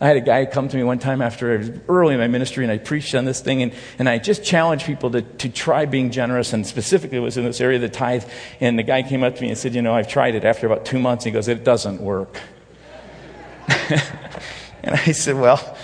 I 0.00 0.08
had 0.08 0.16
a 0.16 0.20
guy 0.20 0.44
come 0.44 0.68
to 0.68 0.76
me 0.76 0.82
one 0.82 0.98
time 0.98 1.22
after 1.22 1.80
early 1.88 2.14
in 2.14 2.20
my 2.20 2.26
ministry, 2.26 2.64
and 2.64 2.70
I 2.70 2.78
preached 2.78 3.14
on 3.14 3.24
this 3.24 3.40
thing, 3.40 3.62
and, 3.62 3.72
and 3.98 4.08
I 4.08 4.18
just 4.18 4.44
challenged 4.44 4.84
people 4.84 5.10
to, 5.12 5.22
to 5.22 5.48
try 5.48 5.86
being 5.86 6.10
generous, 6.10 6.52
and 6.52 6.66
specifically 6.66 7.16
it 7.16 7.20
was 7.20 7.38
in 7.38 7.44
this 7.44 7.60
area 7.60 7.76
of 7.76 7.82
the 7.82 7.88
tithe. 7.88 8.24
And 8.60 8.78
the 8.78 8.82
guy 8.82 9.02
came 9.02 9.22
up 9.22 9.36
to 9.36 9.42
me 9.42 9.48
and 9.48 9.56
said, 9.56 9.74
You 9.74 9.80
know, 9.80 9.94
I've 9.94 10.08
tried 10.08 10.34
it 10.34 10.44
after 10.44 10.66
about 10.66 10.84
two 10.84 10.98
months. 10.98 11.24
He 11.24 11.30
goes, 11.30 11.48
It 11.48 11.64
doesn't 11.64 12.00
work. 12.00 12.38
and 13.68 14.94
I 14.96 15.12
said, 15.12 15.36
Well, 15.36 15.78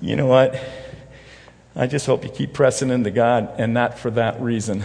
you 0.00 0.16
know 0.16 0.26
what? 0.26 0.60
I 1.80 1.86
just 1.86 2.04
hope 2.04 2.24
you 2.24 2.30
keep 2.30 2.52
pressing 2.52 2.90
into 2.90 3.10
God 3.10 3.54
and 3.56 3.72
not 3.72 3.98
for 3.98 4.10
that 4.10 4.38
reason. 4.42 4.84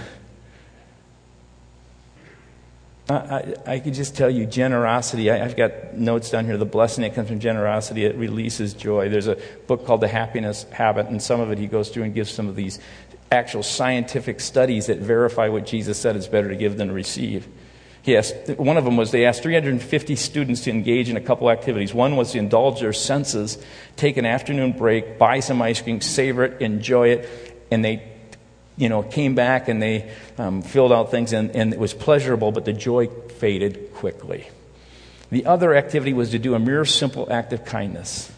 I, 3.09 3.13
I, 3.13 3.55
I 3.67 3.79
could 3.79 3.93
just 3.93 4.15
tell 4.15 4.29
you 4.29 4.45
generosity. 4.45 5.29
I, 5.29 5.35
have 5.39 5.57
got 5.57 5.95
notes 5.95 6.29
down 6.29 6.45
here. 6.45 6.55
The 6.55 6.63
blessing 6.63 7.01
that 7.01 7.13
comes 7.13 7.27
from 7.27 7.41
generosity, 7.41 8.05
it 8.05 8.15
releases 8.15 8.73
joy. 8.73 9.09
There's 9.09 9.27
a 9.27 9.37
book 9.67 9.85
called 9.85 9.99
The 9.99 10.07
Happiness 10.07 10.63
Habit, 10.71 11.07
and 11.07 11.21
some 11.21 11.41
of 11.41 11.51
it 11.51 11.57
he 11.57 11.67
goes 11.67 11.89
through 11.89 12.03
and 12.03 12.13
gives 12.13 12.31
some 12.31 12.47
of 12.47 12.55
these 12.55 12.79
actual 13.29 13.61
scientific 13.61 14.39
studies 14.39 14.87
that 14.87 14.99
verify 14.99 15.49
what 15.49 15.65
Jesus 15.65 15.97
said 15.97 16.15
it's 16.15 16.27
better 16.27 16.47
to 16.47 16.55
give 16.55 16.77
than 16.77 16.87
to 16.87 16.93
receive. 16.93 17.45
He 18.05 18.15
asked, 18.15 18.35
one 18.57 18.77
of 18.77 18.85
them 18.85 18.97
was 18.97 19.09
they 19.09 19.25
asked 19.25 19.41
350 19.41 20.15
students 20.15 20.61
to 20.65 20.69
engage 20.69 21.09
in 21.09 21.17
a 21.17 21.21
couple 21.21 21.49
activities. 21.49 21.91
One 21.91 22.15
was 22.15 22.33
to 22.33 22.37
indulge 22.37 22.79
their 22.79 22.93
senses, 22.93 23.57
take 23.95 24.17
an 24.17 24.27
afternoon 24.27 24.73
break, 24.73 25.17
buy 25.17 25.39
some 25.39 25.59
ice 25.59 25.81
cream, 25.81 26.01
savor 26.01 26.43
it, 26.43 26.61
enjoy 26.61 27.07
it, 27.09 27.57
and 27.71 27.83
they 27.83 28.07
you 28.77 28.89
know, 28.89 29.01
came 29.01 29.33
back 29.33 29.69
and 29.69 29.81
they 29.81 30.11
um, 30.37 30.61
filled 30.61 30.93
out 30.93 31.09
things, 31.09 31.33
and, 31.33 31.55
and 31.55 31.73
it 31.73 31.79
was 31.79 31.95
pleasurable, 31.95 32.51
but 32.51 32.63
the 32.63 32.73
joy 32.73 33.07
faded 33.07 33.91
quickly. 33.95 34.47
The 35.31 35.47
other 35.47 35.73
activity 35.73 36.13
was 36.13 36.29
to 36.29 36.37
do 36.37 36.53
a 36.53 36.59
mere 36.59 36.85
simple 36.85 37.31
act 37.31 37.53
of 37.53 37.65
kindness. 37.65 38.31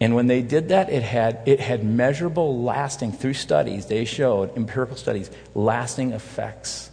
And 0.00 0.14
when 0.14 0.28
they 0.28 0.40
did 0.40 0.68
that, 0.68 0.88
it 0.88 1.02
had, 1.02 1.40
it 1.46 1.58
had 1.58 1.82
measurable, 1.82 2.62
lasting, 2.62 3.10
through 3.10 3.34
studies, 3.34 3.86
they 3.86 4.04
showed, 4.04 4.56
empirical 4.56 4.96
studies, 4.96 5.32
lasting 5.56 6.12
effects. 6.12 6.92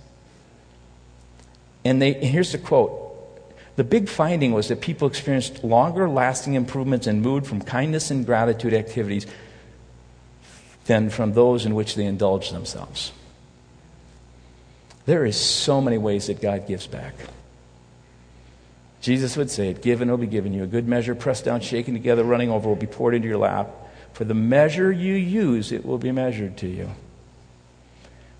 And, 1.85 2.01
they, 2.01 2.15
and 2.15 2.25
here's 2.25 2.51
the 2.51 2.57
quote 2.57 3.01
The 3.77 3.83
big 3.83 4.09
finding 4.09 4.51
was 4.51 4.67
that 4.67 4.81
people 4.81 5.07
experienced 5.07 5.63
longer 5.63 6.09
lasting 6.09 6.55
improvements 6.55 7.07
in 7.07 7.21
mood 7.21 7.45
from 7.47 7.61
kindness 7.61 8.11
and 8.11 8.25
gratitude 8.25 8.73
activities 8.73 9.27
than 10.85 11.09
from 11.09 11.33
those 11.33 11.65
in 11.65 11.75
which 11.75 11.95
they 11.95 12.05
indulged 12.05 12.53
themselves. 12.53 13.11
There 15.05 15.25
is 15.25 15.39
so 15.39 15.81
many 15.81 15.99
ways 15.99 16.27
that 16.27 16.41
God 16.41 16.67
gives 16.67 16.87
back. 16.87 17.13
Jesus 19.01 19.37
would 19.37 19.51
say, 19.51 19.69
it, 19.69 19.83
Given 19.83 20.09
will 20.09 20.17
be 20.17 20.25
given 20.25 20.51
you. 20.51 20.63
A 20.63 20.67
good 20.67 20.87
measure, 20.87 21.13
pressed 21.13 21.45
down, 21.45 21.61
shaken 21.61 21.93
together, 21.93 22.23
running 22.23 22.49
over, 22.49 22.67
will 22.67 22.75
be 22.75 22.87
poured 22.87 23.13
into 23.13 23.27
your 23.27 23.37
lap. 23.37 23.69
For 24.13 24.23
the 24.23 24.33
measure 24.33 24.91
you 24.91 25.13
use, 25.13 25.71
it 25.71 25.85
will 25.85 25.99
be 25.99 26.11
measured 26.11 26.57
to 26.57 26.67
you. 26.67 26.89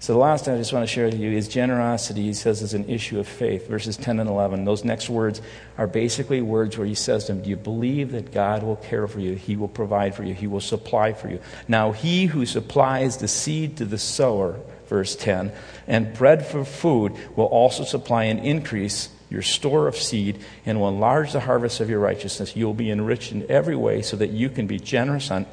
So, 0.05 0.13
the 0.13 0.19
last 0.19 0.45
thing 0.45 0.53
I 0.53 0.57
just 0.59 0.71
want 0.71 0.87
to 0.87 0.93
share 0.93 1.05
with 1.05 1.19
you 1.19 1.31
is 1.31 1.47
generosity, 1.47 2.21
he 2.21 2.33
says, 2.33 2.61
is 2.61 2.75
an 2.75 2.87
issue 2.87 3.19
of 3.19 3.27
faith. 3.27 3.67
Verses 3.67 3.97
10 3.97 4.19
and 4.19 4.29
11. 4.29 4.63
Those 4.63 4.83
next 4.83 5.09
words 5.09 5.41
are 5.79 5.87
basically 5.87 6.43
words 6.43 6.77
where 6.77 6.85
he 6.85 6.93
says 6.93 7.25
to 7.25 7.33
them, 7.33 7.41
Do 7.41 7.49
you 7.49 7.55
believe 7.55 8.11
that 8.11 8.31
God 8.31 8.61
will 8.61 8.75
care 8.75 9.07
for 9.07 9.19
you? 9.19 9.33
He 9.33 9.55
will 9.55 9.67
provide 9.67 10.13
for 10.13 10.23
you, 10.23 10.35
He 10.35 10.45
will 10.45 10.61
supply 10.61 11.13
for 11.13 11.27
you. 11.27 11.39
Now, 11.67 11.91
he 11.91 12.27
who 12.27 12.45
supplies 12.45 13.17
the 13.17 13.27
seed 13.27 13.77
to 13.77 13.85
the 13.85 13.97
sower, 13.97 14.59
verse 14.89 15.15
10, 15.15 15.51
and 15.87 16.13
bread 16.13 16.45
for 16.45 16.63
food 16.65 17.13
will 17.35 17.45
also 17.45 17.83
supply 17.83 18.25
an 18.25 18.37
increase 18.37 19.09
your 19.31 19.41
store 19.41 19.87
of 19.87 19.95
seed 19.95 20.37
and 20.67 20.79
will 20.79 20.89
enlarge 20.89 21.31
the 21.31 21.39
harvest 21.39 21.79
of 21.79 21.89
your 21.89 21.99
righteousness. 21.99 22.55
You 22.55 22.67
will 22.67 22.75
be 22.75 22.91
enriched 22.91 23.31
in 23.31 23.49
every 23.49 23.75
way 23.75 24.03
so 24.03 24.17
that 24.17 24.29
you 24.29 24.49
can 24.49 24.67
be 24.67 24.77
generous 24.77 25.31
on 25.31 25.47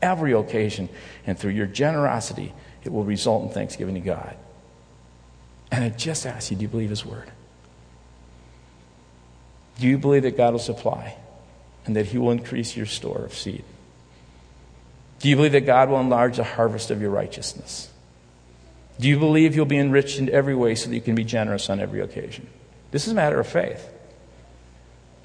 every 0.00 0.32
occasion. 0.32 0.90
And 1.26 1.36
through 1.36 1.50
your 1.50 1.66
generosity, 1.66 2.52
it 2.86 2.92
will 2.92 3.04
result 3.04 3.44
in 3.44 3.50
thanksgiving 3.50 3.94
to 3.94 4.00
God. 4.00 4.36
And 5.70 5.84
I 5.84 5.88
just 5.90 6.24
ask 6.26 6.50
you 6.50 6.56
do 6.56 6.62
you 6.62 6.68
believe 6.68 6.90
His 6.90 7.04
word? 7.04 7.30
Do 9.78 9.86
you 9.86 9.98
believe 9.98 10.22
that 10.22 10.36
God 10.36 10.52
will 10.52 10.60
supply 10.60 11.16
and 11.84 11.96
that 11.96 12.06
He 12.06 12.18
will 12.18 12.30
increase 12.30 12.76
your 12.76 12.86
store 12.86 13.18
of 13.18 13.34
seed? 13.34 13.64
Do 15.20 15.28
you 15.28 15.36
believe 15.36 15.52
that 15.52 15.66
God 15.66 15.88
will 15.88 16.00
enlarge 16.00 16.36
the 16.36 16.44
harvest 16.44 16.90
of 16.90 17.00
your 17.00 17.10
righteousness? 17.10 17.90
Do 18.98 19.08
you 19.08 19.18
believe 19.18 19.54
you'll 19.54 19.66
be 19.66 19.78
enriched 19.78 20.18
in 20.18 20.30
every 20.30 20.54
way 20.54 20.74
so 20.74 20.88
that 20.88 20.94
you 20.94 21.02
can 21.02 21.14
be 21.14 21.24
generous 21.24 21.68
on 21.68 21.80
every 21.80 22.00
occasion? 22.00 22.48
This 22.90 23.06
is 23.06 23.12
a 23.12 23.16
matter 23.16 23.38
of 23.38 23.46
faith. 23.46 23.90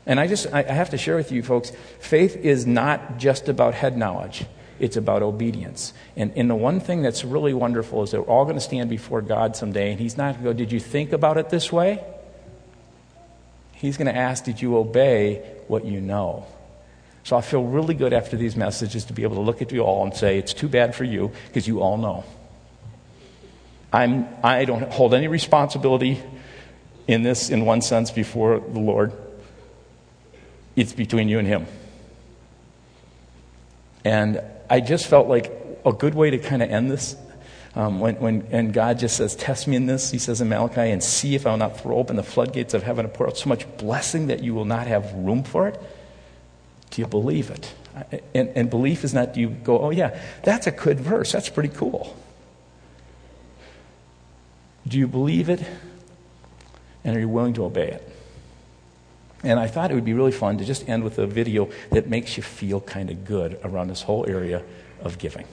And 0.06 0.20
I 0.20 0.28
just 0.28 0.48
I 0.52 0.64
have 0.64 0.90
to 0.90 0.98
share 0.98 1.16
with 1.16 1.32
you 1.32 1.44
folks, 1.44 1.72
faith 2.00 2.36
is 2.36 2.66
not 2.66 3.18
just 3.18 3.48
about 3.48 3.76
head 3.76 3.96
knowledge. 3.96 4.46
It's 4.82 4.98
about 4.98 5.22
obedience. 5.22 5.94
And, 6.18 6.34
and 6.36 6.50
the 6.50 6.56
one 6.56 6.80
thing 6.80 7.04
that's 7.04 7.24
really 7.24 7.54
wonderful 7.54 8.02
is 8.02 8.12
that 8.12 8.22
we're 8.22 8.34
all 8.34 8.46
going 8.46 8.56
to 8.56 8.62
stand 8.62 8.90
before 8.90 9.22
God 9.22 9.56
someday, 9.56 9.92
and 9.92 10.00
He's 10.00 10.18
not 10.18 10.34
going 10.34 10.44
to 10.44 10.54
go, 10.54 10.54
Did 10.54 10.72
you 10.72 10.80
think 10.80 11.14
about 11.14 11.38
it 11.38 11.50
this 11.52 11.72
way? 11.72 12.04
He's 13.74 13.96
going 13.96 14.08
to 14.08 14.16
ask, 14.16 14.44
Did 14.44 14.60
you 14.60 14.76
obey 14.78 15.46
what 15.68 15.86
you 15.86 16.02
know? 16.02 16.48
So 17.24 17.38
I 17.38 17.42
feel 17.42 17.64
really 17.64 17.94
good 17.94 18.12
after 18.12 18.36
these 18.36 18.56
messages 18.56 19.06
to 19.06 19.14
be 19.14 19.22
able 19.22 19.36
to 19.36 19.42
look 19.42 19.62
at 19.62 19.72
you 19.72 19.82
all 19.82 20.04
and 20.04 20.16
say, 20.16 20.40
It's 20.40 20.52
too 20.54 20.68
bad 20.68 20.96
for 20.96 21.04
you 21.04 21.32
because 21.46 21.68
you 21.68 21.82
all 21.82 21.98
know. 21.98 22.24
I'm, 23.94 24.28
I 24.44 24.66
don't 24.66 24.92
hold 24.92 25.14
any 25.14 25.28
responsibility 25.28 26.24
in 27.08 27.22
this, 27.22 27.52
in 27.52 27.66
one 27.66 27.84
sense, 27.84 28.10
before 28.10 28.60
the 28.60 28.80
Lord. 28.80 29.14
It's 30.76 30.94
between 30.94 31.30
you 31.30 31.38
and 31.38 31.48
Him. 31.48 31.68
And 34.04 34.42
I 34.72 34.80
just 34.80 35.08
felt 35.08 35.28
like 35.28 35.52
a 35.86 35.92
good 35.92 36.16
way 36.16 36.30
to 36.30 36.38
kind 36.38 36.64
of 36.64 36.72
end 36.72 36.90
this. 36.90 37.18
Um, 37.76 38.00
when, 38.00 38.16
when, 38.22 38.48
and 38.52 38.72
God 38.72 39.00
just 39.00 39.18
says, 39.18 39.36
Test 39.36 39.68
me 39.68 39.76
in 39.76 39.86
this, 39.86 40.12
he 40.12 40.18
says 40.18 40.40
in 40.40 40.48
Malachi, 40.48 40.90
and 40.92 41.04
see 41.04 41.36
if 41.36 41.46
I 41.46 41.52
will 41.52 41.58
not 41.58 41.78
throw 41.78 41.98
open 41.98 42.16
the 42.16 42.24
floodgates 42.24 42.74
of 42.74 42.82
heaven 42.82 43.04
and 43.04 43.14
pour 43.14 43.28
out 43.28 43.38
so 43.38 43.50
much 43.50 43.66
blessing 43.78 44.28
that 44.28 44.42
you 44.44 44.54
will 44.54 44.64
not 44.64 44.88
have 44.88 45.12
room 45.14 45.44
for 45.44 45.68
it. 45.68 45.78
Do 46.90 47.02
you 47.02 47.08
believe 47.08 47.50
it? 47.50 47.74
And, 48.34 48.48
and 48.56 48.70
belief 48.70 49.04
is 49.04 49.14
not, 49.14 49.36
you 49.36 49.50
go, 49.50 49.78
oh, 49.78 49.90
yeah, 49.90 50.18
that's 50.44 50.68
a 50.68 50.72
good 50.72 51.02
verse. 51.02 51.34
That's 51.34 51.50
pretty 51.50 51.70
cool. 51.70 52.16
Do 54.88 54.98
you 54.98 55.08
believe 55.08 55.50
it? 55.50 55.62
And 57.04 57.18
are 57.18 57.20
you 57.20 57.28
willing 57.28 57.56
to 57.56 57.66
obey 57.66 57.90
it? 57.90 58.11
And 59.44 59.60
I 59.60 59.68
thought 59.68 59.92
it 59.92 59.96
would 59.96 60.06
be 60.06 60.14
really 60.14 60.32
fun 60.32 60.58
to 60.60 60.66
just 60.66 60.88
end 60.88 61.04
with 61.04 61.18
a 61.18 61.26
video 61.26 61.70
that 61.92 62.08
makes 62.08 62.38
you 62.38 62.44
feel 62.44 62.80
kind 62.82 63.10
of 63.10 63.26
good 63.26 63.60
around 63.64 63.88
this 63.88 64.04
whole 64.04 64.26
area 64.28 64.64
of 65.02 65.18
giving. 65.18 65.46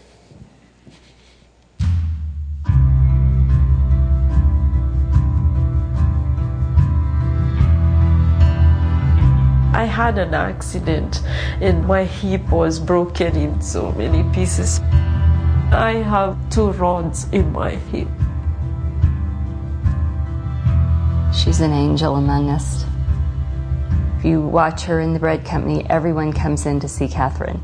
I 9.73 9.85
had 9.85 10.19
an 10.19 10.35
accident 10.35 11.23
and 11.61 11.87
my 11.87 12.03
hip 12.05 12.51
was 12.51 12.81
broken 12.81 13.37
in 13.37 13.61
so 13.61 13.93
many 13.93 14.29
pieces. 14.35 14.81
I 15.71 16.03
have 16.05 16.37
two 16.51 16.73
rods 16.73 17.29
in 17.31 17.53
my 17.53 17.77
hip. 17.77 18.09
She's 21.33 21.61
an 21.61 21.73
angel 21.73 22.17
among 22.17 22.51
us. 22.51 22.88
If 24.19 24.25
you 24.25 24.41
watch 24.41 24.83
her 24.87 24.99
in 24.99 25.13
the 25.13 25.21
bread 25.21 25.45
company, 25.45 25.89
everyone 25.89 26.33
comes 26.33 26.67
in 26.67 26.81
to 26.81 26.89
see 26.89 27.07
Catherine. 27.07 27.63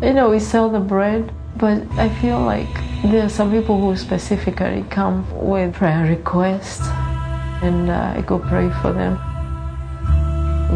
You 0.00 0.14
know, 0.14 0.30
we 0.30 0.38
sell 0.38 0.70
the 0.70 0.80
bread, 0.80 1.34
but 1.58 1.82
I 1.98 2.08
feel 2.08 2.40
like 2.40 2.72
there 3.02 3.26
are 3.26 3.28
some 3.28 3.50
people 3.50 3.78
who 3.78 3.94
specifically 3.94 4.86
come 4.88 5.26
with 5.38 5.74
prayer 5.74 6.06
requests, 6.06 6.88
and 7.62 7.90
uh, 7.90 8.14
I 8.16 8.22
go 8.22 8.38
pray 8.38 8.70
for 8.80 8.94
them. 8.94 9.18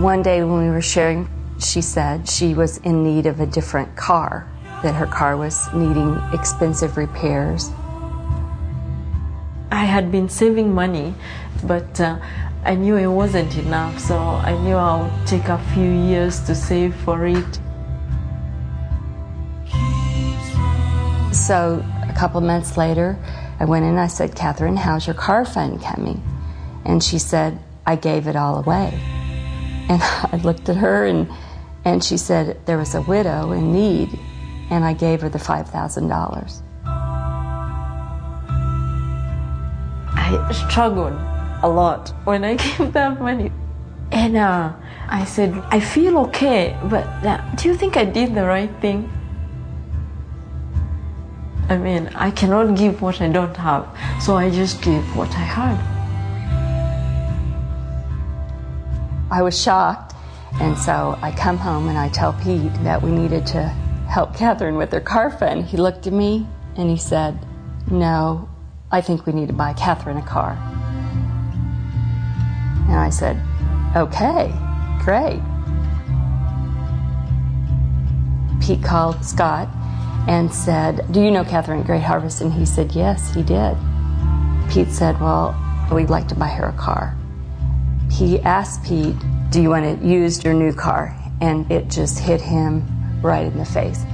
One 0.03 0.23
day 0.23 0.45
when 0.45 0.67
we 0.67 0.69
were 0.69 0.83
sharing, 0.83 1.31
she 1.59 1.81
said 1.81 2.29
she 2.29 2.53
was 2.53 2.77
in 2.79 3.03
need 3.03 3.25
of 3.25 3.41
a 3.41 3.47
different 3.47 3.97
car, 3.97 4.47
that 4.83 4.95
her 4.95 5.07
car 5.07 5.39
was 5.39 5.67
needing 5.73 6.21
expensive 6.35 6.99
repairs. 6.99 7.71
I 9.71 9.87
had 9.87 10.13
been 10.13 10.29
saving 10.29 10.75
money, 10.75 11.15
but 11.67 12.01
uh, 12.01 12.19
I 12.65 12.75
knew 12.75 12.97
it 12.97 13.07
wasn't 13.07 13.57
enough, 13.57 13.99
so 13.99 14.17
I 14.19 14.57
knew 14.63 14.75
I 14.75 15.03
would 15.03 15.27
take 15.27 15.49
a 15.49 15.59
few 15.75 15.91
years 15.91 16.41
to 16.47 16.55
save 16.55 16.95
for 16.95 17.27
it. 17.27 17.59
So 21.35 21.85
a 22.09 22.15
couple 22.17 22.41
months 22.41 22.77
later, 22.77 23.19
I 23.61 23.65
went 23.67 23.85
in 23.85 23.91
and 23.91 24.01
I 24.01 24.07
said, 24.07 24.35
Catherine, 24.35 24.77
how's 24.77 25.07
your 25.07 25.15
car 25.15 25.45
fund 25.45 25.83
coming? 25.83 26.23
And 26.85 27.03
she 27.03 27.19
said, 27.19 27.59
I 27.87 27.97
gave 27.97 28.27
it 28.27 28.37
all 28.37 28.59
away. 28.59 28.99
And 29.89 30.03
I 30.33 30.41
looked 30.43 30.69
at 30.69 30.77
her 30.77 31.05
and, 31.05 31.31
and 31.85 32.03
she 32.03 32.17
said 32.17 32.65
there 32.67 32.79
was 32.79 32.95
a 32.95 33.03
widow 33.03 33.53
in 33.53 33.73
need, 33.73 34.19
and 34.71 34.85
I 34.85 34.95
gave 34.95 35.21
her 35.21 35.29
the 35.29 35.39
$5,000. 35.39 36.63
I 40.17 40.53
struggled 40.53 41.13
a 41.65 41.69
lot 41.69 42.13
when 42.25 42.45
I 42.45 42.55
gave 42.65 42.93
that 42.93 43.21
money. 43.21 43.51
And 44.13 44.37
uh, 44.37 44.73
I 45.09 45.25
said, 45.25 45.53
I 45.71 45.81
feel 45.81 46.19
okay, 46.29 46.79
but 46.85 47.05
uh, 47.25 47.41
do 47.57 47.69
you 47.69 47.75
think 47.75 47.97
I 47.97 48.05
did 48.05 48.35
the 48.35 48.45
right 48.45 48.71
thing? 48.81 49.11
I 51.69 51.79
mean, 51.79 52.11
I 52.15 52.31
cannot 52.31 52.77
give 52.77 53.01
what 53.01 53.21
I 53.23 53.29
don't 53.29 53.57
have, 53.57 53.89
so 54.23 54.37
I 54.37 54.51
just 54.51 54.83
gave 54.83 55.03
what 55.17 55.31
I 55.31 55.47
had. 55.59 55.77
I 59.31 59.43
was 59.43 59.61
shocked, 59.61 60.15
and 60.61 60.77
so 60.77 61.19
I 61.23 61.33
come 61.33 61.57
home 61.57 61.89
and 61.89 61.97
I 61.99 62.11
tell 62.11 62.35
Pete 62.35 62.73
that 62.85 63.03
we 63.03 63.11
needed 63.11 63.47
to 63.49 63.63
help 64.09 64.37
Catherine 64.37 64.77
with 64.77 64.93
her 64.93 65.01
car 65.01 65.31
fund. 65.31 65.65
He 65.65 65.79
looked 65.79 66.07
at 66.07 66.13
me 66.13 66.47
and 66.77 66.91
he 66.91 66.99
said, 66.99 67.39
No, 67.91 68.49
I 68.93 69.01
think 69.01 69.27
we 69.27 69.33
need 69.33 69.49
to 69.49 69.55
buy 69.55 69.73
Catherine 69.73 70.19
a 70.19 70.23
car. 70.23 70.74
And 72.87 72.95
I 72.95 73.11
said, 73.11 73.41
Okay, 73.97 74.53
great. 75.05 75.41
Pete 78.61 78.83
called 78.83 79.25
Scott 79.25 79.69
and 80.27 80.53
said, 80.53 81.05
Do 81.13 81.21
you 81.21 81.31
know 81.31 81.45
Catherine 81.45 81.83
Great 81.83 82.03
Harvest? 82.03 82.41
And 82.41 82.53
he 82.53 82.65
said, 82.65 82.93
Yes, 82.93 83.35
he 83.35 83.43
did. 83.43 83.77
Pete 84.71 84.89
said, 84.89 85.21
Well, 85.21 85.55
we'd 85.93 86.11
like 86.11 86.29
to 86.29 86.35
buy 86.35 86.49
her 86.49 86.67
a 86.67 86.73
car. 86.73 87.17
He 88.11 88.41
asked 88.41 88.85
Pete, 88.85 89.17
Do 89.51 89.61
you 89.61 89.71
want 89.71 90.01
to 90.01 90.07
use 90.07 90.43
your 90.43 90.55
new 90.55 90.73
car? 90.73 91.15
And 91.41 91.71
it 91.71 91.89
just 91.89 92.19
hit 92.19 92.41
him 92.41 92.85
right 93.21 93.47
in 93.47 93.59
the 93.59 93.65
face. 93.65 94.05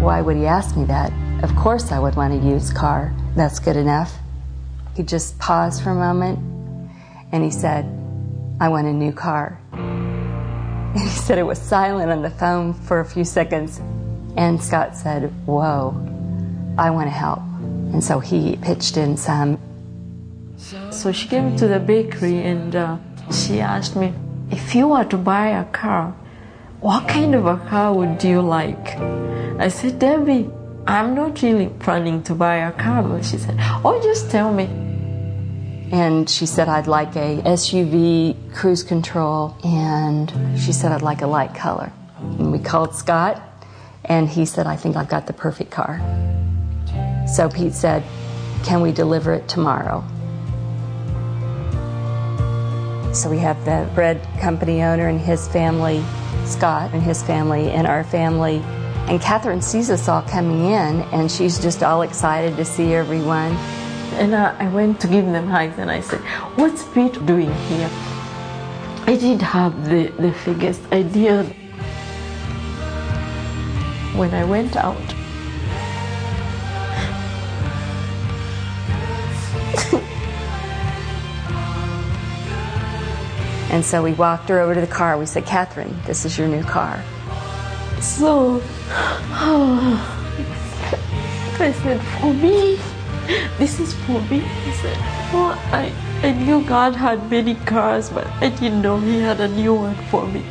Why 0.00 0.20
would 0.20 0.36
he 0.36 0.46
ask 0.46 0.76
me 0.76 0.84
that? 0.86 1.12
Of 1.44 1.54
course, 1.56 1.92
I 1.92 1.98
would 1.98 2.16
want 2.16 2.32
a 2.32 2.36
used 2.36 2.74
car. 2.74 3.14
That's 3.36 3.58
good 3.58 3.76
enough. 3.76 4.21
He 4.94 5.02
just 5.02 5.38
paused 5.38 5.82
for 5.82 5.90
a 5.90 5.94
moment 5.94 6.38
and 7.32 7.42
he 7.42 7.50
said, 7.50 7.84
I 8.60 8.68
want 8.68 8.86
a 8.86 8.92
new 8.92 9.12
car. 9.12 9.58
And 9.72 11.00
he 11.00 11.08
said 11.08 11.38
it 11.38 11.44
was 11.44 11.60
silent 11.60 12.10
on 12.10 12.22
the 12.22 12.30
phone 12.30 12.74
for 12.74 13.00
a 13.00 13.04
few 13.04 13.24
seconds. 13.24 13.80
And 14.36 14.62
Scott 14.62 14.96
said, 14.96 15.32
Whoa, 15.46 15.90
I 16.78 16.90
want 16.90 17.06
to 17.06 17.10
help. 17.10 17.40
And 17.92 18.02
so 18.02 18.20
he 18.20 18.56
pitched 18.56 18.96
in 18.96 19.16
some. 19.16 19.58
So 20.90 21.12
she 21.12 21.28
came 21.28 21.56
to 21.56 21.66
the 21.66 21.80
bakery 21.80 22.38
and 22.44 22.76
uh, 22.76 22.98
she 23.30 23.60
asked 23.60 23.96
me, 23.96 24.12
if 24.50 24.74
you 24.74 24.88
were 24.88 25.04
to 25.04 25.16
buy 25.16 25.48
a 25.48 25.64
car, 25.64 26.14
what 26.80 27.08
kind 27.08 27.34
of 27.34 27.46
a 27.46 27.56
car 27.56 27.94
would 27.94 28.22
you 28.22 28.42
like? 28.42 28.96
I 29.58 29.68
said, 29.68 29.98
Debbie, 29.98 30.50
I'm 30.86 31.14
not 31.14 31.40
really 31.42 31.68
planning 31.68 32.22
to 32.24 32.34
buy 32.34 32.56
a 32.56 32.72
car. 32.72 33.02
But 33.02 33.24
she 33.24 33.38
said, 33.38 33.56
Oh, 33.84 34.00
just 34.02 34.30
tell 34.30 34.52
me. 34.52 34.64
And 35.92 36.28
she 36.28 36.46
said, 36.46 36.68
I'd 36.68 36.86
like 36.86 37.14
a 37.16 37.42
SUV 37.42 38.54
cruise 38.54 38.82
control. 38.82 39.56
And 39.62 40.32
she 40.58 40.72
said, 40.72 40.90
I'd 40.90 41.02
like 41.02 41.22
a 41.22 41.26
light 41.26 41.54
color. 41.54 41.92
And 42.18 42.50
we 42.50 42.58
called 42.58 42.94
Scott, 42.94 43.42
and 44.04 44.28
he 44.28 44.46
said, 44.46 44.66
I 44.66 44.76
think 44.76 44.96
I've 44.96 45.08
got 45.08 45.26
the 45.26 45.32
perfect 45.32 45.70
car. 45.70 46.00
So 47.28 47.48
Pete 47.48 47.74
said, 47.74 48.02
Can 48.64 48.80
we 48.80 48.90
deliver 48.92 49.34
it 49.34 49.48
tomorrow? 49.48 50.02
So 53.12 53.28
we 53.28 53.38
have 53.38 53.62
the 53.66 53.88
bread 53.94 54.26
company 54.40 54.82
owner 54.82 55.08
and 55.08 55.20
his 55.20 55.46
family, 55.48 56.02
Scott 56.46 56.90
and 56.94 57.02
his 57.02 57.22
family, 57.22 57.70
and 57.70 57.86
our 57.86 58.04
family. 58.04 58.62
And 59.08 59.20
Catherine 59.20 59.60
sees 59.60 59.90
us 59.90 60.08
all 60.08 60.22
coming 60.22 60.64
in, 60.66 61.02
and 61.12 61.30
she's 61.30 61.58
just 61.58 61.82
all 61.82 62.02
excited 62.02 62.56
to 62.56 62.64
see 62.64 62.94
everyone. 62.94 63.52
And 64.14 64.34
uh, 64.34 64.54
I 64.58 64.68
went 64.68 65.00
to 65.00 65.06
give 65.06 65.24
them 65.24 65.48
hugs 65.48 65.78
and 65.78 65.90
I 65.90 66.00
said, 66.00 66.20
What's 66.56 66.84
Pete 66.88 67.24
doing 67.24 67.52
here? 67.68 67.90
I 69.06 69.16
didn't 69.18 69.42
have 69.42 69.88
the, 69.88 70.08
the 70.18 70.34
biggest 70.44 70.82
idea. 70.92 71.44
When 74.14 74.32
I 74.34 74.44
went 74.44 74.76
out, 74.76 74.96
And 83.72 83.82
so 83.82 84.02
we 84.02 84.12
walked 84.12 84.50
her 84.50 84.60
over 84.60 84.74
to 84.74 84.82
the 84.82 84.86
car. 84.86 85.16
We 85.16 85.24
said, 85.24 85.46
Catherine, 85.46 85.96
this 86.04 86.26
is 86.26 86.36
your 86.36 86.46
new 86.46 86.62
car. 86.62 87.02
So 88.02 88.62
Oh, 89.44 89.98
I 91.58 91.72
said, 91.72 92.00
For 92.20 92.32
me? 92.32 92.78
This 93.58 93.80
is 93.80 93.92
for 94.04 94.20
me? 94.30 94.40
I 94.40 94.72
said, 94.80 94.96
Oh, 95.34 95.58
I, 95.72 95.92
I 96.22 96.30
knew 96.30 96.64
God 96.64 96.94
had 96.94 97.28
many 97.28 97.56
cars, 97.56 98.08
but 98.08 98.24
I 98.40 98.50
didn't 98.50 98.82
know 98.82 99.00
He 99.00 99.18
had 99.18 99.40
a 99.40 99.48
new 99.48 99.74
one 99.74 99.96
for 100.12 100.28
me. 100.28 100.44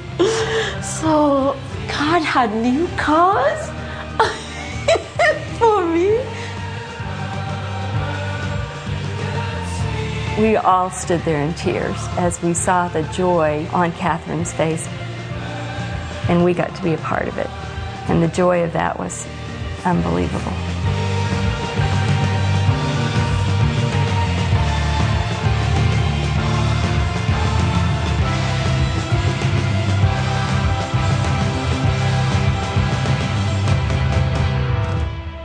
So 0.83 1.55
God 1.87 2.21
had 2.21 2.53
new 2.53 2.85
cars 2.97 3.69
for 5.57 5.85
me? 5.85 6.19
We 10.37 10.57
all 10.57 10.89
stood 10.89 11.21
there 11.21 11.41
in 11.41 11.53
tears 11.53 11.95
as 12.17 12.41
we 12.41 12.53
saw 12.53 12.89
the 12.89 13.03
joy 13.13 13.65
on 13.71 13.93
Catherine's 13.93 14.51
face, 14.51 14.85
and 16.27 16.43
we 16.43 16.53
got 16.53 16.75
to 16.75 16.83
be 16.83 16.93
a 16.93 16.97
part 16.97 17.29
of 17.29 17.37
it. 17.37 17.49
And 18.07 18.21
the 18.21 18.27
joy 18.27 18.63
of 18.63 18.73
that 18.73 18.99
was 18.99 19.27
unbelievable. 19.85 20.53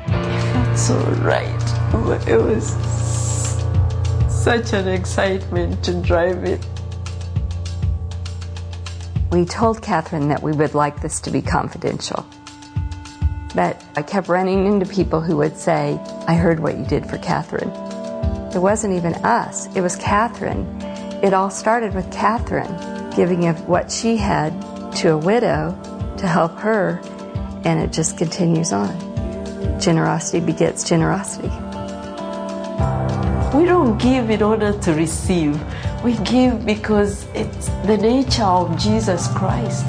It 0.09 0.53
felt 0.53 0.77
so 0.79 0.99
right. 1.23 1.53
It 2.29 2.43
was 2.43 2.75
such 4.29 4.73
an 4.73 4.89
excitement 4.89 5.85
to 5.85 5.95
drive 6.03 6.45
it. 6.45 6.65
We 9.31 9.45
told 9.45 9.83
Catherine 9.83 10.29
that 10.29 10.43
we 10.43 10.53
would 10.53 10.75
like 10.75 11.01
this 11.01 11.21
to 11.21 11.31
be 11.31 11.43
confidential. 11.43 12.27
But 13.57 13.83
I 13.97 14.03
kept 14.03 14.29
running 14.29 14.67
into 14.67 14.85
people 14.85 15.23
who 15.23 15.39
would 15.39 15.57
say, 15.57 15.99
I 16.29 16.35
heard 16.35 16.61
what 16.61 16.77
you 16.77 16.85
did 16.85 17.09
for 17.09 17.17
Catherine. 17.17 17.71
It 18.55 18.59
wasn't 18.59 18.93
even 18.93 19.15
us, 19.25 19.75
it 19.75 19.81
was 19.81 19.97
Catherine. 19.97 20.67
It 21.25 21.33
all 21.33 21.49
started 21.49 21.95
with 21.95 22.13
Catherine 22.13 22.97
giving 23.17 23.47
of 23.47 23.67
what 23.67 23.91
she 23.91 24.19
had 24.19 24.53
to 24.97 25.13
a 25.13 25.19
widow 25.19 25.75
to 26.19 26.27
help 26.27 26.59
her, 26.59 27.01
and 27.65 27.81
it 27.81 27.93
just 27.93 28.19
continues 28.19 28.75
on. 28.75 28.93
Generosity 29.81 30.45
begets 30.45 30.85
generosity. 30.85 31.49
We 33.57 33.65
don't 33.65 33.97
give 33.97 34.29
in 34.29 34.43
order 34.43 34.79
to 34.81 34.93
receive. 34.93 35.59
We 36.05 36.19
give 36.19 36.67
because 36.67 37.27
it's 37.35 37.69
the 37.87 37.97
nature 37.97 38.43
of 38.43 38.79
Jesus 38.79 39.29
Christ. 39.29 39.87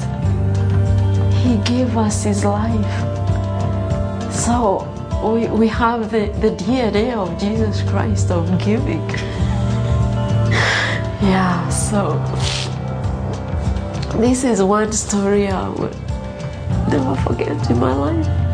He 1.44 1.58
gave 1.58 1.98
us 1.98 2.24
His 2.24 2.46
life. 2.46 3.17
So 4.48 4.80
we, 5.30 5.46
we 5.48 5.68
have 5.68 6.10
the, 6.10 6.28
the 6.40 6.48
DNA 6.52 7.12
of 7.12 7.38
Jesus 7.38 7.82
Christ 7.82 8.30
of 8.30 8.48
giving. 8.58 9.06
Yeah, 11.20 11.68
so 11.68 12.14
this 14.18 14.44
is 14.44 14.62
one 14.62 14.90
story 14.92 15.48
I 15.48 15.68
would 15.68 15.94
never 16.88 17.14
forget 17.16 17.70
in 17.70 17.78
my 17.78 17.92
life. 17.92 18.47